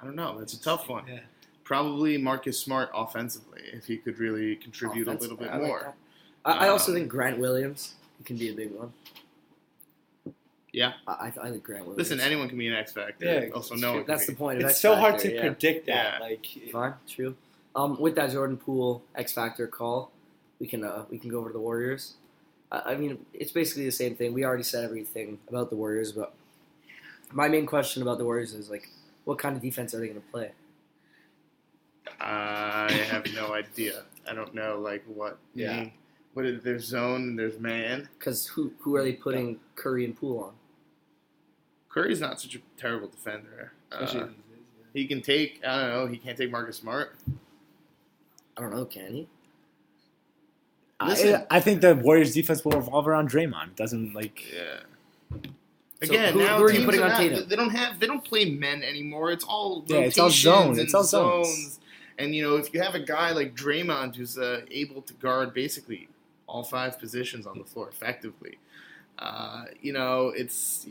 I 0.00 0.04
don't 0.04 0.16
know. 0.16 0.38
That's 0.38 0.54
a 0.54 0.60
tough 0.62 0.88
one. 0.88 1.04
Yeah. 1.06 1.20
Probably 1.64 2.16
Marcus 2.18 2.58
Smart 2.58 2.90
offensively 2.94 3.62
if 3.72 3.86
he 3.86 3.96
could 3.98 4.18
really 4.18 4.56
contribute 4.56 5.06
a 5.08 5.12
little 5.12 5.36
bit 5.36 5.48
I 5.50 5.58
like 5.58 5.66
more. 5.66 5.80
that. 5.80 5.94
I, 6.44 6.66
I 6.66 6.68
also 6.68 6.90
Um, 6.92 6.98
think 6.98 7.08
Grant 7.10 7.38
Williams 7.38 7.94
can 8.24 8.36
be 8.36 8.48
a 8.50 8.54
big 8.54 8.72
one. 8.72 8.92
Yeah. 10.72 10.92
I, 11.06 11.12
I, 11.12 11.32
I 11.42 11.50
think 11.50 11.62
Grant 11.62 11.82
Williams. 11.84 11.98
Listen, 11.98 12.20
anyone 12.20 12.48
can 12.48 12.56
be 12.58 12.66
an 12.68 12.74
X 12.74 12.92
factor. 12.92 13.24
Yeah, 13.24 13.50
also, 13.54 13.74
no 13.74 13.90
true. 13.92 14.00
one 14.00 14.04
That's 14.06 14.26
the 14.26 14.34
point. 14.34 14.58
Of 14.58 14.64
It's 14.64 14.74
X 14.76 14.80
so 14.80 14.94
hard 14.96 15.18
to 15.20 15.32
yeah. 15.34 15.40
predict 15.42 15.86
that. 15.86 16.14
Yeah. 16.14 16.26
Like, 16.26 16.46
Fine, 16.72 16.94
true. 17.08 17.36
Um, 17.76 18.00
with 18.00 18.14
that 18.16 18.30
Jordan 18.30 18.56
Poole 18.56 19.02
X 19.14 19.32
Factor 19.32 19.66
call, 19.68 20.10
we 20.58 20.66
can 20.66 20.82
uh, 20.82 21.04
we 21.08 21.18
can 21.18 21.30
go 21.30 21.38
over 21.38 21.50
to 21.50 21.52
the 21.52 21.60
Warriors. 21.60 22.14
I, 22.70 22.92
I 22.92 22.96
mean, 22.96 23.24
it's 23.32 23.52
basically 23.52 23.84
the 23.84 23.92
same 23.92 24.14
thing. 24.14 24.32
We 24.32 24.44
already 24.44 24.62
said 24.62 24.84
everything 24.84 25.38
about 25.48 25.70
the 25.70 25.76
Warriors, 25.76 26.12
but 26.12 26.34
my 27.32 27.48
main 27.48 27.66
question 27.66 28.02
about 28.02 28.18
the 28.18 28.24
Warriors 28.24 28.54
is 28.54 28.70
like, 28.70 28.88
what 29.24 29.38
kind 29.38 29.56
of 29.56 29.62
defense 29.62 29.94
are 29.94 30.00
they 30.00 30.08
going 30.08 30.20
to 30.20 30.26
play? 30.28 30.52
I 32.20 32.90
have 33.10 33.26
no 33.34 33.54
idea. 33.54 34.02
I 34.28 34.34
don't 34.34 34.54
know 34.54 34.78
like 34.78 35.04
what. 35.06 35.38
Yeah. 35.54 35.86
What 36.34 36.46
is 36.46 36.62
there's 36.62 36.84
zone 36.84 37.22
and 37.22 37.38
there's 37.38 37.58
man. 37.58 38.08
Because 38.18 38.46
who 38.46 38.72
who 38.78 38.96
are 38.96 39.02
they 39.02 39.12
putting 39.12 39.58
Curry 39.74 40.04
and 40.04 40.16
Poole 40.16 40.44
on? 40.44 40.52
Curry's 41.88 42.20
not 42.20 42.40
such 42.40 42.54
a 42.54 42.60
terrible 42.76 43.08
defender. 43.08 43.72
Uh, 43.90 44.00
these 44.00 44.12
days, 44.12 44.22
yeah. 44.22 44.28
he 44.92 45.06
can 45.06 45.22
take. 45.22 45.60
I 45.66 45.80
don't 45.80 45.90
know. 45.90 46.06
He 46.06 46.18
can't 46.18 46.38
take 46.38 46.50
Marcus 46.50 46.76
Smart. 46.76 47.16
I 48.56 48.60
don't 48.60 48.74
know, 48.74 48.84
can 48.84 49.12
he? 49.12 49.28
Listen. 51.08 51.46
I, 51.50 51.56
I 51.56 51.60
think 51.60 51.80
the 51.80 51.94
Warriors 51.94 52.34
defense 52.34 52.64
will 52.64 52.72
revolve 52.72 53.06
around 53.08 53.30
Draymond. 53.30 53.68
It 53.68 53.76
doesn't 53.76 54.14
like 54.14 54.44
Yeah. 54.52 54.80
So 56.02 56.08
Again, 56.08 56.32
who- 56.32 56.38
now 56.44 56.56
who 56.58 56.64
are 56.64 56.70
you 56.70 56.76
teams 56.78 56.84
putting 56.86 57.02
on 57.02 57.08
not- 57.10 57.18
Tatum? 57.18 57.48
They 57.48 57.56
don't 57.56 57.70
have. 57.70 58.00
They 58.00 58.06
don't 58.06 58.24
play 58.24 58.50
men 58.50 58.82
anymore. 58.82 59.30
It's 59.32 59.44
all 59.44 59.84
Yeah, 59.86 59.98
it's 59.98 60.18
all 60.18 60.26
rotations 60.26 60.42
zone. 60.42 60.68
and 60.70 60.78
It's 60.78 60.94
all 60.94 61.04
zones. 61.04 61.78
And 62.18 62.34
you 62.34 62.42
know, 62.42 62.56
if 62.56 62.72
you 62.72 62.80
have 62.80 62.94
a 62.94 63.00
guy 63.00 63.32
like 63.32 63.54
Draymond 63.54 64.16
who's 64.16 64.38
uh, 64.38 64.62
able 64.70 65.02
to 65.02 65.12
guard 65.14 65.52
basically 65.54 66.08
all 66.46 66.64
five 66.64 66.98
positions 66.98 67.46
on 67.46 67.58
the 67.58 67.64
floor 67.64 67.88
effectively, 67.88 68.58
uh, 69.18 69.64
you 69.82 69.92
know, 69.92 70.28
it's. 70.34 70.86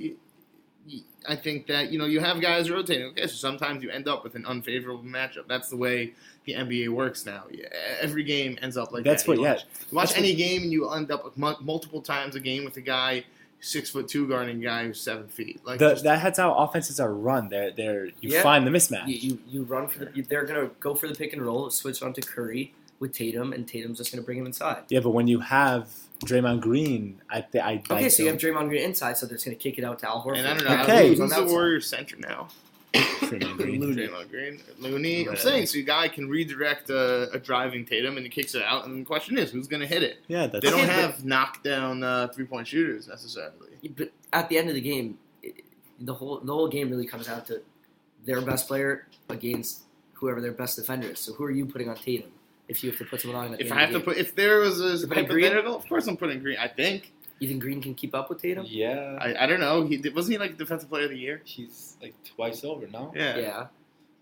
Y- 0.87 0.93
y- 0.95 1.01
I 1.27 1.35
think 1.35 1.67
that 1.67 1.91
you 1.91 1.99
know 1.99 2.05
you 2.05 2.19
have 2.19 2.39
guys 2.41 2.69
rotating. 2.71 3.07
Okay, 3.07 3.23
so 3.23 3.33
sometimes 3.35 3.83
you 3.83 3.89
end 3.89 4.07
up 4.07 4.23
with 4.23 4.35
an 4.35 4.45
unfavorable 4.45 5.03
matchup. 5.03 5.47
That's 5.47 5.69
the 5.69 5.77
way 5.77 6.13
the 6.45 6.53
NBA 6.53 6.89
works 6.89 7.25
now. 7.25 7.43
Yeah, 7.51 7.65
every 8.01 8.23
game 8.23 8.57
ends 8.61 8.77
up 8.77 8.91
like 8.91 9.03
That's 9.03 9.23
that. 9.23 9.33
You 9.35 9.41
what- 9.41 9.43
yeah. 9.45 9.53
watch- 9.53 9.65
You 9.91 9.95
watch 9.95 10.07
That's 10.09 10.19
any 10.19 10.33
game 10.35 10.63
and 10.63 10.71
you 10.71 10.89
end 10.91 11.11
up 11.11 11.23
with 11.25 11.37
mu- 11.37 11.55
multiple 11.61 12.01
times 12.01 12.35
a 12.35 12.39
game 12.39 12.63
with 12.65 12.77
a 12.77 12.81
guy 12.81 13.23
six 13.61 13.89
foot 13.89 14.07
two 14.07 14.25
guarding 14.27 14.61
a 14.61 14.63
guy 14.63 14.85
who's 14.85 15.01
seven 15.01 15.27
feet. 15.27 15.59
Like 15.65 15.79
The, 15.79 15.89
just- 15.91 16.03
that, 16.05 16.23
that's 16.23 16.39
how 16.39 16.53
offenses 16.55 16.99
are 17.01 17.13
run. 17.13 17.49
They're, 17.49 17.71
they're 17.71 18.05
you 18.05 18.13
Yeah. 18.31 18.41
find 18.41 18.65
the 18.65 18.71
mismatch. 18.71 19.07
You, 19.07 19.15
you 19.15 19.39
you 19.49 19.63
run 19.63 19.87
for 19.89 20.05
the. 20.05 20.11
you- 20.13 20.23
They're 20.23 20.45
gonna 20.45 20.69
go 20.79 20.95
for 20.95 21.07
the 21.07 21.13
pick 21.15 21.33
and 21.33 21.41
roll, 21.41 21.69
switch 21.69 22.01
onto 22.01 22.21
Curry 22.21 22.73
with 22.99 23.13
Tatum, 23.13 23.53
and 23.53 23.67
Tatum's 23.67 23.97
just 23.97 24.11
gonna 24.11 24.23
bring 24.23 24.37
him 24.37 24.45
inside. 24.45 24.83
Yeah, 24.89 24.99
but 24.99 25.11
when 25.11 25.27
you 25.27 25.39
have 25.39 25.89
Draymond 26.25 26.61
Green, 26.61 27.21
I 27.29 27.41
th- 27.41 27.63
I 27.63 27.73
Okay, 27.75 27.93
like 28.03 28.11
so 28.11 28.23
you 28.23 28.29
him. 28.29 28.35
have 28.35 28.41
Draymond 28.41 28.67
Green 28.69 28.81
inside, 28.83 29.17
so 29.17 29.25
they're 29.25 29.35
just 29.35 29.45
gonna 29.45 29.55
kick 29.55 29.77
it 29.77 29.83
out 29.83 29.99
to 29.99 30.09
Al 30.09 30.23
Horford. 30.23 30.37
and 30.39 30.47
I 30.47 30.53
don't 30.55 30.63
know 30.65 30.83
Okay. 30.83 31.07
who's, 31.09 31.19
on 31.19 31.29
that 31.29 31.35
the 31.41 31.47
side. 31.47 31.51
Warriors 31.51 31.87
center 31.87 32.17
now. 32.17 32.49
Draymond 32.93 33.57
Green. 33.57 33.79
Looney. 33.81 34.07
Draymond 34.07 34.29
Green, 34.29 34.59
Looney. 34.79 35.27
I'm 35.29 35.35
saying 35.35 35.67
so. 35.67 35.77
A 35.79 35.81
guy 35.83 36.07
can 36.07 36.27
redirect 36.27 36.89
a, 36.89 37.29
a 37.31 37.39
driving 37.39 37.85
Tatum 37.85 38.17
and 38.17 38.25
he 38.25 38.29
kicks 38.29 38.55
it 38.55 38.63
out, 38.63 38.85
and 38.85 39.01
the 39.01 39.05
question 39.05 39.37
is 39.37 39.51
who's 39.51 39.67
going 39.67 39.81
to 39.81 39.87
hit 39.87 40.01
it. 40.03 40.17
Yeah, 40.27 40.47
that's 40.47 40.65
They 40.65 40.71
don't 40.71 40.79
Okay, 40.81 40.89
have 40.91 41.23
knockdown 41.23 42.03
uh, 42.03 42.27
three 42.29 42.45
point 42.45 42.67
shooters 42.67 43.07
necessarily. 43.07 43.53
But 43.95 44.11
at 44.33 44.49
the 44.49 44.57
end 44.57 44.69
of 44.69 44.75
the 44.75 44.81
game, 44.81 45.19
it, 45.43 45.63
the 46.01 46.13
whole 46.15 46.39
the 46.39 46.51
whole 46.51 46.67
game 46.67 46.89
really 46.89 47.05
comes 47.05 47.27
down 47.27 47.43
to 47.45 47.61
their 48.25 48.41
best 48.41 48.67
player 48.67 49.07
against 49.29 49.81
whoever 50.13 50.41
their 50.41 50.51
best 50.51 50.75
defender 50.75 51.09
is. 51.09 51.19
So 51.19 51.33
who 51.33 51.43
are 51.45 51.51
you 51.51 51.65
putting 51.67 51.89
on 51.89 51.95
Tatum 51.95 52.31
if 52.69 52.83
you 52.83 52.89
have 52.91 52.99
to 52.99 53.05
put 53.05 53.19
someone 53.21 53.45
on? 53.47 53.51
At 53.53 53.59
the 53.59 53.65
If 53.65 53.71
end 53.71 53.79
I 53.79 53.83
of 53.83 53.89
have 53.89 53.93
the 53.93 53.99
to 53.99 54.05
game? 54.05 54.13
put, 54.15 54.17
if 54.27 54.35
there 54.35 54.59
was 54.59 54.79
a 54.79 54.97
You're 54.97 55.07
putting 55.07 55.25
Green? 55.25 55.43
hypothetical, 55.45 55.75
of 55.75 55.87
course 55.89 56.07
I'm 56.07 56.15
putting 56.17 56.39
Green. 56.39 56.57
I 56.57 56.67
think. 56.69 57.11
you 57.39 57.47
think 57.49 57.61
Green 57.61 57.81
can 57.81 57.93
keep 57.95 58.15
up 58.15 58.29
with 58.29 58.41
Tatum? 58.41 58.65
Yeah, 58.67 59.17
I, 59.19 59.43
I 59.43 59.45
don't 59.47 59.59
know. 59.59 59.85
He 59.85 59.97
wasn't 60.09 60.33
he 60.33 60.37
like 60.37 60.57
defensive 60.57 60.89
player 60.89 61.03
of 61.05 61.09
the 61.11 61.17
year? 61.17 61.41
he's 61.43 61.97
like 62.01 62.13
twice 62.35 62.63
over. 62.63 62.87
now. 62.87 63.11
Yeah. 63.15 63.37
Yeah, 63.37 63.67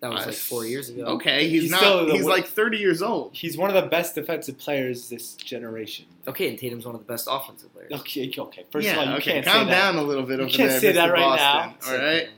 that 0.01 0.11
was 0.11 0.21
I- 0.23 0.25
like 0.27 0.35
four 0.35 0.65
years 0.65 0.89
ago. 0.89 1.03
Okay, 1.15 1.47
he's, 1.49 1.63
He's 1.63 1.71
not. 1.71 1.79
still 1.79 2.11
he's 2.11 2.23
wo- 2.23 2.29
like 2.29 2.45
30 2.47 2.77
years 2.77 3.01
old. 3.01 3.31
he's 3.33 3.57
one 3.57 3.69
of 3.75 3.81
the 3.83 3.89
best 3.89 4.13
defensive 4.15 4.57
players 4.59 5.09
this 5.09 5.33
generation. 5.33 6.05
Okay, 6.27 6.47
and 6.49 6.57
Tatum's 6.59 6.85
one 6.85 6.93
of 6.95 7.01
the 7.01 7.07
best 7.11 7.27
offensive 7.29 7.73
players. 7.73 7.91
Okay, 7.91 8.31
okay. 8.37 8.65
First 8.71 8.85
yeah, 8.85 8.93
of 8.93 8.97
all, 8.99 9.05
you 9.05 9.11
okay. 9.17 9.31
can't 9.33 9.45
Calm 9.45 9.65
say 9.65 9.71
that. 9.71 9.91
down 9.91 9.95
a 9.95 10.03
little 10.03 10.23
bit 10.23 10.37
You 10.39 10.45
over 10.45 10.53
can't 10.53 10.69
there, 10.69 10.79
say 10.79 10.91
Mr. 10.91 10.95
that 10.95 11.11
right 11.11 11.19
Boston, 11.21 11.73
now. 11.81 11.91
All 11.91 11.97
right. 12.05 12.29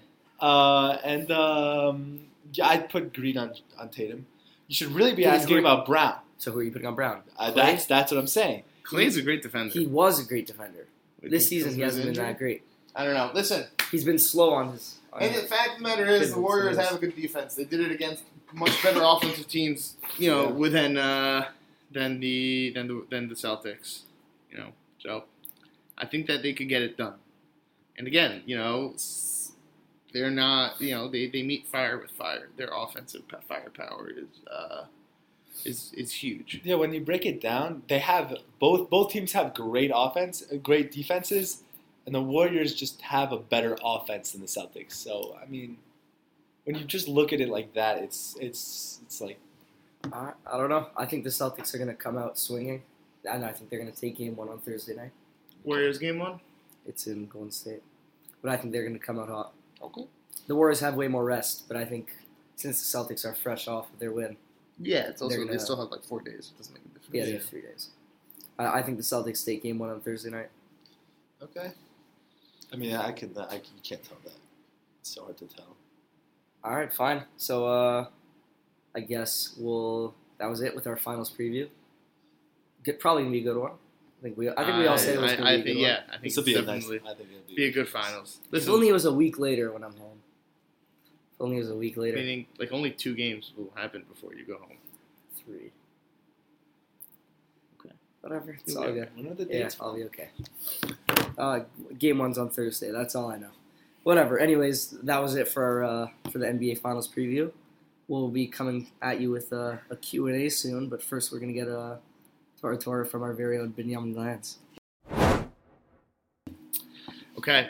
Uh, 0.41 0.97
and 1.03 1.31
um, 1.31 2.19
yeah, 2.53 2.67
I'd 2.67 2.89
put 2.89 3.13
Green 3.13 3.37
on 3.37 3.53
on 3.77 3.89
Tatum. 3.89 4.25
You 4.69 4.75
should 4.75 4.91
really 4.93 5.13
be 5.13 5.23
Who's 5.25 5.33
asking 5.33 5.55
Green? 5.55 5.65
about 5.65 5.85
Brown. 5.85 6.15
So 6.37 6.51
who 6.51 6.59
are 6.59 6.63
you 6.63 6.71
putting 6.71 6.87
on 6.87 6.95
Brown? 6.95 7.21
Uh, 7.37 7.51
that's 7.51 7.85
that's 7.85 8.11
what 8.13 8.17
I'm 8.19 8.27
saying. 8.27 8.63
Klay's 8.83 9.17
a 9.17 9.21
great 9.21 9.41
defender. 9.41 9.73
He 9.73 9.85
was 9.85 10.19
a 10.19 10.23
great 10.25 10.47
defender. 10.47 10.87
With 11.21 11.31
This 11.31 11.49
season, 11.49 11.75
he 11.75 11.81
hasn't 11.81 12.03
been 12.03 12.09
injury. 12.11 12.25
that 12.25 12.37
great. 12.37 12.63
I 12.95 13.03
don't 13.03 13.13
know. 13.13 13.29
Listen, 13.33 13.65
He's 13.91 14.05
been 14.05 14.17
slow 14.19 14.51
on 14.53 14.71
his. 14.71 14.95
On 15.11 15.21
and 15.21 15.35
the 15.35 15.41
fact 15.41 15.71
of 15.71 15.77
the 15.79 15.83
matter 15.83 16.05
is, 16.05 16.33
the 16.33 16.39
Warriors 16.39 16.77
have 16.77 16.95
a 16.95 16.99
good 16.99 17.15
defense. 17.15 17.55
They 17.55 17.65
did 17.65 17.79
it 17.81 17.91
against 17.91 18.23
much 18.53 18.81
better 18.83 19.01
offensive 19.03 19.47
teams, 19.47 19.95
you 20.17 20.29
know, 20.29 20.43
Yeah. 20.45 20.51
within 20.51 20.97
uh, 20.97 21.49
than 21.91 22.19
the 22.19 22.71
than 22.75 22.87
the 22.87 23.03
than 23.09 23.27
the 23.27 23.35
Celtics. 23.35 24.01
You 24.51 24.59
know, 24.59 24.69
so 24.99 25.23
I 25.97 26.05
think 26.05 26.27
that 26.27 26.41
they 26.43 26.53
could 26.53 26.69
get 26.69 26.81
it 26.83 26.95
done. 26.95 27.15
And 27.97 28.07
again, 28.07 28.43
you 28.45 28.55
know, 28.57 28.91
s- 28.93 29.38
they're 30.13 30.31
not. 30.31 30.79
You 30.81 30.95
know, 30.95 31.07
they, 31.07 31.27
they 31.27 31.43
meet 31.43 31.67
fire 31.67 31.97
with 31.97 32.11
fire. 32.11 32.49
Their 32.57 32.69
offensive 32.73 33.23
firepower 33.47 34.09
is 34.09 34.41
uh, 34.51 34.85
is 35.65 35.91
is 35.93 36.11
huge. 36.13 36.61
Yeah, 36.63 36.75
when 36.75 36.93
you 36.93 37.01
break 37.01 37.25
it 37.25 37.41
down, 37.41 37.83
they 37.87 37.99
have 37.99 38.35
both 38.59 38.89
both 38.89 39.11
teams 39.11 39.33
have 39.33 39.53
great 39.53 39.91
offense, 39.93 40.43
uh, 40.51 40.57
great 40.57 40.91
defenses, 40.91 41.63
and 42.05 42.15
the 42.15 42.21
Warriors 42.21 42.73
just 42.73 43.01
have 43.01 43.31
a 43.31 43.37
better 43.37 43.77
offense 43.83 44.31
than 44.31 44.41
the 44.41 44.47
Celtics. 44.47 44.93
So 44.93 45.37
I 45.41 45.45
mean, 45.47 45.77
when 46.65 46.75
you 46.75 46.85
just 46.85 47.07
look 47.07 47.33
at 47.33 47.41
it 47.41 47.49
like 47.49 47.73
that, 47.73 47.99
it's 47.99 48.35
it's 48.39 48.99
it's 49.03 49.21
like 49.21 49.39
I, 50.11 50.33
I 50.51 50.57
don't 50.57 50.69
know. 50.69 50.87
I 50.95 51.05
think 51.05 51.23
the 51.23 51.29
Celtics 51.29 51.73
are 51.73 51.77
going 51.77 51.89
to 51.89 51.95
come 51.95 52.17
out 52.17 52.37
swinging, 52.37 52.83
and 53.25 53.45
I 53.45 53.51
think 53.51 53.69
they're 53.69 53.79
going 53.79 53.91
to 53.91 53.99
take 53.99 54.17
Game 54.17 54.35
One 54.35 54.49
on 54.49 54.59
Thursday 54.59 54.95
night. 54.95 55.11
Warriors 55.63 55.97
game 55.97 56.19
one. 56.19 56.39
It's 56.85 57.07
in 57.07 57.27
Golden 57.27 57.51
State, 57.51 57.83
but 58.41 58.51
I 58.51 58.57
think 58.57 58.71
they're 58.71 58.83
going 58.83 58.97
to 58.97 59.05
come 59.05 59.19
out 59.19 59.27
hot. 59.27 59.53
Okay. 59.81 60.07
The 60.47 60.55
Warriors 60.55 60.79
have 60.79 60.95
way 60.95 61.07
more 61.07 61.23
rest, 61.23 61.67
but 61.67 61.77
I 61.77 61.85
think 61.85 62.11
since 62.55 62.79
the 62.81 62.97
Celtics 62.97 63.25
are 63.25 63.33
fresh 63.33 63.67
off 63.67 63.91
of 63.93 63.99
their 63.99 64.11
win, 64.11 64.37
Yeah, 64.79 65.09
it's 65.09 65.21
also 65.21 65.37
They're 65.37 65.45
they 65.45 65.57
still 65.57 65.77
have 65.79 65.91
like 65.91 66.03
four 66.03 66.21
days. 66.21 66.51
It 66.53 66.57
doesn't 66.57 66.73
make 66.73 66.83
a 66.83 66.87
difference. 66.87 67.09
yeah, 67.13 67.25
they 67.25 67.31
have 67.33 67.43
three 67.45 67.61
days. 67.61 67.89
I, 68.57 68.79
I 68.79 68.83
think 68.83 68.97
the 68.97 69.03
Celtics 69.03 69.45
take 69.45 69.63
Game 69.63 69.79
One 69.79 69.89
on 69.89 70.01
Thursday 70.01 70.29
night. 70.29 70.49
Okay. 71.41 71.71
I 72.71 72.75
mean, 72.75 72.95
I 72.95 73.11
can 73.11 73.35
I 73.37 73.47
can, 73.57 73.71
you 73.75 73.81
can't 73.83 74.03
tell 74.03 74.17
that. 74.23 74.33
It's 75.01 75.13
so 75.15 75.23
hard 75.23 75.37
to 75.37 75.45
tell. 75.45 75.75
All 76.63 76.75
right, 76.75 76.93
fine. 76.93 77.23
So 77.37 77.65
uh, 77.67 78.07
I 78.95 78.99
guess 78.99 79.55
we'll. 79.57 80.13
That 80.37 80.49
was 80.49 80.61
it 80.61 80.73
with 80.75 80.87
our 80.87 80.97
finals 80.97 81.31
preview. 81.31 81.67
Good, 82.83 82.99
probably 82.99 83.23
gonna 83.23 83.31
be 83.33 83.39
a 83.39 83.43
good 83.43 83.57
one. 83.57 83.71
I 84.19 84.21
think 84.21 84.37
we. 84.37 84.49
I 84.49 84.65
think 84.65 84.77
we 84.77 84.87
all 84.87 84.97
said 84.97 85.15
it 85.15 85.21
was 85.21 85.31
I- 85.31 85.35
gonna 85.37 85.49
be 85.49 85.53
a 85.53 85.57
good 85.57 85.63
think, 85.65 85.75
one. 85.77 85.83
Yeah, 85.85 85.99
I 86.07 86.11
think 86.11 86.23
this 86.23 86.35
will 86.37 86.43
be 86.43 86.55
a 86.55 86.61
nice. 86.61 86.81
definitely 86.83 87.09
I 87.09 87.13
think 87.13 87.29
it'll 87.31 87.47
be, 87.47 87.55
be 87.55 87.65
a 87.65 87.71
good 87.71 87.87
finals. 87.87 88.39
If 88.51 88.67
only 88.69 88.89
it 88.89 88.93
was 88.93 89.05
a 89.05 89.13
week 89.13 89.39
later 89.39 89.71
when 89.71 89.83
I'm 89.83 89.93
home. 89.95 90.17
If 91.33 91.41
only 91.41 91.55
it 91.55 91.59
was 91.59 91.69
a 91.69 91.75
week 91.75 91.95
later. 91.95 92.17
meaning 92.17 92.45
like 92.59 92.71
only 92.73 92.91
two 92.91 93.15
games 93.15 93.53
will 93.57 93.71
happen 93.75 94.03
before 94.09 94.33
you 94.33 94.45
go 94.45 94.57
home. 94.57 94.77
Three. 95.45 95.71
Okay. 97.79 97.95
Whatever. 98.21 98.51
It's 98.51 98.73
You'll 98.73 98.83
all 98.83 98.91
good. 98.91 99.09
When 99.15 99.27
are 99.27 99.33
the 99.35 99.45
Yeah, 99.45 99.63
dates? 99.63 99.77
I'll 99.79 99.95
be 99.95 100.03
okay. 100.05 100.29
Uh, 101.37 101.61
game 101.97 102.17
one's 102.17 102.37
on 102.37 102.49
Thursday. 102.49 102.91
That's 102.91 103.15
all 103.15 103.31
I 103.31 103.37
know. 103.37 103.51
Whatever. 104.03 104.37
Anyways, 104.39 104.91
that 105.03 105.21
was 105.21 105.35
it 105.35 105.47
for 105.47 105.63
our, 105.63 105.83
uh, 105.83 106.07
for 106.31 106.39
the 106.39 106.45
NBA 106.45 106.79
Finals 106.79 107.07
preview. 107.07 107.51
We'll 108.09 108.27
be 108.27 108.47
coming 108.47 108.89
at 109.01 109.21
you 109.21 109.29
with 109.31 109.53
uh, 109.53 109.77
a 109.89 109.95
Q 109.95 110.27
and 110.27 110.35
A 110.35 110.49
soon, 110.49 110.89
but 110.89 111.01
first 111.01 111.31
we're 111.31 111.39
gonna 111.39 111.53
get 111.53 111.67
a 111.67 111.99
Torah 112.59 112.77
Torah 112.77 113.05
from 113.05 113.23
our 113.23 113.33
very 113.33 113.57
own 113.57 113.71
Binyamin 113.71 114.13
Glanz. 114.13 114.57
Okay. 117.37 117.69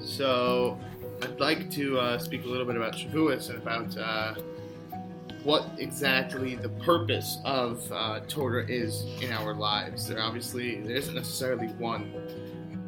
So, 0.00 0.78
I'd 1.22 1.38
like 1.38 1.70
to 1.72 1.98
uh, 1.98 2.18
speak 2.18 2.44
a 2.44 2.48
little 2.48 2.66
bit 2.66 2.76
about 2.76 2.94
Shavuos 2.94 3.50
and 3.50 3.58
about 3.58 3.96
uh, 3.96 4.34
what 5.44 5.70
exactly 5.78 6.56
the 6.56 6.68
purpose 6.68 7.38
of 7.44 7.90
uh, 7.92 8.20
Torah 8.26 8.66
is 8.66 9.04
in 9.20 9.30
our 9.30 9.54
lives. 9.54 10.08
There 10.08 10.20
obviously 10.20 10.80
there 10.80 10.96
isn't 10.96 11.14
necessarily 11.14 11.68
one 11.68 12.12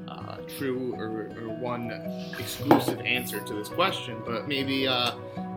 uh, 0.08 0.38
true 0.58 0.94
or, 0.96 1.30
or 1.40 1.54
one 1.54 1.90
exclusive 2.38 3.00
answer 3.00 3.40
to 3.40 3.54
this 3.54 3.68
question, 3.68 4.20
but 4.26 4.48
maybe 4.48 4.88
uh, 4.88 5.12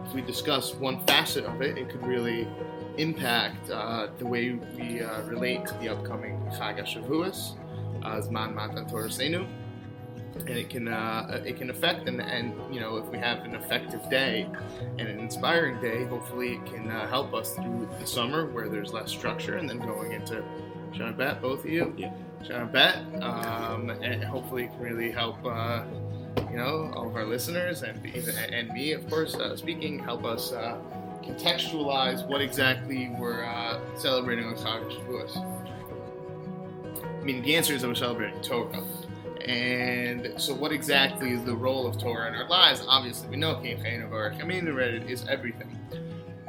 if 0.06 0.14
we 0.14 0.22
discuss 0.22 0.74
one 0.76 1.06
facet 1.06 1.46
of 1.46 1.62
it, 1.62 1.78
it 1.78 1.90
could 1.90 2.06
really 2.06 2.48
impact 2.98 3.70
uh, 3.70 4.08
the 4.18 4.26
way 4.26 4.54
we 4.78 5.02
uh, 5.02 5.22
relate 5.24 5.66
to 5.66 5.74
the 5.76 5.90
upcoming 5.90 6.38
Chag 6.58 6.80
HaShavuos 6.80 7.56
uh, 8.04 8.22
Zman 8.22 8.54
Matan 8.54 8.88
Torah 8.88 9.10
Seinu, 9.10 9.48
and 10.36 10.50
it 10.50 10.70
can 10.70 10.88
uh, 10.88 11.42
it 11.46 11.58
can 11.58 11.70
affect 11.70 12.08
and 12.08 12.22
and 12.22 12.54
you 12.74 12.80
know 12.80 12.98
if 12.98 13.06
we 13.08 13.18
have 13.18 13.40
an 13.46 13.56
effective 13.56 14.08
day 14.10 14.48
and 14.98 15.08
an 15.08 15.20
inspiring 15.20 15.80
day, 15.82 16.06
hopefully 16.06 16.54
it 16.54 16.66
can 16.66 16.90
uh, 16.92 17.08
help 17.08 17.34
us 17.34 17.54
through 17.56 17.90
the 18.00 18.06
summer 18.06 18.46
where 18.46 18.70
there's 18.70 18.94
less 18.94 19.10
structure, 19.10 19.58
and 19.58 19.70
then 19.70 19.80
going 19.80 20.12
into 20.12 20.44
Shana 20.94 21.18
Bet, 21.18 21.42
both 21.42 21.66
of 21.66 21.70
you, 21.70 21.94
Yeah. 21.98 22.14
Shana 22.44 22.72
Bet, 22.72 22.98
um, 23.24 23.90
and 23.90 24.24
hopefully 24.24 24.66
it 24.66 24.72
can 24.72 24.82
really 24.82 25.12
help. 25.12 25.44
You 26.50 26.58
know, 26.58 26.92
all 26.96 27.08
of 27.08 27.16
our 27.16 27.26
listeners 27.26 27.84
and 27.84 28.00
and 28.06 28.70
me, 28.72 28.94
of 28.94 29.10
course, 29.10 29.36
uh, 29.36 29.56
speaking, 29.56 30.00
help 30.00 30.24
us 30.24 30.52
uh, 30.52 30.78
contextualize 31.24 32.28
what 32.28 32.42
exactly 32.42 33.10
we're 33.18 33.44
uh, 33.44 33.80
celebrating 33.96 34.46
on 34.46 34.56
Chag 34.56 34.90
Shavuos. 34.92 35.66
I 36.98 37.24
mean, 37.24 37.42
the 37.42 37.56
answer 37.56 37.74
is 37.74 37.82
that 37.82 37.88
we're 37.88 37.96
celebrating 37.96 38.40
Torah. 38.42 38.84
And 39.46 40.34
so, 40.42 40.54
what 40.54 40.72
exactly 40.72 41.32
is 41.32 41.44
the 41.44 41.56
role 41.56 41.88
of 41.88 41.98
Torah 42.00 42.28
in 42.28 42.36
our 42.36 42.48
lives? 42.48 42.84
Obviously, 42.88 43.30
we 43.30 43.38
know 43.38 43.56
Chayin 43.56 44.04
of 44.04 44.14
our 44.14 44.32
Kamin 44.32 44.64
Reddit 44.64 45.10
is 45.10 45.26
everything. 45.28 45.70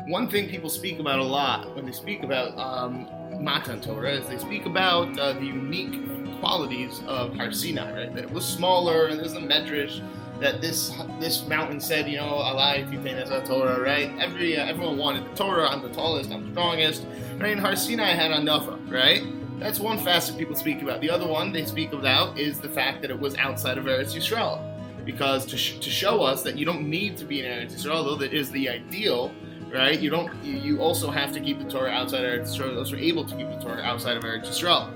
One 0.07 0.29
thing 0.29 0.49
people 0.49 0.71
speak 0.71 0.99
about 0.99 1.19
a 1.19 1.25
lot 1.25 1.75
when 1.75 1.85
they 1.85 1.93
speak 1.93 2.23
about 2.23 2.57
um, 2.59 3.09
Matan 3.43 3.81
Torah 3.81 4.13
is 4.13 4.27
they 4.29 4.39
speak 4.39 4.67
about 4.67 5.19
uh, 5.19 5.33
the 5.35 5.45
unique 5.45 6.01
qualities 6.41 7.03
of 7.07 7.35
Har 7.37 7.53
Sinai, 7.53 7.93
right? 7.93 8.15
That 8.15 8.25
it 8.25 8.31
was 8.31 8.45
smaller, 8.45 9.07
and 9.07 9.19
there's 9.19 9.35
a 9.35 9.41
medrash 9.41 10.03
that 10.41 10.61
this 10.61 10.93
this 11.19 11.47
mountain 11.47 11.81
said, 11.81 12.09
you 12.09 12.19
know, 12.19 12.25
Alai 12.25 12.89
Titenes 12.91 13.47
Torah, 13.47 13.81
right? 13.81 14.13
Every 14.19 14.57
uh, 14.57 14.67
everyone 14.67 14.99
wanted 14.99 15.25
the 15.25 15.35
Torah. 15.35 15.69
I'm 15.69 15.83
the 15.83 15.89
tallest. 15.91 16.31
I'm 16.31 16.47
the 16.47 16.53
strongest, 16.53 17.07
right? 17.39 17.53
And 17.53 17.61
Har 17.61 17.77
Sinai 17.77 18.11
had 18.11 18.31
enough, 18.33 18.69
right? 18.89 19.23
That's 19.59 19.81
one 19.81 19.99
facet 19.99 20.37
people 20.37 20.55
speak 20.55 20.83
about. 20.83 21.01
The 21.01 21.11
other 21.11 21.27
one 21.27 21.53
they 21.53 21.65
speak 21.65 21.93
about 21.93 22.39
is 22.39 22.61
the 22.61 22.69
fact 22.69 23.01
that 23.03 23.11
it 23.11 23.19
was 23.19 23.35
outside 23.37 23.79
of 23.79 23.85
Eretz 23.85 24.15
Yisrael. 24.15 24.73
Because 25.05 25.47
to, 25.47 25.57
sh- 25.57 25.79
to 25.79 25.89
show 25.89 26.23
us 26.23 26.43
that 26.43 26.59
you 26.59 26.67
don't 26.67 26.91
need 26.91 27.17
to 27.19 27.25
be 27.25 27.41
in 27.41 27.47
Eretz 27.47 27.73
Yisrael, 27.73 28.05
though 28.05 28.17
that 28.17 28.35
is 28.35 28.51
the 28.51 28.69
ideal, 28.69 29.33
right? 29.73 29.99
You 29.99 30.11
don't. 30.11 30.45
You, 30.45 30.59
you 30.59 30.81
also 30.81 31.11
have 31.11 31.33
to 31.33 31.41
keep 31.41 31.59
the 31.59 31.71
Torah 31.71 31.91
outside 31.91 32.25
of 32.25 32.31
Eretz 32.31 32.49
Yisrael. 32.49 32.75
Those 32.75 32.93
are 32.93 32.99
able 32.99 33.25
to 33.25 33.35
keep 33.35 33.49
the 33.49 33.59
Torah 33.59 33.83
outside 33.83 34.17
of 34.17 34.25
Eretz 34.25 34.47
Yisrael. 34.47 34.93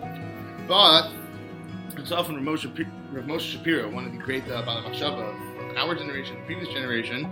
But 0.68 1.11
it's 1.99 2.12
often 2.12 2.45
Rav 2.45 2.59
Moshe, 2.61 3.41
Shapiro, 3.41 3.91
one 3.91 4.05
of 4.05 4.12
the 4.12 4.18
great 4.18 4.45
uh, 4.51 4.62
Bala 4.62 4.84
of 4.86 5.76
our 5.76 5.95
generation, 5.95 6.36
previous 6.47 6.68
generation, 6.68 7.24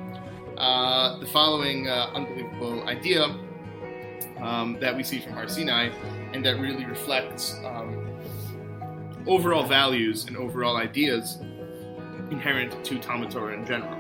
uh, 0.57 1.19
the 1.19 1.27
following 1.27 1.89
uh, 1.89 2.11
unbelievable 2.15 2.83
idea 2.89 3.25
um, 4.41 4.79
that 4.81 4.97
we 4.97 5.03
see 5.03 5.19
from 5.19 5.33
Har 5.33 5.49
Sinai, 5.49 5.91
and 6.33 6.45
that 6.45 6.61
really 6.61 6.85
reflects 6.85 7.55
um, 7.65 8.09
overall 9.27 9.67
values 9.67 10.27
and 10.27 10.37
overall 10.37 10.77
ideas 10.77 11.39
inherent 12.31 12.85
to 12.85 12.99
Talmud 12.99 13.31
Torah 13.31 13.55
in 13.55 13.67
general. 13.67 13.97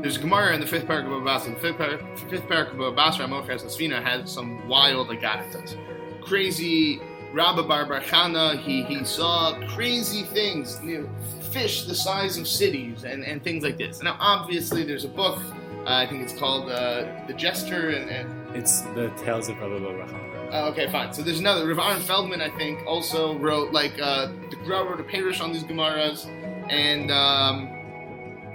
There's 0.00 0.16
a 0.16 0.20
Gemara 0.20 0.54
in 0.54 0.60
the 0.60 0.66
fifth 0.66 0.86
paragraph 0.86 1.18
of 1.18 1.24
Basra. 1.24 1.54
The 1.54 1.60
fifth, 1.60 1.78
par- 1.78 2.16
fifth 2.28 2.48
paragraph 2.48 2.80
of 2.80 2.94
Basra, 2.94 3.26
Mochas 3.26 3.64
Asfina, 3.64 4.02
has 4.02 4.30
some 4.30 4.68
wild 4.68 5.08
agaritas. 5.08 5.76
Crazy 6.22 7.00
Rabba 7.32 7.62
Bar 7.64 7.86
Barchana, 7.86 8.58
he, 8.58 8.82
he 8.82 9.04
saw 9.04 9.58
crazy 9.74 10.22
things, 10.24 10.80
you 10.82 11.02
know, 11.02 11.08
fish 11.50 11.84
the 11.84 11.94
size 11.94 12.38
of 12.38 12.48
cities 12.48 13.04
and, 13.04 13.24
and 13.24 13.42
things 13.42 13.62
like 13.64 13.76
this. 13.78 14.02
Now, 14.02 14.16
obviously, 14.18 14.82
there's 14.84 15.04
a 15.04 15.08
book, 15.08 15.38
uh, 15.86 15.90
I 15.94 16.06
think 16.06 16.22
it's 16.22 16.32
called 16.32 16.70
uh, 16.70 17.04
The 17.26 17.34
Jester, 17.34 17.90
and, 17.90 18.08
and 18.10 18.56
It's 18.56 18.80
the 18.94 19.10
Tales 19.24 19.48
of 19.48 19.58
Rabbi 19.60 19.74
Nachman. 19.76 20.52
uh, 20.52 20.70
okay, 20.70 20.90
fine. 20.90 21.12
So 21.12 21.22
there's 21.22 21.40
another. 21.40 21.66
Rav 21.68 21.78
Aaron 21.78 22.02
Feldman, 22.02 22.40
I 22.40 22.50
think, 22.56 22.86
also 22.86 23.38
wrote 23.38 23.72
like 23.72 23.92
uh, 24.00 24.26
the 24.50 24.56
Gra 24.64 24.82
wrote 24.84 25.00
a 25.00 25.04
parish 25.04 25.40
on 25.40 25.52
these 25.52 25.64
Gemaras, 25.64 26.26
and 26.70 27.10
um, 27.10 27.68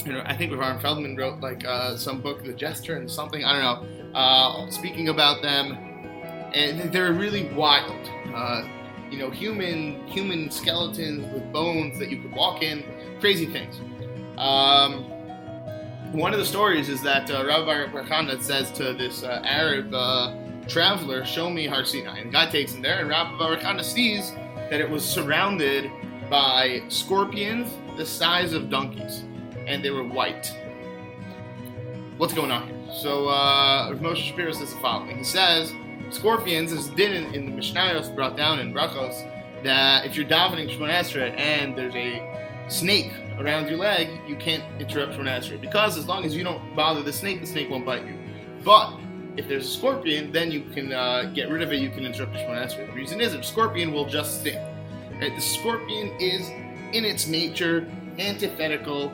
you 0.04 0.14
know, 0.14 0.24
I 0.26 0.36
think 0.36 0.52
Rav 0.52 0.62
Aaron 0.62 0.80
Feldman 0.80 1.16
wrote 1.16 1.40
like 1.42 1.64
uh, 1.66 1.96
some 1.96 2.22
book, 2.22 2.44
The 2.44 2.54
Jester, 2.54 2.96
and 2.98 3.10
something. 3.10 3.44
I 3.46 3.54
don't 3.54 3.62
know. 3.62 4.18
Uh, 4.18 4.70
speaking 4.72 5.10
about 5.10 5.42
them, 5.44 5.78
and 6.54 6.92
they're 6.92 7.14
really 7.14 7.50
wild. 7.54 8.10
Uh, 8.34 8.68
you 9.12 9.20
know, 9.20 9.30
human 9.30 10.06
human 10.08 10.50
skeletons 10.50 11.32
with 11.34 11.52
bones 11.52 12.00
that 12.00 12.10
you 12.10 12.22
could 12.22 12.34
walk 12.34 12.64
in, 12.64 12.84
crazy 13.20 13.46
things. 13.46 13.80
Um, 14.38 15.04
one 16.14 16.34
of 16.34 16.40
the 16.40 16.46
stories 16.46 16.90
is 16.90 17.02
that 17.04 17.30
uh, 17.30 17.46
Rabbi 17.46 17.88
Barkhana 17.92 18.42
says 18.42 18.72
to 18.72 18.94
this 18.94 19.24
uh, 19.24 19.42
Arab 19.44 19.94
uh, 19.94 20.36
traveler, 20.68 21.26
"Show 21.26 21.50
me 21.50 21.68
Har 21.68 21.86
Sinai." 21.86 22.20
And 22.20 22.32
guy 22.32 22.48
takes 22.48 22.74
him 22.74 22.82
there, 22.82 23.00
and 23.00 23.10
Rabbi 23.10 23.38
Barkhana 23.38 23.84
sees 23.84 24.32
that 24.70 24.82
it 24.82 24.90
was 24.90 25.06
surrounded 25.06 25.92
by 26.30 26.82
scorpions 26.90 27.70
the 27.98 28.06
size 28.06 28.54
of 28.54 28.70
donkeys, 28.70 29.24
and 29.68 29.84
they 29.84 29.92
were 29.92 30.04
white. 30.04 30.52
What's 32.18 32.34
going 32.34 32.52
on 32.52 32.68
here? 32.68 32.94
So 32.96 33.28
uh, 33.28 33.92
Moshe 33.94 34.18
Shapiro 34.18 34.52
says 34.52 34.74
the 34.74 34.80
following. 34.80 35.18
He 35.18 35.24
says, 35.24 35.74
scorpions 36.10 36.72
is 36.72 36.90
din 36.90 37.14
in, 37.14 37.34
in 37.34 37.46
the 37.46 37.52
Mishnayos 37.62 38.14
brought 38.16 38.38
down 38.38 38.60
in 38.60 38.74
Brachos 38.74 39.30
that 39.64 40.06
if 40.06 40.16
you're 40.16 40.26
davening 40.26 40.70
Shemoneh 40.70 41.00
Esrei 41.00 41.38
and 41.40 41.78
there's 41.78 41.96
a 41.96 42.22
snake 42.68 43.12
around 43.40 43.68
your 43.68 43.78
leg, 43.78 44.10
you 44.28 44.36
can't 44.36 44.64
interrupt 44.82 45.14
Shemoneh 45.14 45.40
Esrei 45.40 45.60
because 45.60 45.98
as 45.98 46.08
long 46.08 46.26
as 46.26 46.36
you 46.36 46.44
don't 46.44 46.76
bother 46.76 47.02
the 47.02 47.14
snake, 47.14 47.42
the 47.42 47.48
snake 47.48 47.70
won't 47.70 47.86
bite 47.86 48.06
you. 48.06 48.18
But 48.64 48.98
if 49.38 49.48
there's 49.48 49.66
a 49.66 49.70
scorpion, 49.70 50.32
then 50.32 50.52
you 50.52 50.62
can 50.62 50.92
uh, 50.92 51.32
get 51.34 51.50
rid 51.50 51.62
of 51.62 51.72
it. 51.72 51.80
You 51.80 51.90
can 51.90 52.06
interrupt 52.06 52.34
Shemoneh 52.34 52.66
Esrei. 52.66 52.88
The 52.88 52.94
reason 52.94 53.22
is 53.22 53.34
a 53.34 53.42
scorpion 53.42 53.92
will 53.92 54.06
just 54.06 54.42
sting. 54.42 54.60
Right? 55.20 55.34
The 55.36 55.42
scorpion 55.42 56.16
is 56.20 56.50
in 56.94 57.06
its 57.06 57.28
nature 57.28 57.90
antithetical 58.20 59.12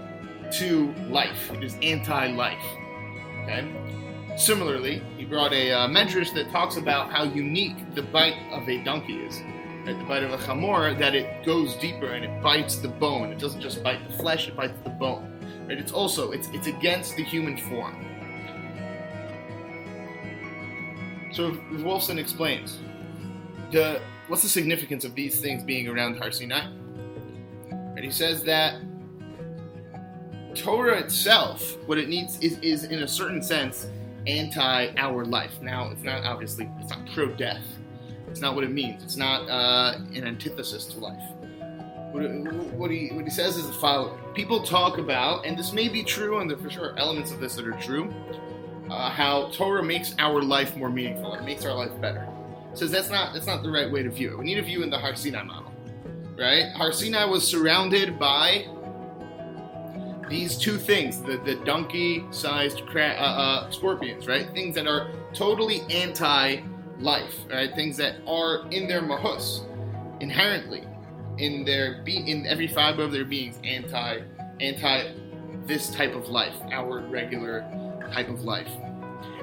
to 0.53 0.93
life. 1.09 1.51
It 1.53 1.63
is 1.63 1.77
anti-life. 1.81 2.57
Okay. 3.43 3.88
Similarly, 4.39 5.01
he 5.17 5.25
brought 5.25 5.51
a 5.51 5.69
uh, 5.69 5.87
medrash 5.89 6.33
that 6.33 6.49
talks 6.49 6.77
about 6.77 7.11
how 7.11 7.23
unique 7.23 7.93
the 7.93 8.01
bite 8.01 8.37
of 8.53 8.69
a 8.69 8.81
donkey 8.85 9.17
is. 9.17 9.41
Right? 9.85 9.99
The 9.99 10.05
bite 10.05 10.23
of 10.23 10.31
a 10.31 10.37
chamor, 10.37 10.97
that 10.97 11.13
it 11.13 11.43
goes 11.43 11.75
deeper 11.75 12.13
and 12.13 12.23
it 12.23 12.41
bites 12.41 12.77
the 12.77 12.87
bone. 12.87 13.33
It 13.33 13.37
doesn't 13.37 13.59
just 13.59 13.83
bite 13.83 13.99
the 14.09 14.17
flesh; 14.17 14.47
it 14.47 14.55
bites 14.55 14.79
the 14.85 14.91
bone. 14.91 15.65
Right? 15.67 15.77
It's 15.77 15.91
also 15.91 16.31
it's 16.31 16.47
it's 16.53 16.67
against 16.67 17.17
the 17.17 17.23
human 17.23 17.57
form. 17.57 18.05
So 21.33 21.51
Wolfson 21.83 22.17
explains 22.17 22.79
the 23.71 23.99
what's 24.29 24.43
the 24.43 24.49
significance 24.49 25.03
of 25.03 25.15
these 25.15 25.41
things 25.41 25.63
being 25.63 25.89
around 25.89 26.17
Har 26.17 26.31
Sinai. 26.31 26.65
Right? 27.69 28.05
He 28.05 28.09
says 28.09 28.41
that 28.43 28.79
Torah 30.55 30.97
itself, 30.97 31.77
what 31.87 31.97
it 31.97 32.07
needs 32.07 32.39
is, 32.39 32.57
is 32.59 32.85
in 32.85 33.03
a 33.03 33.07
certain 33.07 33.43
sense 33.43 33.87
anti 34.30 34.93
our 34.97 35.25
life. 35.25 35.61
Now, 35.61 35.89
it's 35.91 36.03
not 36.03 36.23
obviously 36.23 36.69
it's 36.80 36.91
not 36.91 37.07
pro 37.13 37.27
death. 37.27 37.63
It's 38.27 38.41
not 38.41 38.55
what 38.55 38.63
it 38.63 38.71
means. 38.71 39.03
It's 39.03 39.17
not 39.17 39.49
uh, 39.49 39.97
an 40.13 40.23
antithesis 40.25 40.86
to 40.86 40.99
life. 40.99 41.23
What, 42.11 42.23
what, 42.73 42.91
he 42.91 43.09
what 43.09 43.23
he 43.23 43.30
says 43.30 43.57
is 43.57 43.67
the 43.67 43.73
following: 43.73 44.17
People 44.34 44.63
talk 44.63 44.97
about, 44.97 45.45
and 45.45 45.57
this 45.57 45.73
may 45.73 45.89
be 45.89 46.03
true, 46.03 46.39
and 46.39 46.49
there 46.49 46.57
for 46.57 46.69
sure 46.69 46.91
are 46.91 46.99
elements 46.99 47.32
of 47.32 47.39
this 47.39 47.55
that 47.55 47.67
are 47.67 47.80
true. 47.80 48.13
Uh, 48.89 49.09
how 49.09 49.51
Torah 49.51 49.84
makes 49.84 50.15
our 50.17 50.41
life 50.41 50.75
more 50.75 50.89
meaningful. 50.89 51.36
It 51.36 51.43
makes 51.43 51.63
our 51.65 51.73
life 51.73 51.99
better. 52.01 52.27
Says 52.73 52.91
that's 52.91 53.09
not 53.09 53.34
that's 53.34 53.45
not 53.47 53.63
the 53.63 53.69
right 53.69 53.91
way 53.91 54.03
to 54.03 54.09
view 54.09 54.32
it. 54.32 54.38
We 54.38 54.45
need 54.45 54.55
to 54.55 54.63
view 54.63 54.84
in 54.84 54.89
the 54.89 54.97
Har 54.97 55.15
Sinai 55.15 55.43
model, 55.43 55.71
right? 56.38 56.71
Har 56.75 56.91
Sinai 56.91 57.25
was 57.25 57.47
surrounded 57.47 58.17
by 58.19 58.65
these 60.30 60.57
two 60.57 60.77
things 60.77 61.21
the, 61.21 61.38
the 61.38 61.55
donkey 61.65 62.25
sized 62.32 62.86
cra- 62.86 63.15
uh, 63.17 63.65
uh, 63.65 63.71
scorpions 63.71 64.27
right? 64.27 64.49
Things 64.53 64.75
that 64.75 64.88
are 64.88 65.09
totally 65.34 65.82
anti 65.89 66.61
life 66.99 67.36
right? 67.49 67.73
Things 67.75 67.97
that 67.97 68.15
are 68.27 68.67
in 68.71 68.88
their 68.88 69.01
mahus 69.01 69.65
inherently 70.21 70.84
in 71.38 71.65
their 71.65 72.01
be 72.03 72.17
in 72.17 72.45
every 72.45 72.67
fiber 72.67 73.03
of 73.03 73.11
their 73.11 73.25
beings 73.25 73.57
anti 73.63 74.19
anti 74.59 75.13
this 75.65 75.89
type 75.89 76.15
of 76.15 76.27
life 76.27 76.55
our 76.71 77.01
regular 77.01 77.65
type 78.13 78.30
of 78.30 78.41
life. 78.43 78.69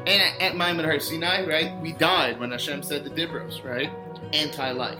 And 0.06 0.22
at, 0.22 0.40
at 0.40 0.52
Maamad 0.52 0.84
Har 0.84 1.00
Sinai 1.00 1.46
right 1.46 1.80
we 1.80 1.92
died 1.92 2.38
when 2.38 2.50
Hashem 2.50 2.82
said 2.82 3.04
the 3.04 3.10
Dibros 3.10 3.64
right? 3.64 3.90
Anti 4.32 4.70
life 4.70 4.98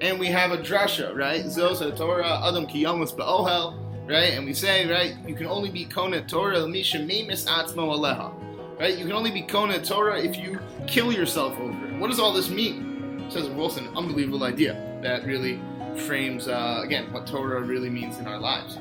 and 0.00 0.18
we 0.18 0.26
have 0.28 0.52
a 0.52 0.58
drasha 0.58 1.14
right? 1.14 1.44
Zos 1.44 1.96
Torah 1.96 2.46
Adam 2.46 2.66
Kiyomus 2.66 3.14
Ba'ohel 3.16 3.83
right? 4.06 4.34
And 4.34 4.44
we 4.44 4.52
say, 4.52 4.90
right, 4.90 5.14
you 5.26 5.34
can 5.34 5.46
only 5.46 5.70
be 5.70 5.84
Kona 5.84 6.22
Torah 6.22 6.66
Misha 6.66 6.98
Atzmo 6.98 7.76
Aleha. 7.76 8.32
Right? 8.78 8.98
You 8.98 9.04
can 9.04 9.14
only 9.14 9.30
be 9.30 9.42
Kona 9.42 9.82
Torah 9.82 10.20
if 10.20 10.36
you 10.36 10.58
kill 10.86 11.12
yourself 11.12 11.58
over 11.58 11.86
it. 11.86 11.98
What 11.98 12.08
does 12.08 12.18
all 12.18 12.32
this 12.32 12.50
mean? 12.50 13.26
Says 13.30 13.48
Wilson, 13.50 13.88
unbelievable 13.96 14.44
idea 14.44 14.98
that 15.02 15.24
really 15.24 15.60
frames 16.06 16.48
uh, 16.48 16.80
again 16.82 17.12
what 17.12 17.26
Torah 17.26 17.62
really 17.62 17.88
means 17.88 18.18
in 18.18 18.26
our 18.26 18.38
lives. 18.38 18.78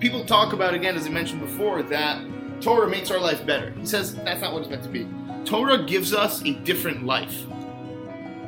People 0.00 0.24
talk 0.24 0.52
about 0.52 0.74
again, 0.74 0.96
as 0.96 1.06
I 1.06 1.10
mentioned 1.10 1.40
before, 1.40 1.82
that 1.82 2.24
Torah 2.60 2.88
makes 2.88 3.10
our 3.10 3.18
life 3.18 3.44
better. 3.44 3.70
He 3.72 3.86
says 3.86 4.14
that's 4.14 4.40
not 4.40 4.52
what 4.52 4.62
it's 4.62 4.70
meant 4.70 4.82
to 4.84 4.88
be. 4.88 5.08
Torah 5.44 5.84
gives 5.84 6.14
us 6.14 6.42
a 6.44 6.54
different 6.54 7.04
life. 7.04 7.44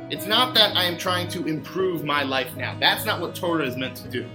It's 0.09 0.25
not 0.25 0.55
that 0.55 0.75
I 0.75 0.85
am 0.85 0.97
trying 0.97 1.27
to 1.29 1.45
improve 1.45 2.03
my 2.03 2.23
life 2.23 2.55
now. 2.55 2.77
That's 2.79 3.05
not 3.05 3.19
what 3.19 3.35
Torah 3.35 3.65
is 3.65 3.75
meant 3.75 3.97
to 3.97 4.07
do. 4.09 4.25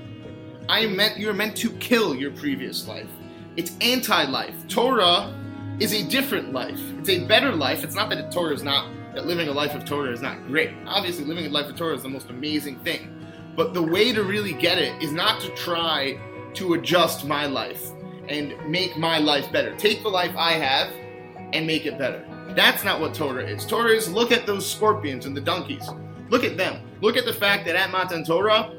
I 0.69 0.87
meant 0.87 1.19
you're 1.19 1.35
meant 1.35 1.57
to 1.59 1.71
kill 1.73 2.15
your 2.15 2.31
previous 2.33 2.87
life. 2.87 3.09
It's 3.57 3.77
anti-life. 3.81 4.55
Torah 4.69 5.35
is 5.81 5.93
a 5.93 6.05
different 6.05 6.53
life. 6.53 6.81
It's 6.99 7.09
a 7.09 7.27
better 7.27 7.53
life. 7.53 7.85
It's 7.85 7.95
not 7.95 8.09
that 8.11 8.33
Torah 8.33 8.55
is 8.55 8.63
not 8.63 8.89
that 9.15 9.27
living 9.27 9.49
a 9.49 9.53
life 9.53 9.75
of 9.75 9.85
Torah 9.85 10.11
is 10.11 10.23
not 10.23 10.47
great. 10.47 10.71
Obviously, 10.87 11.25
living 11.25 11.47
a 11.47 11.51
life 11.51 11.67
of 11.67 11.77
Torah 11.77 11.95
is 11.95 12.03
the 12.03 12.09
most 12.09 12.31
amazing 12.31 12.79
thing. 12.81 13.15
But 13.57 13.75
the 13.75 13.83
way 13.83 14.13
to 14.13 14.23
really 14.23 14.55
get 14.55 14.79
it 14.79 15.03
is 15.03 15.13
not 15.13 15.41
to 15.43 15.49
try 15.51 16.19
to 16.55 16.75
adjust 16.75 17.27
my 17.27 17.45
life 17.47 17.91
and 18.29 18.55
make 18.71 18.97
my 18.97 19.19
life 19.19 19.53
better. 19.53 19.77
Take 19.77 20.03
the 20.03 20.09
life 20.09 20.35
I 20.37 20.53
have 20.53 20.91
and 21.53 21.67
make 21.67 21.85
it 21.85 21.99
better. 21.99 22.25
That's 22.57 22.85
not 22.85 23.01
what 23.01 23.13
Torah 23.13 23.47
is. 23.47 23.67
Torah 23.67 23.91
is 23.91 24.11
look 24.11 24.33
at 24.33 24.47
those 24.47 24.71
scorpions 24.71 25.27
and 25.27 25.37
the 25.37 25.41
donkeys. 25.41 25.87
Look 26.31 26.45
at 26.45 26.57
them. 26.57 26.81
Look 27.03 27.19
at 27.19 27.27
the 27.27 27.35
fact 27.35 27.67
that 27.67 27.77
at 27.77 27.91
Matan 27.91 28.25
Torah, 28.25 28.73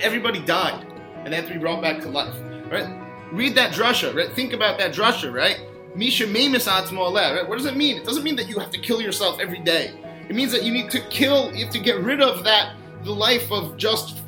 everybody 0.00 0.40
died 0.40 0.85
and 1.26 1.32
they 1.32 1.36
have 1.38 1.48
to 1.48 1.54
be 1.54 1.58
brought 1.58 1.82
back 1.82 2.00
to 2.00 2.08
life. 2.08 2.32
Right? 2.70 2.88
Read 3.32 3.56
that 3.56 3.72
drasha, 3.72 4.14
right? 4.14 4.32
Think 4.32 4.52
about 4.52 4.78
that 4.78 4.94
drasha, 4.94 5.32
right? 5.32 5.58
Misha 5.96 6.24
atzmo 6.24 7.12
right? 7.12 7.48
What 7.48 7.58
does 7.58 7.66
it 7.66 7.76
mean? 7.76 7.96
It 7.96 8.04
doesn't 8.04 8.22
mean 8.22 8.36
that 8.36 8.48
you 8.48 8.60
have 8.60 8.70
to 8.70 8.78
kill 8.78 9.02
yourself 9.02 9.40
every 9.40 9.58
day. 9.58 9.90
It 10.28 10.36
means 10.36 10.52
that 10.52 10.62
you 10.62 10.72
need 10.72 10.88
to 10.92 11.00
kill, 11.08 11.52
you 11.52 11.64
have 11.64 11.72
to 11.74 11.80
get 11.80 12.00
rid 12.00 12.22
of 12.22 12.44
that, 12.44 12.76
the 13.02 13.10
life 13.10 13.50
of 13.50 13.76
just 13.76 14.22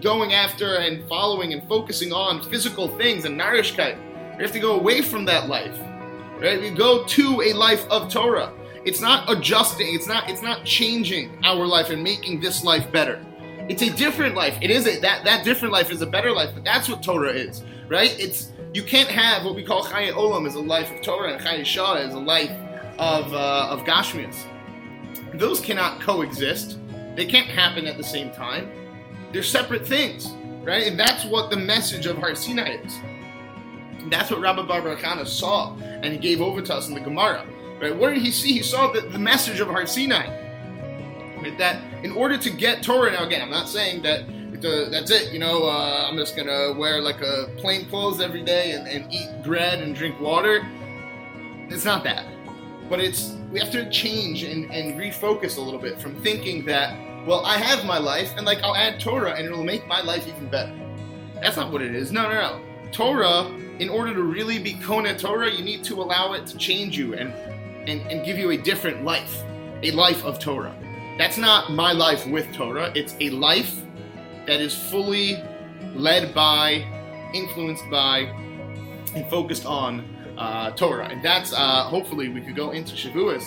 going 0.00 0.32
after 0.32 0.76
and 0.76 1.06
following 1.06 1.52
and 1.52 1.68
focusing 1.68 2.14
on 2.14 2.42
physical 2.48 2.88
things 2.96 3.26
and 3.26 3.38
narishkeit. 3.38 3.98
You 4.36 4.42
have 4.42 4.52
to 4.52 4.60
go 4.60 4.80
away 4.80 5.02
from 5.02 5.26
that 5.26 5.48
life. 5.48 5.78
Right? 6.38 6.58
We 6.58 6.70
go 6.70 7.04
to 7.04 7.42
a 7.42 7.52
life 7.52 7.84
of 7.90 8.10
Torah. 8.10 8.54
it's 8.86 9.02
not 9.02 9.30
adjusting. 9.30 9.94
It's 9.94 10.06
not 10.06 10.30
it's 10.30 10.40
not 10.40 10.64
changing 10.64 11.44
our 11.44 11.66
life 11.66 11.90
and 11.90 12.02
making 12.02 12.40
this 12.40 12.64
life 12.64 12.90
better. 12.90 13.22
It's 13.68 13.82
a 13.82 13.90
different 13.90 14.34
life. 14.34 14.56
It 14.62 14.70
is 14.70 14.86
a 14.86 14.98
that 15.00 15.24
that 15.24 15.44
different 15.44 15.72
life 15.72 15.90
is 15.90 16.02
a 16.02 16.06
better 16.06 16.32
life. 16.32 16.50
But 16.54 16.64
that's 16.64 16.88
what 16.88 17.02
Torah 17.02 17.32
is, 17.32 17.62
right? 17.88 18.18
It's 18.18 18.52
you 18.72 18.82
can't 18.82 19.08
have 19.08 19.44
what 19.44 19.54
we 19.54 19.62
call 19.62 19.84
Chayei 19.84 20.12
Olam 20.12 20.46
as 20.46 20.54
a 20.54 20.60
life 20.60 20.90
of 20.90 21.02
Torah 21.02 21.32
and 21.32 21.40
Chayei 21.40 21.64
Shah 21.64 21.94
as 21.94 22.14
a 22.14 22.18
life 22.18 22.50
of 22.98 23.32
uh, 23.32 23.68
of 23.70 23.84
Gashmias. 23.84 24.44
Those 25.34 25.60
cannot 25.60 26.00
coexist. 26.00 26.78
They 27.14 27.26
can't 27.26 27.48
happen 27.48 27.86
at 27.86 27.96
the 27.96 28.04
same 28.04 28.30
time. 28.30 28.70
They're 29.32 29.42
separate 29.42 29.86
things, 29.86 30.30
right? 30.62 30.86
And 30.86 30.98
that's 30.98 31.24
what 31.24 31.50
the 31.50 31.56
message 31.56 32.06
of 32.06 32.16
Har 32.16 32.34
Sinai 32.34 32.76
is. 32.84 32.98
That's 34.10 34.30
what 34.30 34.40
Rabbi 34.40 34.62
Bar 34.62 34.80
Barakana 34.80 35.26
saw 35.26 35.76
and 35.76 36.06
he 36.06 36.18
gave 36.18 36.40
over 36.40 36.62
to 36.62 36.74
us 36.74 36.88
in 36.88 36.94
the 36.94 37.00
Gemara. 37.00 37.44
Right? 37.80 37.94
What 37.94 38.14
did 38.14 38.22
he 38.22 38.30
see? 38.30 38.52
He 38.52 38.62
saw 38.62 38.90
the, 38.90 39.02
the 39.02 39.18
message 39.18 39.60
of 39.60 39.68
Har 39.68 39.86
Sinai. 39.86 40.47
That 41.56 41.82
in 42.04 42.12
order 42.12 42.36
to 42.36 42.50
get 42.50 42.82
Torah, 42.82 43.10
now 43.12 43.24
again, 43.24 43.42
I'm 43.42 43.50
not 43.50 43.68
saying 43.68 44.02
that 44.02 44.22
uh, 44.64 44.88
that's 44.90 45.10
it, 45.10 45.32
you 45.32 45.38
know, 45.38 45.64
uh, 45.64 46.06
I'm 46.08 46.16
just 46.16 46.36
gonna 46.36 46.74
wear 46.76 47.00
like 47.00 47.20
a 47.20 47.48
plain 47.58 47.86
clothes 47.86 48.20
every 48.20 48.42
day 48.42 48.72
and, 48.72 48.88
and 48.88 49.12
eat 49.12 49.28
bread 49.44 49.80
and 49.80 49.94
drink 49.94 50.20
water. 50.20 50.66
It's 51.68 51.84
not 51.84 52.02
that. 52.04 52.26
But 52.88 53.00
it's 53.00 53.36
we 53.50 53.60
have 53.60 53.70
to 53.72 53.88
change 53.90 54.42
and, 54.42 54.70
and 54.70 54.98
refocus 54.98 55.58
a 55.58 55.60
little 55.60 55.80
bit 55.80 56.00
from 56.00 56.14
thinking 56.22 56.64
that, 56.66 56.96
well, 57.26 57.44
I 57.46 57.56
have 57.56 57.84
my 57.86 57.98
life 57.98 58.32
and 58.36 58.44
like 58.44 58.62
I'll 58.62 58.76
add 58.76 59.00
Torah 59.00 59.32
and 59.32 59.46
it'll 59.46 59.64
make 59.64 59.86
my 59.86 60.02
life 60.02 60.26
even 60.26 60.48
better. 60.48 60.74
That's 61.34 61.56
not 61.56 61.70
what 61.70 61.82
it 61.82 61.94
is. 61.94 62.10
No, 62.10 62.22
no, 62.22 62.34
no. 62.34 62.60
Torah, 62.90 63.46
in 63.78 63.88
order 63.88 64.12
to 64.14 64.22
really 64.22 64.58
be 64.58 64.74
Kona 64.74 65.16
Torah, 65.16 65.50
you 65.50 65.62
need 65.62 65.84
to 65.84 66.02
allow 66.02 66.32
it 66.32 66.46
to 66.46 66.58
change 66.58 66.98
you 66.98 67.14
and, 67.14 67.32
and, 67.88 68.00
and 68.10 68.24
give 68.24 68.38
you 68.38 68.50
a 68.50 68.56
different 68.56 69.04
life, 69.04 69.42
a 69.82 69.90
life 69.92 70.24
of 70.24 70.38
Torah. 70.38 70.74
That's 71.18 71.36
not 71.36 71.72
my 71.72 71.92
life 71.92 72.26
with 72.26 72.50
Torah. 72.54 72.92
It's 72.94 73.16
a 73.20 73.30
life 73.30 73.74
that 74.46 74.60
is 74.60 74.74
fully 74.74 75.42
led 75.94 76.32
by, 76.32 76.86
influenced 77.34 77.84
by, 77.90 78.20
and 79.14 79.28
focused 79.28 79.66
on 79.66 80.08
uh, 80.38 80.70
Torah. 80.72 81.08
And 81.08 81.22
that's 81.22 81.52
uh, 81.52 81.84
hopefully 81.84 82.28
we 82.28 82.40
could 82.40 82.56
go 82.56 82.70
into 82.70 82.94
Shavuos 82.94 83.44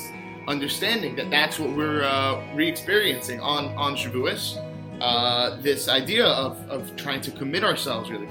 understanding 0.47 1.15
that 1.15 1.30
that's 1.30 1.59
what 1.59 1.69
we're 1.76 2.03
uh, 2.03 2.43
re-experiencing 2.55 3.39
on 3.39 3.67
on 3.76 3.95
Shavuos. 3.95 4.57
Uh, 4.99 5.59
this 5.61 5.88
idea 5.88 6.28
of, 6.28 6.57
of 6.69 6.95
trying 6.95 7.22
to 7.22 7.32
commit 7.32 7.63
ourselves 7.63 8.11
really. 8.11 8.28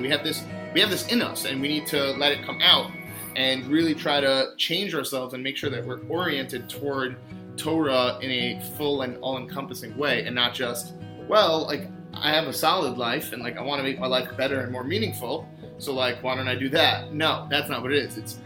We 0.00 0.08
have 0.08 0.24
this 0.24 0.44
we 0.72 0.80
have 0.80 0.90
this 0.90 1.06
in 1.08 1.22
us, 1.22 1.44
and 1.44 1.60
we 1.60 1.68
need 1.68 1.86
to 1.88 2.12
let 2.12 2.32
it 2.32 2.44
come 2.44 2.60
out 2.62 2.90
and 3.34 3.66
really 3.66 3.94
try 3.94 4.20
to 4.20 4.52
change 4.56 4.94
ourselves 4.94 5.34
and 5.34 5.42
make 5.42 5.56
sure 5.56 5.68
that 5.68 5.84
we're 5.84 6.00
oriented 6.08 6.70
toward 6.70 7.16
Torah 7.56 8.18
in 8.20 8.30
a 8.30 8.60
full 8.76 9.02
and 9.02 9.16
all-encompassing 9.18 9.96
way, 9.96 10.24
and 10.24 10.34
not 10.34 10.54
just 10.54 10.94
well, 11.28 11.66
like 11.66 11.88
I 12.14 12.30
have 12.30 12.46
a 12.46 12.52
solid 12.52 12.96
life 12.96 13.32
and 13.32 13.42
like 13.42 13.56
I 13.58 13.62
want 13.62 13.78
to 13.80 13.82
make 13.82 13.98
my 13.98 14.06
life 14.06 14.28
better 14.36 14.60
and 14.60 14.72
more 14.72 14.84
meaningful. 14.84 15.48
So 15.78 15.92
like, 15.92 16.22
why 16.22 16.34
don't 16.34 16.48
I 16.48 16.54
do 16.54 16.68
that? 16.70 17.12
No, 17.12 17.46
that's 17.50 17.68
not 17.68 17.82
what 17.82 17.92
it 17.92 17.98
is. 17.98 18.16
It's 18.16 18.38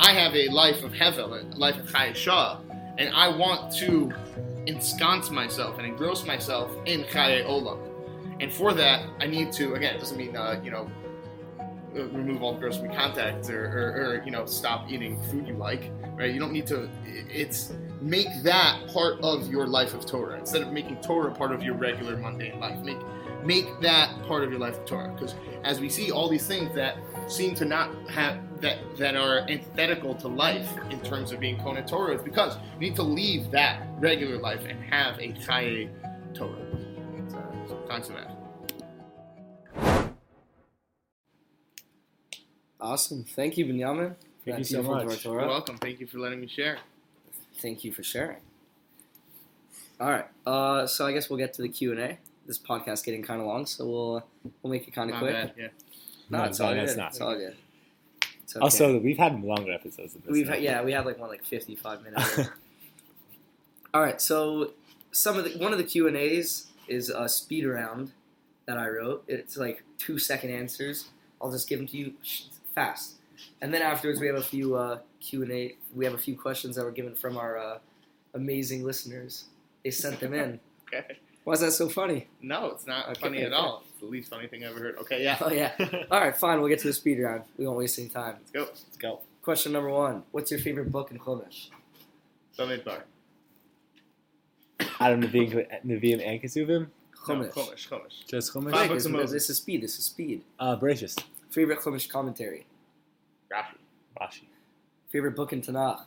I 0.00 0.12
have 0.12 0.34
a 0.34 0.48
life 0.48 0.82
of 0.82 0.92
hevel, 0.92 1.54
a 1.54 1.56
life 1.56 1.78
of 1.78 1.86
chayeshah, 1.86 2.60
and 2.98 3.14
I 3.14 3.28
want 3.28 3.74
to 3.76 4.12
ensconce 4.66 5.30
myself 5.30 5.78
and 5.78 5.86
engross 5.86 6.24
myself 6.24 6.74
in 6.86 7.02
chaye 7.04 7.44
olam. 7.44 7.78
And 8.40 8.52
for 8.52 8.72
that, 8.74 9.06
I 9.20 9.26
need 9.26 9.52
to 9.52 9.74
again. 9.74 9.96
It 9.96 9.98
doesn't 9.98 10.16
mean 10.16 10.36
uh, 10.36 10.60
you 10.64 10.70
know 10.70 10.90
uh, 11.60 12.04
remove 12.08 12.42
all 12.42 12.54
grocery 12.56 12.88
contacts 12.88 13.50
or, 13.50 13.64
or, 13.64 14.04
or 14.04 14.22
you 14.24 14.30
know 14.30 14.46
stop 14.46 14.90
eating 14.90 15.20
food 15.24 15.46
you 15.46 15.54
like. 15.54 15.90
Right? 16.14 16.32
You 16.32 16.40
don't 16.40 16.52
need 16.52 16.66
to. 16.68 16.88
It's 17.04 17.72
make 18.02 18.42
that 18.42 18.86
part 18.92 19.20
of 19.22 19.48
your 19.50 19.66
life 19.66 19.94
of 19.94 20.04
Torah 20.04 20.38
instead 20.38 20.62
of 20.62 20.72
making 20.72 20.96
Torah 20.96 21.32
part 21.32 21.52
of 21.52 21.62
your 21.62 21.74
regular 21.74 22.16
mundane 22.16 22.58
life. 22.58 22.78
Make 22.80 22.98
make 23.44 23.80
that 23.80 24.10
part 24.26 24.44
of 24.44 24.50
your 24.50 24.60
life 24.60 24.78
of 24.78 24.84
Torah 24.84 25.12
because 25.14 25.34
as 25.64 25.80
we 25.80 25.88
see 25.88 26.12
all 26.12 26.28
these 26.28 26.46
things 26.46 26.72
that 26.74 26.96
seem 27.26 27.54
to 27.56 27.64
not 27.64 27.90
have 28.08 28.38
that 28.60 28.78
that 28.96 29.16
are 29.16 29.40
antithetical 29.48 30.14
to 30.14 30.28
life 30.28 30.70
in 30.90 31.00
terms 31.00 31.32
of 31.32 31.40
being 31.40 31.58
Kona 31.58 31.84
Torah 31.84 32.16
is 32.16 32.22
because 32.22 32.56
you 32.74 32.80
need 32.80 32.96
to 32.96 33.02
leave 33.02 33.50
that 33.50 33.82
regular 33.98 34.38
life 34.38 34.64
and 34.68 34.82
have 34.84 35.18
a 35.18 35.32
Chaye 35.32 35.90
Torah. 36.34 36.54
So, 37.28 37.42
so 37.68 37.84
thanks 37.88 38.08
for 38.08 38.14
that. 38.14 38.38
Awesome. 42.80 43.22
Thank 43.22 43.56
you, 43.56 43.66
Binyamin. 43.66 44.16
Thank 44.44 44.58
you 44.58 44.64
so 44.64 44.82
much. 44.82 45.22
Torah. 45.22 45.42
You're 45.42 45.50
welcome. 45.50 45.78
Thank 45.78 46.00
you 46.00 46.06
for 46.08 46.18
letting 46.18 46.40
me 46.40 46.48
share. 46.48 46.78
Thank 47.62 47.84
you 47.84 47.92
for 47.92 48.02
sharing. 48.02 48.38
All 50.00 50.10
right. 50.10 50.26
Uh, 50.44 50.86
so 50.86 51.06
I 51.06 51.12
guess 51.12 51.30
we'll 51.30 51.38
get 51.38 51.54
to 51.54 51.62
the 51.62 51.68
Q 51.68 51.92
and 51.92 52.00
A. 52.00 52.18
This 52.46 52.58
podcast's 52.58 53.02
getting 53.02 53.22
kind 53.22 53.40
of 53.40 53.46
long, 53.46 53.66
so 53.66 53.86
we'll 53.86 54.24
we'll 54.62 54.72
make 54.72 54.86
it 54.88 54.90
kind 54.90 55.10
of 55.10 55.18
quick. 55.18 55.32
bad. 55.32 55.52
Yeah. 55.56 55.68
No, 56.28 56.38
No, 56.38 56.44
it's 56.44 56.58
all 56.60 56.74
that's 56.74 56.92
good. 56.92 56.98
not. 56.98 57.10
It's 57.12 57.20
all 57.20 57.36
good. 57.36 57.56
It's 58.42 58.56
okay. 58.56 58.62
Also, 58.62 58.98
we've 58.98 59.16
had 59.18 59.42
longer 59.44 59.72
episodes 59.72 60.14
than 60.14 60.22
this. 60.22 60.32
we've 60.32 60.46
now. 60.46 60.54
had, 60.54 60.62
yeah 60.62 60.82
we 60.82 60.92
had 60.92 61.06
like 61.06 61.18
one 61.18 61.28
like 61.28 61.44
fifty 61.44 61.76
five 61.76 62.02
minutes. 62.02 62.40
all 63.94 64.00
right. 64.02 64.20
So 64.20 64.72
some 65.12 65.38
of 65.38 65.44
the 65.44 65.56
one 65.58 65.70
of 65.72 65.78
the 65.78 65.84
Q 65.84 66.08
and 66.08 66.16
A's 66.16 66.66
is 66.88 67.08
a 67.10 67.28
speed 67.28 67.64
round 67.64 68.10
that 68.66 68.76
I 68.76 68.88
wrote. 68.88 69.22
It's 69.28 69.56
like 69.56 69.84
two 69.98 70.18
second 70.18 70.50
answers. 70.50 71.10
I'll 71.40 71.52
just 71.52 71.68
give 71.68 71.78
them 71.78 71.86
to 71.88 71.96
you 71.96 72.14
fast, 72.74 73.14
and 73.60 73.72
then 73.72 73.82
afterwards 73.82 74.20
we 74.20 74.26
have 74.26 74.36
a 74.36 74.42
few 74.42 74.76
uh, 74.76 74.98
Q 75.20 75.42
and 75.42 75.52
A. 75.52 75.76
We 75.94 76.04
have 76.04 76.14
a 76.14 76.18
few 76.18 76.36
questions 76.36 76.76
that 76.76 76.84
were 76.84 76.90
given 76.92 77.14
from 77.14 77.36
our 77.36 77.58
uh, 77.58 77.78
amazing 78.34 78.84
listeners. 78.84 79.44
They 79.84 79.90
sent 79.90 80.20
them 80.20 80.34
in. 80.34 80.60
Okay. 80.94 81.16
Why 81.44 81.54
is 81.54 81.60
that 81.60 81.72
so 81.72 81.88
funny? 81.88 82.28
No, 82.42 82.66
it's 82.66 82.86
not 82.86 83.08
Okay, 83.08 83.20
funny 83.22 83.42
at 83.42 83.54
all. 83.54 83.82
It's 83.90 84.00
the 84.00 84.06
least 84.06 84.28
funny 84.28 84.46
thing 84.46 84.62
I 84.62 84.68
ever 84.68 84.78
heard. 84.78 84.96
Okay, 84.98 85.24
yeah. 85.24 85.38
Oh 85.40 85.50
yeah. 85.50 85.72
All 86.10 86.20
right, 86.20 86.36
fine. 86.36 86.60
We'll 86.60 86.68
get 86.68 86.80
to 86.80 86.86
the 86.88 86.92
speed 86.92 87.18
round. 87.18 87.44
We 87.56 87.66
won't 87.66 87.78
waste 87.78 87.98
any 87.98 88.08
time. 88.10 88.36
Let's 88.40 88.50
go. 88.52 88.60
Let's 88.60 88.96
go. 88.98 89.20
Question 89.40 89.72
number 89.72 89.88
one: 89.88 90.22
What's 90.32 90.50
your 90.50 90.60
favorite 90.60 90.92
book 90.92 91.10
in 91.10 91.18
Chumash? 91.18 91.70
Bamidbar. 92.58 93.00
Out 95.00 95.12
of 95.12 95.18
Nevi'im 95.20 95.66
Nevi'im 95.86 96.24
and 96.26 96.42
Kesuvim, 96.42 96.86
No, 97.28 97.34
Chumash. 97.34 97.52
Chumash. 97.52 97.88
Chumash. 97.88 98.26
just 98.26 98.52
Five 98.52 98.62
Chumash. 98.64 98.72
Quick, 98.72 98.88
books 98.88 98.94
this, 99.02 99.06
of 99.06 99.12
Moses. 99.12 99.32
this 99.32 99.50
is 99.50 99.56
speed. 99.56 99.82
This 99.82 99.98
is 99.98 100.04
speed. 100.04 100.42
Uh, 100.60 100.76
Bereshis, 100.76 101.18
Favorite 101.50 101.80
Chumash 101.80 102.08
commentary. 102.08 102.66
Rashi. 103.52 103.76
Rashi, 104.20 104.42
Favorite 105.10 105.36
book 105.36 105.52
in 105.52 105.60
Tanakh. 105.62 106.02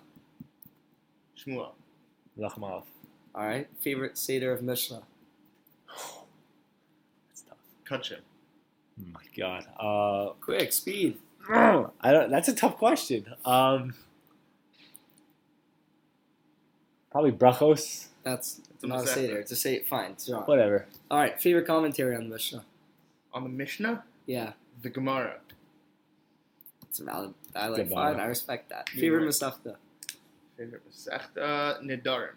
Shmuel. 1.38 1.72
Lachmav. 2.40 2.84
All 3.34 3.46
right. 3.46 3.68
Favorite 3.82 4.18
Seder 4.18 4.52
of 4.52 4.62
Mishnah. 4.64 5.04
That's 7.30 7.42
tough. 7.48 7.58
Kachim. 7.88 8.20
Oh 9.00 9.04
my 9.14 9.22
God. 9.38 9.66
Uh, 9.80 10.34
Quick, 10.42 10.72
speed. 10.72 11.18
I 11.50 12.12
don't. 12.12 12.32
That's 12.32 12.48
a 12.48 12.56
tough 12.56 12.78
question. 12.78 13.26
Um, 13.44 13.94
probably 17.12 17.32
Brachos. 17.32 18.08
That's 18.24 18.62
It's 18.74 18.84
not 18.84 19.04
a 19.04 19.08
Seder. 19.08 19.38
It's 19.38 19.52
a 19.52 19.56
Seder. 19.56 19.84
Fine. 19.86 20.12
It's 20.12 20.30
wrong. 20.30 20.44
Whatever. 20.44 20.88
All 21.12 21.20
right. 21.20 21.40
Favorite 21.40 21.68
commentary 21.68 22.16
on 22.16 22.24
the 22.24 22.30
Mishnah. 22.30 22.66
On 23.34 23.44
the 23.44 23.50
Mishnah, 23.50 24.04
Yeah, 24.26 24.54
the 24.82 24.90
Gemara. 24.90 25.40
It's 26.96 27.04
valid. 27.04 27.34
I 27.54 27.68
like. 27.68 27.90
Fine. 27.92 28.22
I 28.22 28.26
respect 28.26 28.70
that. 28.70 28.88
You're 28.94 29.02
Favorite 29.02 29.26
right. 29.26 29.30
Masechta. 29.30 29.76
Favorite 30.58 30.82
Masechta 30.90 31.84
Nidarim. 31.84 32.36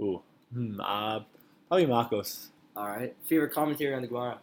Ooh. 0.00 0.20
Hmm. 0.52 0.80
Uh, 0.80 1.20
probably 1.68 1.86
Makos. 1.86 2.46
All 2.74 2.88
right. 2.88 3.14
Favorite 3.26 3.52
commentary 3.52 3.94
on 3.94 4.02
the 4.02 4.08
Gemara. 4.08 4.38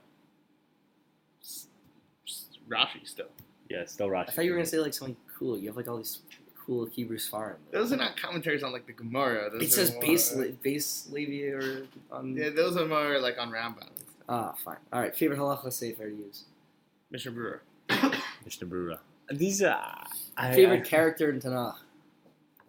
Rashi 2.70 3.06
still. 3.06 3.26
Yeah, 3.70 3.84
still 3.86 4.08
Rashi. 4.08 4.30
I 4.30 4.32
thought 4.32 4.46
you 4.46 4.52
were 4.52 4.58
gonna 4.58 4.66
say 4.66 4.80
like 4.80 4.94
something 4.94 5.18
cool. 5.38 5.58
You 5.58 5.68
have 5.68 5.76
like 5.76 5.90
all 5.90 5.98
these 5.98 6.20
cool 6.66 6.86
Hebrew 6.86 7.18
Svarim. 7.18 7.56
Those 7.72 7.92
are 7.92 7.98
not 7.98 8.16
commentaries 8.16 8.64
on 8.64 8.72
like 8.72 8.86
the 8.88 8.94
Gemara. 8.94 9.50
Those 9.52 9.64
It 9.64 9.72
says 9.74 9.92
more- 9.92 10.02
base 10.02 10.36
li- 10.36 10.56
base 10.64 11.10
Levi 11.12 11.50
or 11.54 11.88
on. 12.14 12.34
Yeah, 12.38 12.50
those 12.52 12.78
are 12.78 12.86
more 12.86 13.20
like 13.20 13.38
on 13.38 13.52
Rambam. 13.52 13.90
Ah, 14.30 14.54
fine. 14.64 14.78
All 14.94 15.02
right. 15.02 15.14
Favorite 15.14 15.38
halacha 15.40 15.74
sefer 15.74 16.06
to 16.10 16.16
use. 16.16 16.46
Mishnah 17.12 17.32
Brura. 17.34 17.60
Mishnah 18.46 18.68
Brura. 18.68 19.00
These 19.32 19.62
are. 19.64 20.06
I, 20.38 20.54
Favorite 20.54 20.86
I, 20.86 20.90
character 20.90 21.30
in 21.30 21.40
Tanakh. 21.40 21.76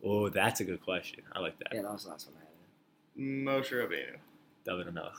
Oh, 0.05 0.29
that's 0.29 0.61
a 0.61 0.65
good 0.65 0.83
question. 0.83 1.23
I 1.33 1.41
like 1.41 1.59
that. 1.59 1.69
Yeah, 1.73 1.83
that 1.83 1.93
was 1.93 2.05
the 2.05 2.11
last 2.11 2.29
one 2.29 2.37
I 2.39 2.41
had. 2.41 3.65
Moshe 3.65 3.73
Rabbeinu. 3.73 4.17
David 4.65 4.93
Melech. 4.95 5.13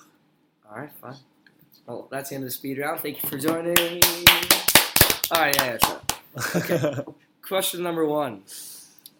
All 0.70 0.78
right, 0.78 0.92
fine. 1.02 1.16
Well, 1.86 2.08
that's 2.12 2.30
the 2.30 2.36
end 2.36 2.44
of 2.44 2.48
the 2.48 2.54
speed 2.54 2.78
round. 2.78 3.00
Thank 3.00 3.22
you 3.22 3.30
for 3.30 3.38
joining. 3.38 3.78
All 5.32 5.42
right, 5.42 5.56
yeah, 5.56 5.66
yeah, 5.66 5.78
sure. 5.78 6.02
Okay. 6.56 7.12
Question 7.42 7.84
number 7.84 8.06
one. 8.06 8.44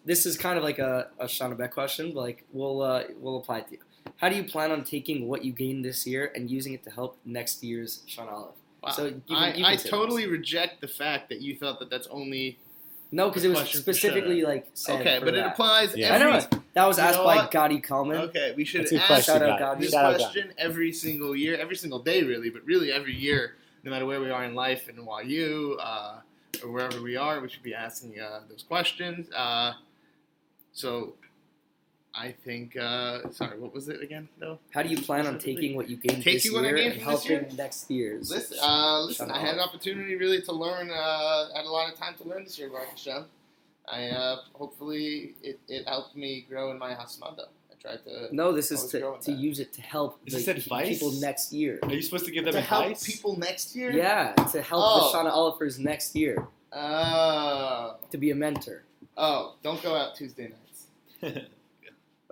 This 0.04 0.26
is 0.26 0.36
kind 0.36 0.58
of 0.58 0.64
like 0.64 0.78
a, 0.78 1.08
a 1.18 1.26
Shana 1.26 1.56
Bet 1.56 1.70
question, 1.70 2.12
but 2.12 2.20
like 2.20 2.44
we'll 2.52 2.82
uh, 2.82 3.04
we'll 3.20 3.36
apply 3.36 3.58
it 3.58 3.66
to 3.68 3.72
you. 3.72 3.78
How 4.16 4.28
do 4.28 4.36
you 4.36 4.44
plan 4.44 4.72
on 4.72 4.84
taking 4.84 5.28
what 5.28 5.44
you 5.44 5.52
gained 5.52 5.84
this 5.84 6.06
year 6.06 6.32
and 6.34 6.50
using 6.50 6.72
it 6.72 6.82
to 6.84 6.90
help 6.90 7.18
next 7.24 7.62
year's 7.62 8.02
Shana 8.08 8.32
Aleph? 8.32 8.54
Wow. 8.82 8.90
So 8.90 9.06
you 9.06 9.22
can- 9.28 9.36
I, 9.36 9.54
you 9.54 9.64
I 9.64 9.70
can 9.76 9.78
say 9.84 9.90
totally 9.90 10.26
reject 10.26 10.80
the 10.80 10.88
fact 10.88 11.28
that 11.28 11.40
you 11.40 11.56
thought 11.56 11.78
that 11.80 11.88
that's 11.90 12.06
only 12.08 12.58
No, 13.12 13.28
because 13.28 13.44
it 13.44 13.48
was 13.50 13.58
Question 13.58 13.82
for 13.82 13.92
specifically 13.92 14.42
like 14.42 14.66
said. 14.74 15.00
Okay, 15.00 15.18
for 15.18 15.26
but 15.26 15.34
it 15.34 15.46
applies. 15.46 15.94
Yeah. 15.96 16.14
I 16.14 16.18
know. 16.18 16.40
That 16.74 16.86
was 16.86 16.98
asked 16.98 17.18
by 17.18 17.36
what? 17.36 17.50
Gotti 17.52 17.82
Kalman. 17.82 18.16
Okay, 18.22 18.54
we 18.56 18.64
should 18.64 18.80
That's 18.82 18.92
a 18.92 18.94
good 18.94 19.00
ask 19.02 19.08
question, 19.08 19.34
Shout 19.34 19.42
out 19.42 19.58
guy. 19.58 19.64
God. 19.66 19.80
this 19.80 19.90
Shout 19.90 20.04
out, 20.14 20.16
question 20.18 20.52
every 20.58 20.92
single 20.92 21.36
year, 21.36 21.56
every 21.56 21.76
single 21.76 21.98
day, 21.98 22.22
really, 22.22 22.48
but 22.50 22.64
really 22.64 22.90
every 22.90 23.14
year, 23.14 23.56
no 23.84 23.90
matter 23.90 24.06
where 24.06 24.20
we 24.20 24.30
are 24.30 24.44
in 24.44 24.54
life 24.54 24.88
and 24.88 24.98
YU 25.28 25.76
uh, 25.80 26.20
or 26.64 26.70
wherever 26.72 27.02
we 27.02 27.16
are, 27.16 27.40
we 27.40 27.48
should 27.50 27.62
be 27.62 27.74
asking 27.74 28.18
uh, 28.18 28.40
those 28.48 28.62
questions. 28.62 29.30
Uh, 29.32 29.74
so, 30.72 31.14
I 32.14 32.32
think. 32.44 32.76
Uh, 32.76 33.30
sorry, 33.30 33.58
what 33.58 33.72
was 33.72 33.88
it 33.88 34.02
again? 34.02 34.28
though? 34.38 34.58
How 34.70 34.82
do 34.82 34.88
you 34.90 35.00
plan 35.00 35.26
on 35.26 35.38
taking 35.38 35.74
what 35.74 35.88
you 35.88 35.96
gained 35.96 36.22
Taking 36.22 36.52
this 36.52 36.52
what 36.52 36.64
I 36.64 36.68
year 36.68 36.76
gained 36.76 36.92
and 36.92 37.00
this 37.00 37.08
helping 37.08 37.30
year? 37.30 37.48
next 37.56 37.90
year's? 37.90 38.30
Listen, 38.30 38.58
uh, 38.60 39.00
listen. 39.02 39.30
I 39.30 39.38
had 39.38 39.54
an 39.54 39.60
opportunity 39.60 40.14
really 40.16 40.42
to 40.42 40.52
learn. 40.52 40.90
Uh, 40.90 40.94
I 40.94 41.50
had 41.56 41.64
a 41.64 41.70
lot 41.70 41.90
of 41.92 41.98
time 41.98 42.14
to 42.20 42.28
learn 42.28 42.44
this 42.44 42.58
year, 42.58 42.68
Baruch 42.68 42.90
Hashem. 42.90 43.24
I 43.90 44.08
uh, 44.10 44.36
hopefully 44.52 45.34
it, 45.42 45.58
it 45.68 45.88
helped 45.88 46.14
me 46.14 46.44
grow 46.48 46.70
in 46.70 46.78
my 46.78 46.92
hasmada. 46.94 47.46
I 47.70 47.74
tried 47.80 48.04
to 48.04 48.28
No, 48.30 48.52
this 48.52 48.70
is 48.70 48.84
to, 48.92 49.00
to 49.22 49.30
that. 49.32 49.38
use 49.38 49.58
it 49.58 49.72
to 49.72 49.80
help 49.82 50.20
Is 50.26 50.34
the 50.34 50.52
this 50.52 50.64
advice? 50.64 50.88
people 50.88 51.12
next 51.12 51.52
year. 51.52 51.80
Are 51.82 51.92
you 51.92 52.02
supposed 52.02 52.26
to 52.26 52.30
give 52.30 52.44
them 52.44 52.52
to 52.54 52.60
help 52.60 53.02
people 53.02 53.36
next 53.38 53.74
year. 53.74 53.90
Yeah, 53.90 54.34
to 54.52 54.62
help 54.62 54.82
Oh. 54.86 55.10
the 55.10 55.18
Shauna 55.18 55.32
Olifers 55.34 55.78
next 55.80 56.14
year 56.14 56.46
Oh, 56.72 57.96
to 58.10 58.18
be 58.18 58.30
a 58.30 58.34
mentor. 58.34 58.84
oh! 59.16 59.54
Don't 59.62 59.82
go 59.82 59.94
out 59.96 60.14
Tuesday 60.14 60.52
nights. 60.52 61.46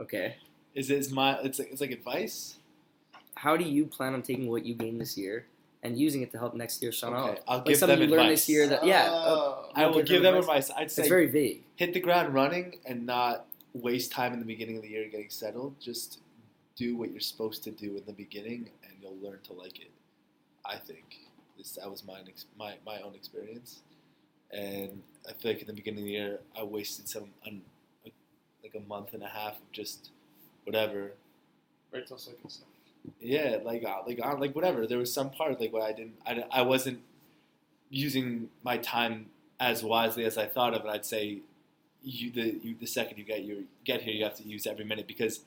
Okay. 0.01 0.37
is 0.75 0.91
it 0.91 0.99
is 0.99 1.11
my 1.11 1.39
it's 1.41 1.59
like, 1.59 1.69
it's 1.73 1.81
like 1.81 1.91
advice? 1.91 2.57
How 3.37 3.57
do 3.57 3.65
you 3.65 3.87
plan 3.87 4.15
on 4.15 4.23
taking 4.23 4.49
what 4.49 4.65
you 4.67 4.75
gained 4.75 5.01
this 5.01 5.17
year 5.17 5.47
and 5.83 5.97
using 5.99 6.21
it 6.23 6.31
to 6.33 6.39
help 6.39 6.55
next 6.55 6.83
year 6.83 6.91
Shauna 6.91 7.21
Okay, 7.31 7.39
Olif? 7.41 7.43
I'll 7.49 7.57
Like 7.59 7.67
give 7.67 7.77
something 7.79 7.99
them 7.99 8.09
you 8.09 8.15
learned 8.17 8.29
advice. 8.29 8.41
this 8.47 8.49
year 8.49 8.67
that 8.69 8.85
yeah, 8.87 9.05
uh, 9.11 9.35
Oh. 9.35 9.71
I 9.75 9.87
will 9.87 9.95
give 9.97 10.07
give 10.07 10.23
them 10.23 10.35
them 10.35 10.41
advice? 10.43 10.69
advice. 10.71 10.83
I'd 10.83 10.91
say 10.91 11.03
it's 11.03 11.09
very 11.09 11.27
vague. 11.27 11.63
hit 11.77 11.93
the 11.95 12.01
ground 12.01 12.35
running 12.35 12.79
and 12.87 13.07
not 13.07 13.47
waste 13.73 14.11
time 14.13 14.33
in 14.33 14.39
the 14.41 14.45
beginning 14.45 14.77
of 14.77 14.83
the 14.83 14.89
year 14.89 15.09
getting 15.09 15.31
settled. 15.31 15.75
Just 15.81 16.21
do 16.77 16.97
what 16.97 17.11
you're 17.13 17.21
supposed 17.21 17.63
to 17.65 17.71
do 17.71 17.97
in 17.97 18.05
the 18.07 18.13
beginning, 18.13 18.71
and 18.85 18.93
you'll 19.01 19.19
learn 19.23 19.39
to 19.45 19.53
like 19.53 19.79
it. 19.81 19.91
I 20.65 20.77
think 20.77 21.07
this 21.57 21.73
that 21.73 21.91
was 21.91 22.05
my 22.05 22.21
my 22.59 22.75
my 22.85 23.01
own 23.01 23.15
experience, 23.15 23.81
and 24.53 25.03
I 25.29 25.33
feel 25.35 25.53
like 25.53 25.61
in 25.61 25.67
the 25.67 25.73
beginning 25.73 26.01
of 26.01 26.07
the 26.07 26.13
year 26.13 26.41
I 26.59 26.63
wasted 26.63 27.09
some 27.09 27.31
un, 27.47 27.63
like 28.73 28.83
a 28.83 28.89
month 28.89 29.15
and 29.15 29.23
a 29.23 29.29
half 29.29 29.53
of 29.55 29.73
just 29.73 30.11
whatever. 30.65 31.13
Right 31.93 32.07
till 32.07 32.19
second 32.19 32.49
stuff. 32.51 32.69
Yeah, 33.21 33.59
like 33.65 33.85
uh, 33.85 34.03
like 34.07 34.21
uh, 34.23 34.37
like 34.37 34.55
whatever. 34.55 34.87
There 34.87 34.99
was 34.99 35.13
some 35.13 35.31
part 35.31 35.61
like 35.61 35.73
where 35.73 35.83
I 35.83 35.93
didn't 35.93 36.15
I, 36.27 36.45
I 36.51 36.63
wasn't 36.63 37.01
using 37.89 38.51
my 38.63 38.79
time 38.79 39.27
as 39.59 39.83
wisely 39.83 40.25
as 40.25 40.39
I 40.39 40.47
thought 40.47 40.75
of, 40.75 40.83
and 40.83 40.91
I'd 40.91 41.07
say 41.07 41.39
you 42.03 42.31
the 42.31 42.61
you, 42.63 42.77
the 42.79 42.87
second 42.87 43.19
you 43.19 43.25
get 43.25 43.43
you 43.43 43.67
get 43.85 44.03
here, 44.03 44.15
you 44.15 44.25
have 44.25 44.37
to 44.37 44.43
use 44.43 44.67
every 44.67 44.85
minute 44.85 45.07
because 45.07 45.41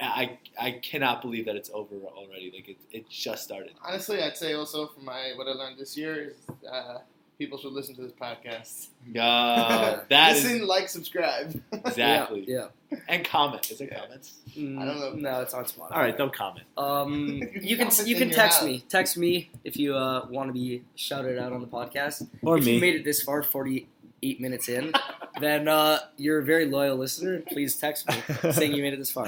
I 0.00 0.38
I 0.60 0.72
cannot 0.72 1.22
believe 1.22 1.46
that 1.46 1.56
it's 1.56 1.70
over 1.72 1.94
already. 2.16 2.50
Like 2.52 2.68
it 2.68 2.76
it 2.90 3.08
just 3.08 3.44
started. 3.44 3.72
Honestly, 3.84 4.22
I'd 4.22 4.36
say 4.36 4.54
also 4.54 4.88
from 4.88 5.04
my 5.04 5.32
what 5.36 5.46
I 5.46 5.52
learned 5.52 5.78
this 5.78 5.96
year 5.96 6.30
is 6.30 6.66
uh, 6.66 6.98
people 7.40 7.56
should 7.58 7.72
listen 7.72 7.94
to 7.94 8.02
this 8.02 8.12
podcast. 8.12 8.88
Uh, 9.18 10.00
that 10.10 10.36
is 10.36 10.44
listen, 10.44 10.66
like, 10.66 10.90
subscribe. 10.90 11.58
exactly 11.72 12.44
Yeah. 12.46 12.66
and 13.08 13.24
comment. 13.24 13.70
Is 13.70 13.80
it 13.80 13.88
Yeah. 13.90 14.00
comments? 14.02 14.34
yeah. 14.52 14.78
I 14.80 14.84
don't 14.84 15.00
know. 15.00 15.12
No, 15.14 15.40
it's 15.40 15.54
on 15.54 15.64
Spotify. 15.64 15.90
All 15.92 16.00
right, 16.02 16.16
don't 16.16 16.34
comment. 16.34 16.66
Um, 16.76 17.14
You 17.40 17.50
you 17.62 17.76
can 17.78 17.88
you 18.04 18.14
can 18.16 18.28
text 18.28 18.58
house. 18.58 18.66
me. 18.66 18.84
Text 18.90 19.16
me 19.16 19.50
if 19.64 19.78
you 19.78 19.96
uh, 19.96 20.26
want 20.30 20.50
to 20.50 20.52
be 20.52 20.82
shouted 20.96 21.38
out 21.38 21.52
on 21.54 21.62
the 21.62 21.66
podcast. 21.66 22.28
Or 22.42 22.58
if 22.58 22.66
me. 22.66 22.74
you 22.74 22.80
made 22.80 22.94
it 22.94 23.04
this 23.04 23.22
far, 23.22 23.42
forty 23.42 23.88
eight 24.22 24.38
minutes 24.38 24.68
in, 24.68 24.92
then 25.40 25.66
uh, 25.66 25.98
you're 26.18 26.40
a 26.40 26.44
very 26.44 26.66
loyal 26.66 26.96
listener. 26.98 27.40
Please 27.48 27.74
text 27.76 28.06
me 28.06 28.52
saying 28.52 28.74
you 28.74 28.82
made 28.82 28.92
it 28.92 28.98
this 28.98 29.10
far. 29.10 29.26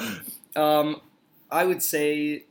Um, 0.55 1.01
I 1.51 1.65
would 1.65 1.83
say 1.83 2.45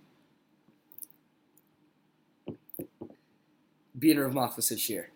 be 4.00 4.10
in 4.10 4.20
Rav 4.20 4.32
Machlis 4.34 4.70
this 4.70 4.90
year. 4.90 5.10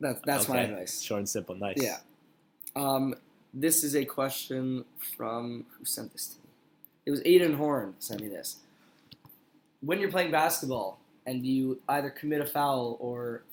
That's 0.00 0.20
that's 0.24 0.48
my 0.48 0.62
Okay. 0.62 0.72
advice. 0.72 1.00
Short 1.00 1.18
and 1.20 1.28
simple. 1.28 1.54
Nice. 1.54 1.76
Yeah. 1.80 1.98
Um, 2.74 3.14
this 3.54 3.82
is 3.82 3.96
a 3.96 4.04
question 4.04 4.84
from 5.16 5.64
who 5.78 5.84
sent 5.84 6.12
this 6.12 6.26
to 6.28 6.38
me? 6.40 6.48
It 7.06 7.10
was 7.10 7.20
Aiden 7.22 7.56
Horn 7.56 7.94
sent 7.98 8.20
me 8.20 8.28
this. 8.28 8.56
When 9.80 9.98
you're 10.00 10.10
playing 10.10 10.30
basketball 10.30 10.98
and 11.26 11.46
you 11.46 11.80
either 11.88 12.10
commit 12.10 12.40
a 12.40 12.46
foul 12.46 12.96
or 13.00 13.44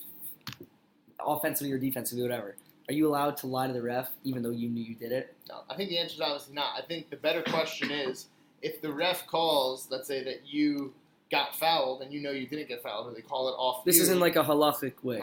offensively 1.19 1.71
or 1.71 1.77
defensively, 1.77 2.23
whatever, 2.23 2.55
are 2.89 2.93
you 2.93 3.07
allowed 3.07 3.37
to 3.37 3.47
lie 3.47 3.67
to 3.67 3.73
the 3.73 3.81
ref 3.81 4.09
even 4.23 4.43
though 4.43 4.49
you 4.49 4.67
knew 4.67 4.83
you 4.83 4.95
did 4.95 5.11
it? 5.11 5.35
No, 5.47 5.61
I 5.69 5.75
think 5.75 5.89
the 5.89 5.97
answer 5.99 6.15
is 6.15 6.21
obviously 6.21 6.55
not. 6.55 6.73
I 6.77 6.81
think 6.81 7.09
the 7.09 7.15
better 7.15 7.41
question 7.43 7.91
is 7.91 8.27
if 8.61 8.81
the 8.81 8.91
ref 8.91 9.25
calls, 9.27 9.87
let's 9.89 10.07
say 10.07 10.23
that 10.23 10.41
you 10.45 10.93
got 11.31 11.55
fouled 11.55 12.01
and 12.01 12.11
you 12.11 12.21
know 12.21 12.31
you 12.31 12.47
didn't 12.47 12.67
get 12.67 12.83
fouled, 12.83 13.07
or 13.07 13.13
they 13.15 13.21
call 13.21 13.47
it 13.47 13.53
off. 13.53 13.85
This 13.85 13.97
you, 13.97 14.03
isn't 14.03 14.19
like 14.19 14.35
a 14.35 14.43
halachic 14.43 14.93
way. 15.03 15.21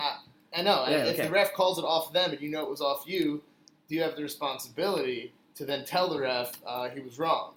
I 0.55 0.63
know. 0.63 0.85
and 0.85 0.93
Yeah, 0.93 1.05
if 1.05 1.15
okay. 1.15 1.27
the 1.27 1.33
ref 1.33 1.53
calls 1.55 1.79
it 1.79 1.85
off 1.85 2.13
them 2.13 2.33
and 2.33 2.41
you 2.41 2.51
know 2.51 2.63
it 2.63 2.71
was 2.71 2.81
off 2.81 3.05
you, 3.07 3.43
do 3.89 3.95
you 3.95 4.03
have 4.03 4.17
the 4.17 4.23
responsibility 4.23 5.33
to 5.57 5.65
then 5.65 5.85
tell 5.85 6.09
the 6.09 6.21
ref 6.21 6.53
uh, 6.67 6.89
he 6.89 7.01
was 7.01 7.19
wrong? 7.19 7.55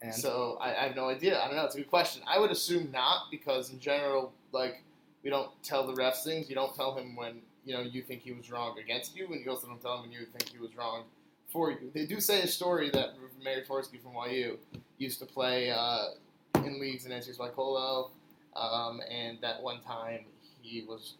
And 0.00 0.14
So 0.14 0.58
I, 0.60 0.70
I 0.70 0.86
have 0.86 0.96
no 0.96 1.08
idea. 1.08 1.40
I 1.40 1.46
don't 1.46 1.56
know. 1.56 1.64
It's 1.64 1.74
a 1.74 1.78
good 1.78 1.90
question. 1.90 2.22
I 2.26 2.38
would 2.38 2.50
assume 2.50 2.90
not 2.90 3.30
because 3.30 3.70
in 3.70 3.78
general, 3.78 4.32
like 4.50 4.82
we 5.22 5.30
don't 5.30 5.50
tell 5.62 5.86
the 5.86 5.94
refs 5.94 6.24
things. 6.24 6.48
You 6.48 6.54
don't 6.54 6.74
tell 6.74 6.96
him 6.96 7.14
when 7.14 7.40
you 7.64 7.74
know 7.74 7.80
you 7.80 8.02
think 8.02 8.22
he 8.22 8.32
was 8.32 8.50
wrong 8.50 8.78
against 8.78 9.16
you, 9.16 9.26
and 9.26 9.44
you 9.44 9.50
also 9.50 9.68
don't 9.68 9.80
tell 9.80 9.96
him 9.96 10.02
when 10.02 10.12
you 10.12 10.26
think 10.26 10.48
he 10.48 10.58
was 10.58 10.76
wrong 10.76 11.04
for 11.48 11.70
you. 11.70 11.90
They 11.94 12.06
do 12.06 12.20
say 12.20 12.42
a 12.42 12.46
story 12.46 12.90
that 12.90 13.10
Mary 13.42 13.62
Torsky 13.62 14.00
from 14.02 14.12
YU 14.30 14.58
used 14.98 15.20
to 15.20 15.26
play 15.26 15.70
uh, 15.70 16.08
in 16.56 16.80
leagues 16.80 17.06
in 17.06 17.12
NCAA 17.12 17.38
Waikolo, 17.38 18.10
um, 18.56 19.00
and 19.08 19.38
that 19.40 19.62
one 19.62 19.80
time 19.82 20.20
he 20.60 20.84
was 20.88 21.14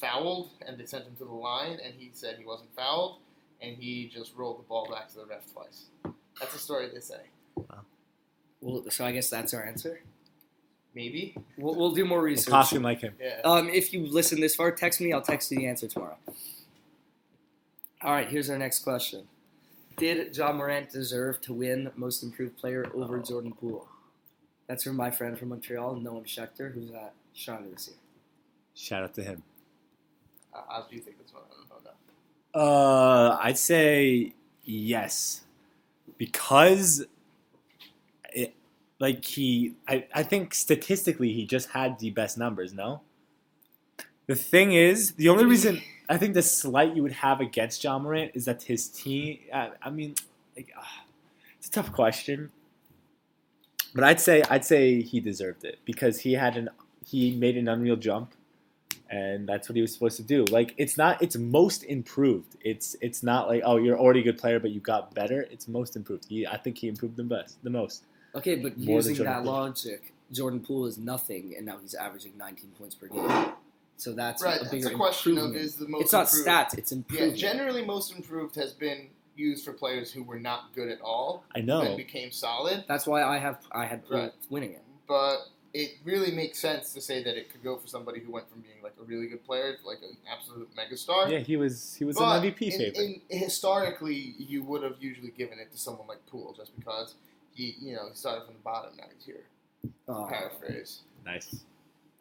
fouled, 0.00 0.50
and 0.66 0.78
they 0.78 0.84
sent 0.86 1.04
him 1.04 1.16
to 1.16 1.24
the 1.24 1.32
line, 1.32 1.78
and 1.84 1.94
he 1.96 2.10
said 2.12 2.36
he 2.38 2.44
wasn't 2.44 2.74
fouled, 2.76 3.18
and 3.60 3.76
he 3.76 4.10
just 4.12 4.34
rolled 4.36 4.58
the 4.58 4.62
ball 4.64 4.88
back 4.90 5.08
to 5.10 5.16
the 5.16 5.26
ref 5.26 5.50
twice. 5.52 5.86
That's 6.40 6.52
the 6.52 6.58
story 6.58 6.88
they 6.92 7.00
say. 7.00 7.20
well, 8.60 8.84
so 8.90 9.04
I 9.04 9.12
guess 9.12 9.30
that's 9.30 9.54
our 9.54 9.64
answer. 9.64 10.00
Maybe. 10.94 11.36
We'll, 11.58 11.74
we'll 11.74 11.92
do 11.92 12.04
more 12.06 12.20
A 12.20 12.22
research. 12.22 12.50
costume 12.50 12.82
like 12.82 13.00
him. 13.00 13.14
Yeah. 13.20 13.40
Um, 13.44 13.68
if 13.68 13.92
you 13.92 14.06
listen 14.06 14.40
this 14.40 14.54
far, 14.56 14.70
text 14.72 15.00
me. 15.00 15.12
I'll 15.12 15.20
text 15.22 15.50
you 15.52 15.58
the 15.58 15.66
answer 15.66 15.88
tomorrow. 15.88 16.16
All 18.02 18.12
right, 18.12 18.28
here's 18.28 18.48
our 18.50 18.58
next 18.58 18.80
question. 18.80 19.26
Did 19.96 20.36
Ja 20.36 20.52
Morant 20.52 20.90
deserve 20.90 21.40
to 21.42 21.54
win 21.54 21.90
Most 21.96 22.22
Improved 22.22 22.56
Player 22.58 22.86
over 22.94 23.18
Oh. 23.18 23.22
Jordan 23.22 23.52
Poole? 23.52 23.88
That's 24.68 24.84
from 24.84 24.96
my 24.96 25.10
friend 25.10 25.38
from 25.38 25.50
Montreal, 25.50 25.96
Noam 25.96 26.24
Schechter, 26.26 26.72
who's 26.74 26.90
at 26.90 27.14
Shawnee 27.34 27.70
this 27.72 27.88
year. 27.88 27.96
Shout 28.74 29.02
out 29.04 29.14
to 29.14 29.22
him. 29.22 29.42
How 30.68 30.86
do 30.88 30.94
you 30.94 31.02
think 31.02 31.18
this 31.18 31.32
one? 31.32 31.42
Know. 32.54 32.60
Uh, 32.60 33.38
I'd 33.42 33.58
say 33.58 34.32
yes, 34.64 35.42
because 36.16 37.04
it, 38.32 38.54
like 38.98 39.24
he, 39.24 39.74
I, 39.86 40.06
I 40.14 40.22
think 40.22 40.54
statistically 40.54 41.32
he 41.32 41.44
just 41.44 41.70
had 41.70 41.98
the 41.98 42.10
best 42.10 42.38
numbers. 42.38 42.72
No, 42.72 43.02
the 44.26 44.34
thing 44.34 44.72
is, 44.72 45.12
the 45.12 45.28
only 45.28 45.44
reason 45.44 45.82
I 46.08 46.16
think 46.16 46.34
the 46.34 46.42
slight 46.42 46.96
you 46.96 47.02
would 47.02 47.12
have 47.12 47.40
against 47.40 47.82
Ja 47.84 47.98
Morant 47.98 48.32
is 48.34 48.46
that 48.46 48.62
his 48.62 48.88
team. 48.88 49.38
I, 49.52 49.70
I 49.82 49.90
mean, 49.90 50.14
like, 50.56 50.72
uh, 50.76 50.82
it's 51.58 51.68
a 51.68 51.70
tough 51.70 51.92
question, 51.92 52.50
but 53.94 54.02
I'd 54.02 54.20
say 54.20 54.42
I'd 54.48 54.64
say 54.64 55.02
he 55.02 55.20
deserved 55.20 55.64
it 55.64 55.78
because 55.84 56.20
he 56.20 56.32
had 56.32 56.56
an 56.56 56.70
he 57.04 57.36
made 57.36 57.56
an 57.56 57.68
unreal 57.68 57.96
jump 57.96 58.32
and 59.10 59.48
that's 59.48 59.68
what 59.68 59.76
he 59.76 59.82
was 59.82 59.92
supposed 59.92 60.16
to 60.16 60.22
do. 60.22 60.44
Like 60.46 60.74
it's 60.76 60.96
not 60.96 61.22
it's 61.22 61.36
most 61.36 61.84
improved. 61.84 62.56
It's 62.60 62.96
it's 63.00 63.22
not 63.22 63.48
like 63.48 63.62
oh 63.64 63.76
you're 63.76 63.98
already 63.98 64.20
a 64.20 64.24
good 64.24 64.38
player 64.38 64.58
but 64.60 64.70
you 64.70 64.80
got 64.80 65.14
better. 65.14 65.42
It's 65.50 65.68
most 65.68 65.96
improved. 65.96 66.26
He 66.28 66.46
I 66.46 66.56
think 66.56 66.78
he 66.78 66.88
improved 66.88 67.16
the 67.16 67.24
best, 67.24 67.62
the 67.62 67.70
most. 67.70 68.04
Okay, 68.34 68.56
but 68.56 68.76
More 68.78 68.96
using 68.96 69.24
that 69.24 69.42
Poole. 69.44 69.52
logic, 69.52 70.12
Jordan 70.30 70.60
Poole 70.60 70.86
is 70.86 70.98
nothing, 70.98 71.54
and 71.56 71.64
now 71.64 71.78
he's 71.80 71.94
averaging 71.94 72.36
19 72.36 72.70
points 72.78 72.94
per 72.94 73.06
game. 73.06 73.52
So 73.96 74.12
that's 74.12 74.42
right. 74.42 74.56
a 74.56 74.64
That's 74.64 74.70
bigger 74.70 74.88
a 74.90 74.94
question 74.94 75.38
of 75.38 75.56
is 75.56 75.76
the 75.76 75.88
most 75.88 76.02
it's 76.02 76.12
not 76.12 76.26
improved. 76.26 76.46
stats; 76.48 76.78
it's 76.78 76.92
improved. 76.92 77.22
Yeah, 77.22 77.50
generally 77.50 77.82
most 77.84 78.14
improved 78.14 78.54
has 78.56 78.74
been 78.74 79.08
used 79.36 79.64
for 79.64 79.72
players 79.72 80.12
who 80.12 80.22
were 80.22 80.38
not 80.38 80.74
good 80.74 80.88
at 80.90 81.00
all. 81.00 81.44
I 81.54 81.60
Then 81.60 81.66
know. 81.66 81.96
became 81.96 82.30
solid. 82.30 82.84
That's 82.88 83.06
why 83.06 83.22
I 83.22 83.38
have 83.38 83.58
I 83.72 83.86
had 83.86 84.06
Poole 84.06 84.20
Right. 84.20 84.32
winning 84.50 84.72
it. 84.72 84.82
But 85.08 85.38
it 85.82 85.90
really 86.04 86.32
makes 86.32 86.58
sense 86.58 86.92
to 86.94 87.00
say 87.00 87.22
that 87.22 87.36
it 87.36 87.50
could 87.50 87.62
go 87.62 87.76
for 87.76 87.86
somebody 87.86 88.20
who 88.20 88.30
went 88.32 88.48
from 88.50 88.60
being 88.60 88.80
like 88.82 88.94
a 89.00 89.04
really 89.04 89.26
good 89.26 89.44
player 89.44 89.76
to 89.76 89.86
like 89.86 89.98
an 90.02 90.16
absolute 90.32 90.68
megastar. 90.78 91.30
Yeah, 91.30 91.40
he 91.40 91.56
was 91.56 91.94
he 91.98 92.04
was 92.04 92.16
But 92.16 92.44
an 92.44 92.52
MVP 92.52 92.62
in, 92.62 92.70
favorite. 92.78 92.96
in- 93.30 93.38
historically, 93.38 94.34
you 94.38 94.62
would 94.64 94.82
have 94.82 94.96
usually 95.00 95.32
given 95.42 95.58
it 95.58 95.70
to 95.72 95.78
someone 95.78 96.06
like 96.06 96.24
Poole 96.26 96.54
just 96.56 96.74
because 96.78 97.14
he, 97.54 97.74
you 97.80 97.94
know, 97.94 98.08
he 98.10 98.14
started 98.14 98.44
from 98.46 98.54
the 98.54 98.60
bottom. 98.72 98.90
Now 98.96 99.04
he's 99.14 99.24
here. 99.26 99.44
Oh, 100.08 100.26
Paraphrase. 100.28 101.02
nice. 101.24 101.48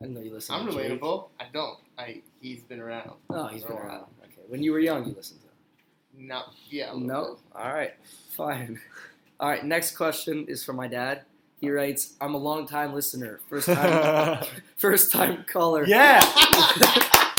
I 0.02 0.08
know 0.08 0.20
you 0.22 0.34
listen. 0.34 0.54
I'm 0.56 0.66
to 0.68 0.74
Drake. 0.74 1.00
relatable. 1.00 1.30
I 1.40 1.46
don't. 1.54 1.78
I 1.98 2.22
he's 2.42 2.62
been 2.64 2.82
around. 2.82 3.12
Oh, 3.30 3.48
he's 3.48 3.64
for 3.64 3.70
been 3.70 3.78
around. 3.78 4.06
Okay, 4.24 4.42
When 4.50 4.62
you 4.62 4.72
were 4.74 4.80
young, 4.80 5.06
you 5.08 5.14
listened 5.16 5.40
to. 5.42 5.46
Them. 5.48 6.28
No, 6.28 6.42
yeah. 6.70 6.92
a 6.92 6.94
little 6.94 7.08
No. 7.08 7.38
All 7.56 7.74
right. 7.74 7.94
Fine. 8.32 8.80
All 9.40 9.50
right. 9.50 9.64
Next 9.66 9.96
question 9.96 10.46
is 10.50 10.64
for 10.66 10.74
my 10.74 10.88
dad. 10.88 11.22
He 11.62 11.70
writes, 11.70 12.14
"I'm 12.22 12.36
a 12.36 12.38
long 12.38 12.68
time 12.68 12.94
listener, 12.94 13.40
first 13.50 13.68
time, 13.68 14.46
first 14.78 15.12
time 15.12 15.44
caller. 15.48 15.86
yeah. 15.88 16.20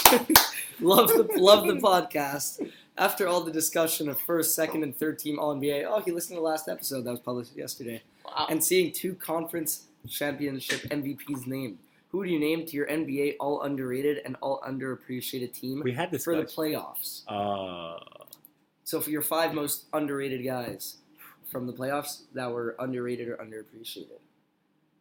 love 0.80 1.08
the 1.08 1.28
love 1.36 1.66
the 1.66 1.74
podcast. 1.74 2.70
After 2.98 3.28
all 3.28 3.42
the 3.42 3.52
discussion 3.52 4.08
of 4.08 4.18
first, 4.20 4.54
second, 4.54 4.82
and 4.82 4.96
third 4.96 5.18
team 5.18 5.38
All 5.38 5.54
NBA, 5.54 5.84
oh, 5.86 6.00
he 6.00 6.12
listened 6.12 6.36
to 6.36 6.40
the 6.40 6.46
last 6.46 6.68
episode 6.68 7.02
that 7.04 7.10
was 7.10 7.20
published 7.20 7.54
yesterday. 7.56 8.02
Wow. 8.24 8.46
and 8.50 8.62
seeing 8.64 8.92
two 8.92 9.14
conference 9.14 9.84
championship 10.08 10.80
MVPs 10.90 11.46
named. 11.46 11.78
Who 12.10 12.24
do 12.24 12.30
you 12.30 12.38
name 12.38 12.64
to 12.66 12.76
your 12.76 12.86
NBA 12.86 13.34
All 13.40 13.62
Underrated 13.62 14.22
and 14.24 14.36
All 14.40 14.60
Underappreciated 14.66 15.52
team 15.52 15.82
We 15.84 15.92
had 15.92 16.10
this 16.10 16.24
for 16.24 16.34
the 16.34 16.44
playoffs? 16.44 17.22
Uh, 17.28 17.98
So 18.84 19.00
for 19.00 19.10
your 19.10 19.22
five 19.22 19.52
most 19.52 19.86
underrated 19.92 20.44
guys 20.44 20.96
from 21.50 21.66
the 21.66 21.72
playoffs 21.72 22.22
that 22.34 22.50
were 22.50 22.74
underrated 22.78 23.28
or 23.28 23.36
underappreciated. 23.36 24.18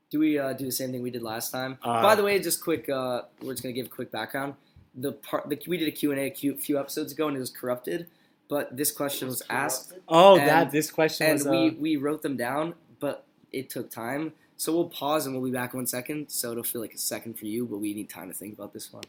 Do 0.10 0.20
we 0.20 0.38
uh, 0.38 0.54
do 0.54 0.66
the 0.66 0.72
same 0.72 0.92
thing 0.92 1.02
we 1.02 1.12
did 1.12 1.24
last 1.24 1.52
time? 1.52 1.78
Uh, 1.82 2.02
By 2.02 2.16
the 2.16 2.24
way, 2.24 2.40
just 2.40 2.64
quick, 2.64 2.88
uh, 2.90 3.24
we're 3.42 3.54
just 3.54 3.64
gonna 3.64 3.74
give 3.74 3.88
a 3.88 3.90
quick 3.90 4.12
background. 4.12 4.54
The 4.94 5.14
part 5.14 5.50
the, 5.50 5.60
we 5.68 5.78
did 5.78 5.88
a 5.88 5.92
Q 5.92 6.12
and 6.12 6.20
A 6.20 6.26
a 6.26 6.56
few, 6.56 6.80
episodes 6.80 7.12
ago 7.12 7.28
and 7.28 7.36
it 7.36 7.40
was 7.40 7.50
corrupted, 7.50 8.08
but 8.48 8.78
this 8.78 8.92
question 8.92 9.28
was 9.28 9.42
asked 9.50 9.94
oh, 10.08 10.38
And- 10.38 10.48
that 10.48 10.72
this 10.72 10.92
question 10.92 11.28
and 11.28 11.40
was. 11.40 11.48
we 11.48 11.70
uh, 11.70 11.72
we 11.80 11.98
wrote 11.98 12.22
them 12.22 12.38
down, 12.38 12.76
but 13.00 13.26
it 13.52 13.70
took 13.70 13.90
time. 13.92 14.34
So 14.58 14.74
we'll 14.74 14.88
pause 14.88 15.26
and 15.26 15.36
we'll 15.36 15.44
be 15.44 15.52
back 15.52 15.74
in 15.74 15.80
one 15.80 15.88
second. 15.88 16.30
So 16.30 16.52
it'll 16.52 16.64
feel 16.64 16.80
like 16.80 16.94
a 16.94 16.98
second 16.98 17.38
for 17.38 17.46
you, 17.46 17.66
but 17.66 17.80
we 17.80 17.94
need 17.94 18.10
time 18.10 18.30
to 18.30 18.34
think 18.34 18.54
about 18.54 18.72
this 18.74 18.94
one. 18.94 19.04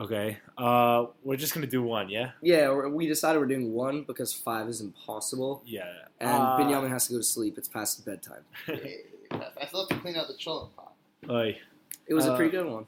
Okay. 0.00 0.38
Uh, 0.56 1.06
we're 1.22 1.36
just 1.36 1.52
gonna 1.54 1.66
do 1.66 1.82
one. 1.82 2.08
Yeah. 2.08 2.30
Yeah, 2.42 2.70
we're- 2.70 2.90
we 2.90 3.06
decided 3.06 3.38
we're 3.38 3.46
doing 3.46 3.72
one 3.74 4.04
because 4.04 4.32
five 4.32 4.66
is 4.68 4.80
impossible, 4.80 5.62
Yeah. 5.66 5.84
and 6.20 6.30
uh, 6.30 6.56
Binyamin 6.58 6.88
has 6.88 7.06
to 7.08 7.12
go 7.12 7.18
to 7.18 7.22
sleep. 7.24 7.58
It's 7.58 7.68
past 7.68 8.02
bedtime. 8.06 8.42
I 8.68 9.66
still 9.66 9.80
have 9.86 9.88
to 9.90 9.96
clean 10.00 10.16
out 10.16 10.26
the 10.28 10.34
cholent 10.34 10.74
pot. 10.74 10.92
Oy. 11.28 11.58
It 12.06 12.14
was 12.14 12.26
a 12.26 12.32
Uh, 12.32 12.36
pretty 12.36 12.50
good 12.50 12.66
one. 12.66 12.86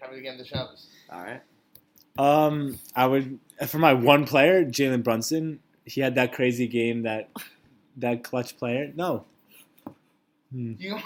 Have 0.00 0.12
it 0.12 0.18
again 0.18 0.38
the 0.38 0.44
Shabbos. 0.46 0.86
All 1.12 1.22
right. 1.22 1.42
Um, 2.18 2.78
I 2.96 3.06
would 3.06 3.38
for 3.66 3.78
my 3.78 3.92
one 3.92 4.24
player, 4.24 4.64
Jalen 4.64 5.02
Brunson. 5.04 5.60
He 5.84 6.00
had 6.00 6.14
that 6.16 6.32
crazy 6.32 6.66
game 6.66 7.02
that 7.02 7.28
that 7.98 8.24
clutch 8.24 8.56
player. 8.56 8.92
No. 8.96 9.24
Hmm. 10.52 10.72
You 10.78 10.96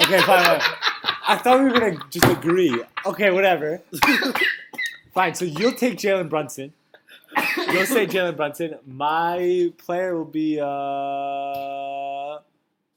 Okay, 0.00 0.20
fine. 0.22 0.60
fine. 0.60 0.60
I 1.30 1.36
thought 1.36 1.60
we 1.60 1.66
were 1.66 1.78
gonna 1.78 1.96
just 2.10 2.24
agree. 2.26 2.82
Okay, 3.06 3.30
whatever. 3.30 3.80
fine. 5.14 5.32
So 5.36 5.44
you'll 5.44 5.74
take 5.74 5.96
Jalen 5.96 6.28
Brunson. 6.28 6.72
You'll 7.68 7.86
say 7.86 8.06
Jalen 8.08 8.36
Brunson. 8.36 8.74
My 8.84 9.72
player 9.78 10.16
will 10.16 10.24
be 10.24 10.58
uh, 10.58 12.40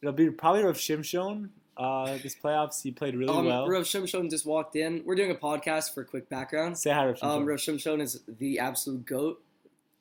it'll 0.01 0.13
be 0.15 0.31
probably 0.31 0.63
Rav 0.63 0.77
Shimshon. 0.77 1.49
Uh, 1.77 2.17
this 2.23 2.35
playoffs 2.35 2.81
he 2.81 2.89
played 2.91 3.15
really 3.15 3.31
Um, 3.31 3.45
well. 3.45 3.67
Rav 3.67 3.83
Shimshon 3.83 4.31
just 4.31 4.47
walked 4.47 4.75
in. 4.75 5.03
We're 5.05 5.13
doing 5.15 5.29
a 5.29 5.35
podcast 5.35 5.93
for 5.93 6.01
a 6.01 6.05
quick 6.05 6.27
background. 6.27 6.75
Say 6.79 6.89
hi, 6.91 7.05
Rav 7.05 7.17
Shimshon. 7.17 7.23
Um, 7.37 7.45
Rav 7.45 7.59
Shimshon 7.59 8.01
is 8.01 8.21
the 8.39 8.57
absolute 8.57 9.05
goat. 9.05 9.43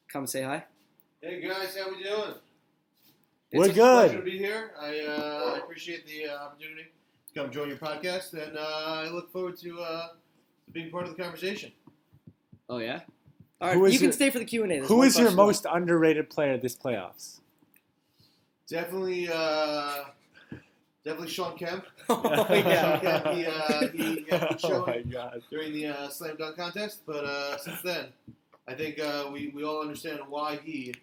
Come 0.09 0.27
say 0.27 0.43
hi. 0.43 0.65
Hey 1.21 1.47
guys, 1.47 1.77
how 1.77 1.91
we 1.91 2.03
doing? 2.03 2.35
We're 3.53 3.67
it's 3.67 3.77
a 3.77 3.81
pleasure 3.81 4.09
to 4.09 4.15
good. 4.17 4.25
be 4.25 4.39
here. 4.39 4.71
I 4.81 5.01
uh, 5.01 5.59
appreciate 5.63 6.07
the 6.07 6.29
uh, 6.33 6.45
opportunity 6.47 6.87
to 7.33 7.41
come 7.41 7.51
join 7.51 7.69
your 7.69 7.79
podcast, 7.79 8.33
and 8.35 8.57
uh, 8.57 8.61
I 8.61 9.09
look 9.09 9.33
forward 9.33 9.57
to, 9.59 9.81
uh, 9.81 10.09
to 10.67 10.71
being 10.73 10.91
part 10.91 11.07
of 11.07 11.17
the 11.17 11.23
conversation. 11.23 11.73
Oh 12.69 12.79
yeah. 12.79 13.01
All 13.61 13.69
right. 13.69 13.77
Who 13.77 13.85
is 13.87 13.95
you 13.95 14.01
can 14.01 14.13
stay 14.13 14.31
for 14.31 14.39
the 14.39 14.45
Q 14.45 14.65
and 14.65 14.73
A. 14.73 14.81
Who 14.81 15.03
is 15.03 15.19
your 15.19 15.31
most 15.31 15.67
underrated 15.71 16.31
player 16.31 16.59
this 16.59 16.75
playoffs? 16.75 17.41
Definitely, 18.69 19.29
uh, 19.33 20.05
definitely 21.05 21.29
Shawn 21.29 21.57
Kemp. 21.57 21.85
oh 22.09 22.23
Sean 22.23 22.67
yeah. 22.67 22.99
Kemp, 22.99 23.27
he, 23.35 23.47
uh, 23.47 23.89
he 23.89 24.21
got 24.23 24.43
a 24.65 24.67
oh 24.67 24.85
my 24.87 24.93
showing 24.93 25.11
god. 25.11 25.43
during 25.51 25.73
the 25.73 25.87
uh, 25.87 26.09
slam 26.09 26.37
dunk 26.39 26.57
contest, 26.57 27.03
but 27.07 27.25
uh, 27.25 27.59
since 27.59 27.81
then, 27.83 28.07
I 28.67 28.75
think 28.75 28.99
uh, 28.99 29.29
we, 29.33 29.53
we 29.55 29.65
all 29.65 29.83
understand 29.83 30.21
why 30.29 30.59
he 30.65 30.95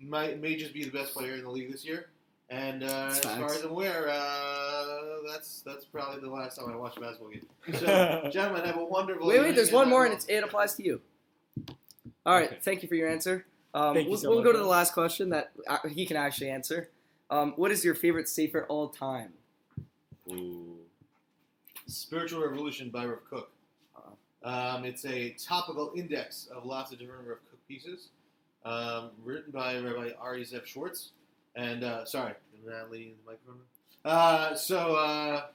might 0.00 0.40
may 0.40 0.56
just 0.56 0.74
be 0.74 0.84
the 0.84 0.90
best 0.90 1.14
player 1.14 1.34
in 1.34 1.44
the 1.44 1.50
league 1.50 1.72
this 1.72 1.84
year. 1.84 2.08
And 2.48 2.84
uh, 2.84 3.08
as 3.10 3.18
far 3.20 3.46
as 3.46 3.64
I'm 3.64 3.70
aware, 3.70 4.08
uh, 4.08 4.86
that's 5.28 5.62
that's 5.62 5.84
probably 5.84 6.20
the 6.20 6.30
last 6.30 6.56
time 6.56 6.70
I 6.70 6.76
watched 6.76 6.96
a 6.96 7.00
basketball 7.00 7.30
game. 7.30 7.46
So, 7.74 8.30
gentlemen, 8.32 8.64
have 8.64 8.76
a 8.76 8.84
wonderful. 8.84 9.26
Wait, 9.26 9.40
wait. 9.40 9.56
There's 9.56 9.72
one 9.72 9.88
more, 9.88 10.04
and 10.04 10.14
it's, 10.14 10.26
it 10.26 10.44
applies 10.44 10.74
to 10.76 10.84
you. 10.84 11.00
All 12.24 12.34
right. 12.34 12.48
Okay. 12.48 12.58
Thank 12.62 12.82
you 12.82 12.88
for 12.88 12.94
your 12.94 13.08
answer. 13.08 13.46
Um, 13.74 13.94
Thank 13.94 14.08
we'll, 14.08 14.18
so 14.18 14.30
we'll 14.30 14.44
go 14.44 14.52
to 14.52 14.58
the 14.58 14.64
last 14.64 14.94
question 14.94 15.30
that 15.30 15.50
uh, 15.66 15.78
he 15.88 16.06
can 16.06 16.16
actually 16.16 16.50
answer. 16.50 16.88
Um, 17.30 17.52
what 17.56 17.72
is 17.72 17.84
your 17.84 17.96
favorite 17.96 18.28
sefer 18.28 18.64
all 18.68 18.88
time? 18.88 19.32
Spiritual 21.86 22.42
Revolution 22.42 22.90
by 22.90 23.06
Rav 23.06 23.24
Kook. 23.28 23.50
Um, 24.44 24.84
it's 24.84 25.04
a 25.04 25.30
topical 25.30 25.92
index 25.96 26.48
of 26.54 26.64
lots 26.64 26.92
of 26.92 27.00
different 27.00 27.26
Rav 27.26 27.38
Kook 27.50 27.66
pieces, 27.66 28.10
um, 28.64 29.10
written 29.24 29.50
by 29.50 29.78
Rabbi 29.78 30.10
Ari 30.20 30.44
Zev 30.44 30.64
Schwartz. 30.64 31.10
And 31.56 31.82
uh, 31.84 32.04
sorry, 32.04 32.34
I'm 32.64 32.70
not 32.70 32.90
leading 32.90 33.14
the 33.24 33.32
microphone. 33.32 33.62
Uh, 34.04 34.54
so 34.54 34.94
uh, 34.94 35.46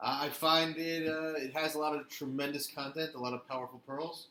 I 0.00 0.28
find 0.30 0.76
it 0.76 1.08
uh, 1.08 1.34
it 1.36 1.54
has 1.54 1.74
a 1.74 1.78
lot 1.78 1.94
of 1.94 2.08
tremendous 2.08 2.66
content, 2.66 3.12
a 3.14 3.18
lot 3.18 3.34
of 3.34 3.46
powerful 3.46 3.80
pearls, 3.86 4.28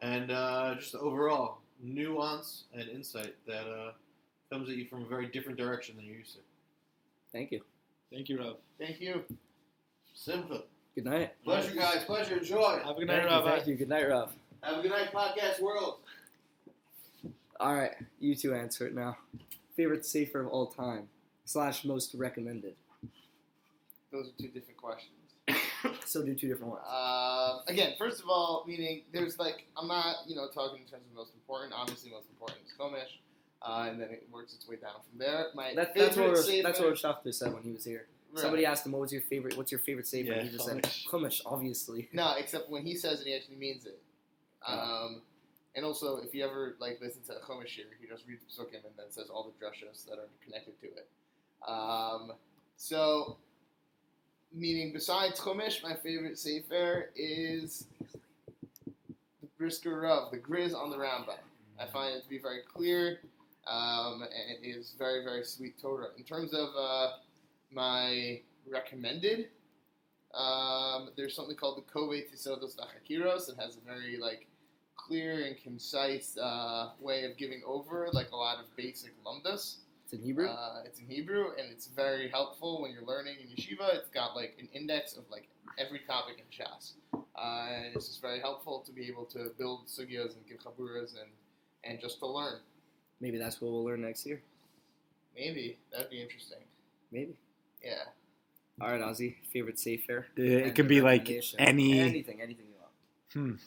and 0.00 0.30
uh, 0.30 0.74
just 0.76 0.94
overall 0.94 1.58
nuance 1.82 2.64
and 2.74 2.88
insight 2.88 3.34
that 3.46 3.66
uh, 3.68 3.92
comes 4.50 4.68
at 4.70 4.76
you 4.76 4.86
from 4.86 5.02
a 5.02 5.06
very 5.06 5.26
different 5.26 5.58
direction 5.58 5.94
than 5.96 6.06
you're 6.06 6.16
used 6.16 6.34
to. 6.34 6.40
Thank 7.32 7.52
you. 7.52 7.60
Thank 8.10 8.28
you, 8.28 8.38
Rob. 8.40 8.56
Thank 8.78 9.00
you. 9.00 9.22
Simple. 10.14 10.64
Good 10.94 11.04
night. 11.04 11.34
Pleasure, 11.44 11.74
guys. 11.74 12.04
Pleasure. 12.04 12.38
Enjoy. 12.38 12.80
Have 12.82 12.96
a 12.96 13.00
good 13.00 13.08
Thank 13.08 13.08
night, 13.08 13.22
you, 13.24 13.28
Rob. 13.28 13.44
thank 13.44 13.66
you. 13.66 13.74
Good 13.74 13.88
night, 13.90 14.08
Rob. 14.08 14.30
Have 14.62 14.78
a 14.78 14.82
good 14.82 14.90
night, 14.90 15.12
podcast 15.12 15.60
world. 15.60 15.98
All 17.60 17.74
right, 17.74 17.92
you 18.20 18.34
two 18.34 18.54
answer 18.54 18.86
it 18.86 18.94
now. 18.94 19.16
Favorite 19.76 20.04
sefer 20.06 20.40
of 20.40 20.48
all 20.48 20.66
time 20.68 21.08
slash 21.44 21.84
most 21.84 22.14
recommended. 22.14 22.74
Those 24.10 24.28
are 24.28 24.32
two 24.42 24.48
different 24.48 24.76
questions. 24.78 25.12
So 26.04 26.24
do 26.24 26.34
two 26.34 26.48
different 26.48 26.72
ones. 26.72 26.84
Uh, 26.88 27.58
again, 27.68 27.92
first 27.98 28.20
of 28.20 28.28
all, 28.28 28.64
meaning 28.66 29.02
there's 29.12 29.38
like 29.38 29.66
I'm 29.76 29.86
not 29.86 30.16
you 30.26 30.34
know 30.34 30.48
talking 30.48 30.80
in 30.82 30.88
terms 30.88 31.04
of 31.08 31.14
most 31.14 31.32
important. 31.34 31.72
Obviously, 31.76 32.10
most 32.10 32.28
important 32.30 32.58
is 32.66 32.72
Chumash, 32.76 33.18
uh, 33.62 33.88
and 33.90 34.00
then 34.00 34.08
it 34.10 34.26
works 34.32 34.54
its 34.54 34.66
way 34.68 34.76
down 34.76 34.94
from 35.08 35.18
there. 35.18 35.46
My 35.54 35.74
That, 35.74 35.92
favorite 35.94 36.06
that's 36.06 36.16
what 36.16 36.28
Rosh- 36.30 36.44
sefer- 36.46 36.62
that's 36.62 36.80
what 36.80 36.98
Shafter 36.98 37.30
said 37.32 37.52
when 37.52 37.62
he 37.62 37.70
was 37.72 37.84
here. 37.84 38.06
Right. 38.32 38.40
Somebody 38.42 38.64
asked 38.66 38.86
him, 38.86 38.92
"What 38.92 39.02
was 39.02 39.12
your 39.12 39.22
favorite? 39.22 39.56
What's 39.56 39.70
your 39.70 39.78
favorite 39.80 40.06
sefer?" 40.08 40.28
Yeah, 40.30 40.38
and 40.38 40.48
he 40.48 40.56
just 40.56 40.64
said, 40.66 40.82
Chumash. 40.82 41.06
"Chumash, 41.08 41.40
obviously." 41.46 42.08
No, 42.12 42.34
except 42.38 42.68
when 42.70 42.82
he 42.84 42.96
says 42.96 43.20
it, 43.20 43.26
he 43.26 43.34
actually 43.36 43.56
means 43.56 43.84
it. 43.86 44.00
Um, 44.66 45.22
and 45.76 45.84
also, 45.84 46.16
if 46.16 46.34
you 46.34 46.42
ever 46.42 46.74
like 46.80 46.98
listen 47.02 47.20
to 47.24 47.32
a 47.32 47.40
Chumash 47.40 47.66
shiur, 47.66 47.84
he 48.00 48.06
just 48.08 48.26
reads 48.26 48.44
Psukim 48.44 48.82
and 48.84 48.94
then 48.96 49.10
says 49.10 49.28
all 49.28 49.44
the 49.44 49.64
drushas 49.64 50.06
that 50.06 50.14
are 50.14 50.28
connected 50.42 50.80
to 50.80 50.86
it. 50.86 51.06
Um, 51.68 52.32
so, 52.78 53.36
meaning 54.54 54.94
besides 54.94 55.38
Chumash, 55.38 55.82
my 55.82 55.94
favorite 55.94 56.38
sefer 56.38 57.10
is 57.14 57.88
the 58.86 59.48
Brisker 59.58 60.00
Rav, 60.00 60.30
the 60.30 60.38
Griz 60.38 60.72
on 60.72 60.88
the 60.88 60.96
Rambam. 60.96 61.36
I 61.78 61.84
find 61.84 62.16
it 62.16 62.22
to 62.22 62.28
be 62.30 62.38
very 62.38 62.60
clear, 62.72 63.20
um, 63.66 64.22
and 64.22 64.64
it 64.64 64.66
is 64.66 64.94
very, 64.98 65.22
very 65.24 65.44
sweet 65.44 65.78
Torah. 65.78 66.08
In 66.16 66.24
terms 66.24 66.54
of 66.54 66.70
uh, 66.74 67.08
my 67.70 68.40
recommended, 68.66 69.48
um, 70.32 71.10
there's 71.18 71.36
something 71.36 71.54
called 71.54 71.76
the 71.76 71.92
Kove 71.92 72.22
Tisodos 72.32 72.76
Vachakiros. 72.76 73.50
It 73.50 73.56
has 73.58 73.76
a 73.76 73.80
very 73.86 74.16
like 74.16 74.46
clear 75.06 75.46
and 75.46 75.56
concise 75.62 76.36
uh, 76.36 76.90
way 77.00 77.24
of 77.24 77.36
giving 77.36 77.62
over 77.66 78.08
like 78.12 78.30
a 78.32 78.36
lot 78.36 78.58
of 78.58 78.64
basic 78.76 79.12
lumdas. 79.24 79.76
It's 80.04 80.12
in 80.12 80.20
Hebrew. 80.20 80.48
Uh, 80.48 80.82
it's 80.84 81.00
in 81.00 81.06
Hebrew 81.06 81.48
and 81.58 81.70
it's 81.70 81.86
very 81.86 82.28
helpful 82.28 82.82
when 82.82 82.92
you're 82.92 83.04
learning 83.04 83.36
in 83.40 83.48
yeshiva. 83.48 83.94
It's 83.94 84.10
got 84.10 84.36
like 84.36 84.56
an 84.58 84.68
index 84.72 85.16
of 85.16 85.24
like 85.30 85.48
every 85.78 86.00
topic 86.00 86.36
in 86.38 86.64
Shas. 86.64 86.92
Uh, 87.36 87.66
and 87.72 87.94
it's 87.94 88.08
just 88.08 88.22
very 88.22 88.40
helpful 88.40 88.82
to 88.86 88.92
be 88.92 89.06
able 89.08 89.24
to 89.26 89.50
build 89.58 89.86
sugyas 89.86 90.34
and 90.36 90.46
give 90.48 90.58
chaburas 90.58 91.14
and, 91.20 91.30
and 91.84 92.00
just 92.00 92.18
to 92.20 92.26
learn. 92.26 92.60
Maybe 93.20 93.38
that's 93.38 93.60
what 93.60 93.72
we'll 93.72 93.84
learn 93.84 94.02
next 94.02 94.26
year. 94.26 94.40
Maybe 95.34 95.78
that'd 95.92 96.10
be 96.10 96.22
interesting. 96.22 96.58
Maybe. 97.12 97.34
Yeah. 97.82 97.94
All 98.80 98.90
right, 98.90 99.00
Ozzy. 99.00 99.36
Favorite 99.52 99.78
sefer. 99.78 100.26
It, 100.36 100.44
it 100.44 100.62
and 100.64 100.74
can 100.74 100.88
be 100.88 101.00
like 101.00 101.28
any 101.58 101.98
anything, 102.00 102.40
anything 102.40 102.66
you 102.66 102.74
want. 102.80 103.60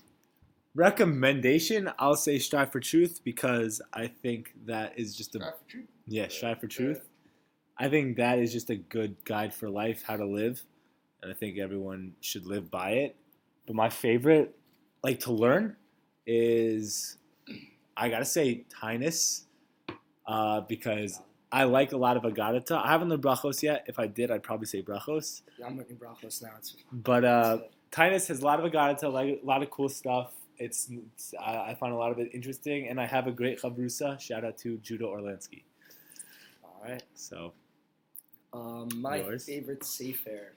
Recommendation. 0.79 1.91
I'll 1.99 2.15
say 2.15 2.39
strive 2.39 2.71
for 2.71 2.79
truth 2.79 3.19
because 3.25 3.81
I 3.93 4.07
think 4.07 4.53
that 4.65 4.97
is 4.97 5.13
just 5.13 5.35
a 5.35 5.39
Strive 5.39 5.57
for 5.57 5.69
truth. 5.69 5.85
yeah 6.07 6.27
strive 6.29 6.59
for 6.61 6.67
truth. 6.67 7.09
I 7.77 7.89
think 7.89 8.15
that 8.15 8.39
is 8.39 8.53
just 8.53 8.69
a 8.69 8.77
good 8.77 9.17
guide 9.25 9.53
for 9.53 9.69
life, 9.69 10.03
how 10.07 10.15
to 10.15 10.25
live, 10.25 10.63
and 11.21 11.31
I 11.31 11.35
think 11.35 11.57
everyone 11.57 12.13
should 12.21 12.45
live 12.45 12.71
by 12.71 12.91
it. 12.91 13.17
But 13.67 13.75
my 13.75 13.89
favorite, 13.89 14.55
like 15.03 15.19
to 15.21 15.33
learn 15.33 15.75
is 16.25 17.17
I 17.97 18.07
gotta 18.07 18.23
say 18.23 18.63
Taanis, 18.81 19.43
uh, 20.27 20.61
because 20.61 21.19
I 21.51 21.65
like 21.65 21.91
a 21.91 21.97
lot 21.97 22.15
of 22.15 22.23
Agadata. 22.23 22.81
I 22.81 22.87
haven't 22.87 23.09
learned 23.09 23.23
Brachos 23.23 23.61
yet. 23.61 23.83
If 23.87 23.99
I 23.99 24.07
did, 24.07 24.31
I'd 24.31 24.43
probably 24.43 24.67
say 24.67 24.81
Brachos. 24.81 25.41
Yeah, 25.59 25.65
I'm 25.65 25.77
looking 25.77 25.97
Brachos 25.97 26.41
now. 26.41 26.51
It's, 26.57 26.77
But 26.93 27.25
uh, 27.25 27.57
Taanis 27.91 28.29
has 28.29 28.39
a 28.39 28.45
lot 28.45 28.63
of 28.63 28.71
Agadata, 28.71 29.11
like 29.11 29.41
a 29.43 29.45
lot 29.45 29.61
of 29.61 29.69
cool 29.71 29.89
stuff. 29.89 30.31
It's, 30.59 30.89
it's 31.15 31.33
I, 31.39 31.71
I 31.71 31.75
find 31.79 31.93
a 31.93 31.97
lot 31.97 32.11
of 32.11 32.19
it 32.19 32.29
interesting, 32.33 32.87
and 32.89 32.99
I 32.99 33.05
have 33.05 33.27
a 33.27 33.31
great 33.31 33.61
chavrusa. 33.61 34.19
Shout 34.19 34.43
out 34.43 34.57
to 34.59 34.77
Judah 34.79 35.05
Orlansky. 35.05 35.63
all 36.63 36.81
right. 36.83 37.03
So 37.13 37.53
Um, 38.53 38.89
my 38.95 39.17
Yours? 39.17 39.45
favorite 39.45 39.83
Sefer 39.85 40.53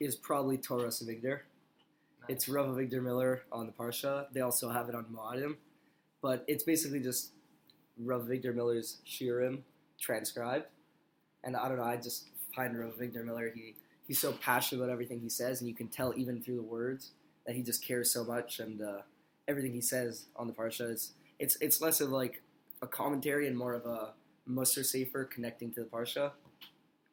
is 0.00 0.14
probably 0.16 0.56
Toras 0.58 1.02
Avigdor. 1.02 1.40
It's 2.28 2.48
Rav 2.48 2.66
Avigdor 2.68 3.02
Miller 3.02 3.42
on 3.50 3.66
the 3.66 3.72
Parsha. 3.72 4.26
They 4.32 4.40
also 4.40 4.70
have 4.70 4.88
it 4.88 4.94
on 4.94 5.06
Moadim, 5.06 5.56
but 6.22 6.44
it's 6.46 6.62
basically 6.62 7.00
just 7.00 7.32
Rav 7.98 8.22
Avigdor 8.22 8.54
Miller's 8.54 8.98
Shiurim 9.06 9.60
transcribed. 10.00 10.66
And 11.42 11.56
I 11.56 11.68
don't 11.68 11.78
know, 11.78 11.84
I 11.84 11.96
just 11.96 12.28
find 12.54 12.78
Rav 12.78 12.94
Avigdor 12.96 13.24
Miller, 13.24 13.50
he, 13.54 13.74
he's 14.06 14.20
so 14.20 14.32
passionate 14.32 14.82
about 14.82 14.92
everything 14.92 15.20
he 15.20 15.28
says, 15.28 15.60
and 15.60 15.68
you 15.68 15.74
can 15.74 15.88
tell 15.88 16.12
even 16.16 16.42
through 16.42 16.56
the 16.56 16.62
words 16.62 17.12
that 17.48 17.56
he 17.56 17.62
just 17.62 17.82
cares 17.82 18.10
so 18.12 18.22
much, 18.24 18.60
and 18.60 18.82
uh, 18.82 18.98
everything 19.48 19.72
he 19.72 19.80
says 19.80 20.26
on 20.36 20.46
the 20.46 20.52
Parsha 20.52 20.92
is 20.92 21.14
it's 21.40 21.56
it's 21.62 21.80
less 21.80 22.00
of 22.02 22.10
like 22.10 22.42
a 22.82 22.86
commentary 22.86 23.48
and 23.48 23.56
more 23.56 23.72
of 23.74 23.86
a 23.86 24.12
mussar 24.48 24.84
sefer 24.84 25.24
connecting 25.24 25.72
to 25.72 25.80
the 25.80 25.86
Parsha. 25.86 26.30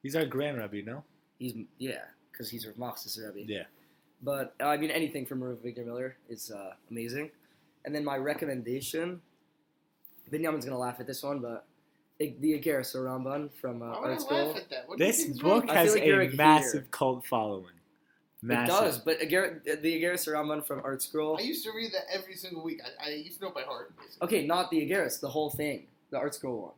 he's 0.04 0.16
our 0.16 0.26
grand 0.26 0.58
rabbi, 0.58 0.82
no? 0.86 1.04
He's 1.40 1.54
yeah, 1.80 2.04
because 2.32 2.50
he's 2.50 2.68
Rav 2.68 2.76
Machzis 2.76 3.18
Rebbe. 3.18 3.50
Yeah. 3.52 3.64
But 4.22 4.54
uh, 4.62 4.66
I 4.68 4.78
mean, 4.78 4.92
anything 4.92 5.26
from 5.26 5.42
Rav 5.44 5.58
Avigdor 5.60 5.86
Miller 5.86 6.18
is 6.30 6.52
uh, 6.52 6.74
amazing. 6.92 7.32
And 7.86 7.94
then 7.96 8.04
my 8.04 8.18
recommendation, 8.18 9.22
Binyamin's 10.32 10.66
gonna 10.66 10.78
laugh 10.78 11.00
at 11.00 11.08
this 11.08 11.24
one, 11.24 11.40
but 11.40 11.66
the 12.20 12.36
the 12.42 12.60
Igeres 12.60 12.94
Ramban 12.96 13.50
from 13.62 13.82
uh, 13.82 13.86
Why 13.92 14.00
would 14.00 14.10
Art 14.10 14.10
I 14.10 14.12
laugh 14.12 14.22
School. 14.22 14.56
at 14.58 14.70
that? 14.70 14.90
What 14.90 14.98
This 15.00 15.26
book 15.40 15.70
has 15.70 15.94
like 15.94 16.04
a 16.04 16.12
a 16.12 16.22
hater. 16.24 16.36
massive 16.36 16.92
cult 16.92 17.26
following. 17.26 17.74
It 18.50 18.68
does, 18.68 19.00
but 19.00 19.22
Agar- 19.22 19.62
the 19.66 20.02
Igeres 20.04 20.28
Ramban 20.32 20.66
from 20.66 20.82
ArtScroll. 20.82 21.39
I 21.39 21.43
used 21.43 21.64
to 21.66 21.72
read 21.76 21.91
that 21.93 22.04
every 22.14 22.36
single 22.36 22.64
week. 22.64 22.82
I, 23.04 23.08
I 23.08 23.14
used 23.14 23.39
to 23.39 23.46
know 23.46 23.52
by 23.52 23.62
heart. 23.64 23.91
Basically. 23.98 24.26
Okay, 24.28 24.46
not 24.48 24.70
the 24.72 24.78
Igeres, 24.89 25.20
the 25.20 25.30
whole 25.30 25.50
thing, 25.50 25.88
the 26.12 26.18
ArtScroll 26.18 26.62
one. 26.62 26.72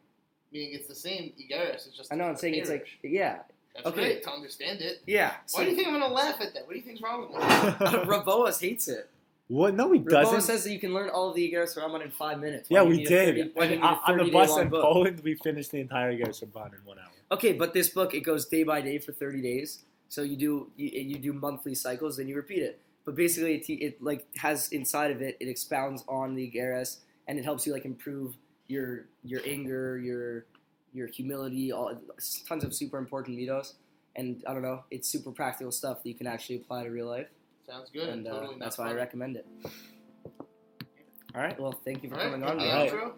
Meaning 0.51 0.69
it's 0.73 0.87
the 0.87 0.95
same 0.95 1.33
Igeres. 1.39 1.87
It's 1.87 1.97
just 1.97 2.11
I 2.11 2.15
know. 2.15 2.25
I'm 2.25 2.35
saying 2.37 2.53
it's 2.55 2.69
like 2.69 2.87
yeah, 3.03 3.39
That's 3.75 3.87
okay. 3.87 4.01
great 4.01 4.23
to 4.23 4.31
understand 4.31 4.81
it. 4.81 5.01
yeah. 5.05 5.33
Why 5.51 5.63
do 5.65 5.71
you 5.71 5.75
think 5.75 5.87
I'm 5.87 5.93
gonna 5.99 6.13
laugh 6.13 6.39
at 6.39 6.53
that? 6.53 6.65
What 6.65 6.73
do 6.73 6.79
you 6.79 6.83
think's 6.85 7.01
wrong 7.01 7.21
with 7.21 7.31
me? 7.31 7.37
Uh, 7.99 8.05
Rav 8.05 8.23
Boas 8.25 8.59
hates 8.61 8.87
it. 8.87 9.09
what? 9.49 9.73
No, 9.75 9.91
he 9.91 9.99
Rav 9.99 10.07
doesn't. 10.09 10.41
says 10.41 10.63
that 10.63 10.71
you 10.71 10.79
can 10.79 10.93
learn 10.93 11.09
all 11.09 11.29
of 11.29 11.35
the 11.35 11.51
Igeres 11.51 11.77
Ramban 11.77 12.01
in 12.03 12.11
five 12.11 12.39
minutes. 12.39 12.69
yeah, 12.71 12.79
Why 12.81 12.85
do 12.85 12.91
we 12.91 12.97
need 12.97 13.07
a 13.07 13.25
30 13.25 13.31
did. 13.43 13.51
why 13.55 13.67
do 13.67 13.73
you 13.73 13.81
And 13.81 13.83
need 13.83 13.87
a 13.87 14.11
on 14.11 14.17
the 14.25 14.31
bus 14.31 14.57
in 14.57 14.69
book? 14.69 14.81
Poland, 14.83 15.21
we 15.23 15.35
finished 15.35 15.71
the 15.71 15.79
entire 15.81 16.13
Gersh 16.17 16.43
Rabban 16.45 16.73
in 16.73 16.79
one 16.85 16.97
hour. 16.99 17.11
Okay, 17.31 17.51
but 17.53 17.73
this 17.73 17.89
book 17.89 18.13
it 18.13 18.21
goes 18.21 18.45
day 18.45 18.63
by 18.63 18.79
day 18.81 18.99
for 18.99 19.11
thirty 19.11 19.41
days. 19.41 19.79
So 20.09 20.21
you 20.21 20.35
do 20.37 20.71
you, 20.75 20.89
you 20.89 21.17
do 21.17 21.33
monthly 21.33 21.75
cycles, 21.75 22.17
then 22.17 22.27
you 22.27 22.35
repeat 22.35 22.61
it. 22.63 22.79
But 23.05 23.15
basically, 23.15 23.55
it, 23.55 23.69
it 23.69 24.03
like 24.03 24.25
has 24.37 24.69
inside 24.69 25.11
of 25.11 25.21
it, 25.21 25.37
it 25.39 25.47
expounds 25.47 26.03
on 26.07 26.35
the 26.35 26.51
Geras, 26.51 26.97
and 27.27 27.39
it 27.39 27.45
helps 27.45 27.65
you 27.65 27.73
like 27.73 27.85
improve 27.85 28.35
your 28.67 29.05
your 29.23 29.41
anger, 29.45 29.97
your 29.97 30.45
your 30.93 31.07
humility, 31.07 31.71
all 31.71 31.99
tons 32.47 32.63
of 32.63 32.73
super 32.73 32.97
important 32.97 33.37
middos. 33.37 33.73
And 34.15 34.43
I 34.47 34.53
don't 34.53 34.63
know, 34.63 34.83
it's 34.89 35.07
super 35.07 35.31
practical 35.31 35.71
stuff 35.71 36.01
that 36.01 36.09
you 36.09 36.15
can 36.15 36.25
actually 36.25 36.55
apply 36.55 36.83
to 36.85 36.89
real 36.89 37.05
life, 37.05 37.27
Sounds 37.67 37.91
good. 37.91 38.09
and 38.09 38.27
uh, 38.27 38.31
totally 38.31 38.55
that's 38.59 38.77
why 38.79 38.89
I 38.89 38.93
recommend 38.93 39.35
it. 39.35 39.45
All 41.35 41.41
right, 41.41 41.59
well, 41.59 41.79
thank 41.85 42.01
you 42.01 42.09
for 42.09 42.15
All 42.15 42.21
right, 42.23 42.31
coming 42.31 42.49
on. 42.49 42.57
the 42.57 42.63
Alright. 42.65 43.13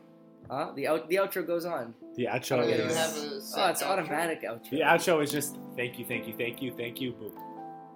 Outro? 0.50 0.70
Uh, 0.70 0.74
the 0.74 0.88
out, 0.88 1.08
the 1.10 1.16
outro 1.16 1.46
goes 1.46 1.66
on. 1.66 1.94
The 2.16 2.28
Oh, 2.28 2.32
outro 2.32 2.58
yeah, 2.70 2.76
you 2.78 2.84
is 2.84 2.98
have 2.98 3.16
a 3.16 3.20
Oh, 3.66 3.70
it's 3.70 3.84
outro? 3.84 3.88
automatic 3.88 4.42
outro. 4.44 4.70
the 4.70 4.82
outro 4.82 5.24
is 5.24 5.32
just 5.32 5.58
thank 5.76 5.98
you, 6.00 6.06
thank 6.06 6.28
you, 6.28 6.34
thank 6.38 6.62
you, 6.62 6.72
thank 6.76 7.00
you, 7.02 7.12
boom. 7.14 7.32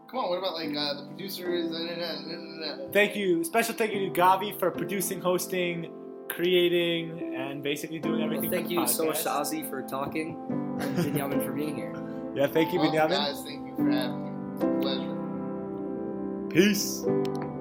Come 0.09 0.19
on, 0.19 0.29
what 0.29 0.37
about 0.39 0.53
like 0.53 0.69
uh, 0.77 1.01
the 1.01 1.07
producers? 1.07 1.71
Uh. 1.73 2.87
Thank 2.91 3.15
you, 3.15 3.43
special 3.43 3.73
thank 3.73 3.93
you 3.93 4.09
to 4.09 4.21
Gavi 4.21 4.57
for 4.59 4.69
producing, 4.71 5.19
hosting, 5.19 5.91
creating, 6.29 7.33
and 7.35 7.63
basically 7.63 7.97
doing 7.99 8.15
Well, 8.19 8.25
everything. 8.25 8.51
thank 8.51 8.67
for 8.67 8.73
you 8.73 8.79
the 8.81 8.87
so 8.87 9.05
much, 9.05 9.23
podcast. 9.23 9.69
For 9.69 9.81
talking, 9.81 10.37
and 10.79 10.97
Binyamin 10.97 11.43
for 11.45 11.51
being 11.51 11.75
here. 11.75 11.93
Yeah, 12.35 12.47
thank 12.47 12.73
you, 12.73 12.79
Well, 12.79 12.91
Binyamin. 12.91 13.09
guys, 13.09 13.43
thank 13.43 13.67
you 13.67 13.75
for 13.75 13.91
having 13.91 14.23
me. 14.25 14.81
Pleasure. 14.81 16.49
Peace. 16.49 17.52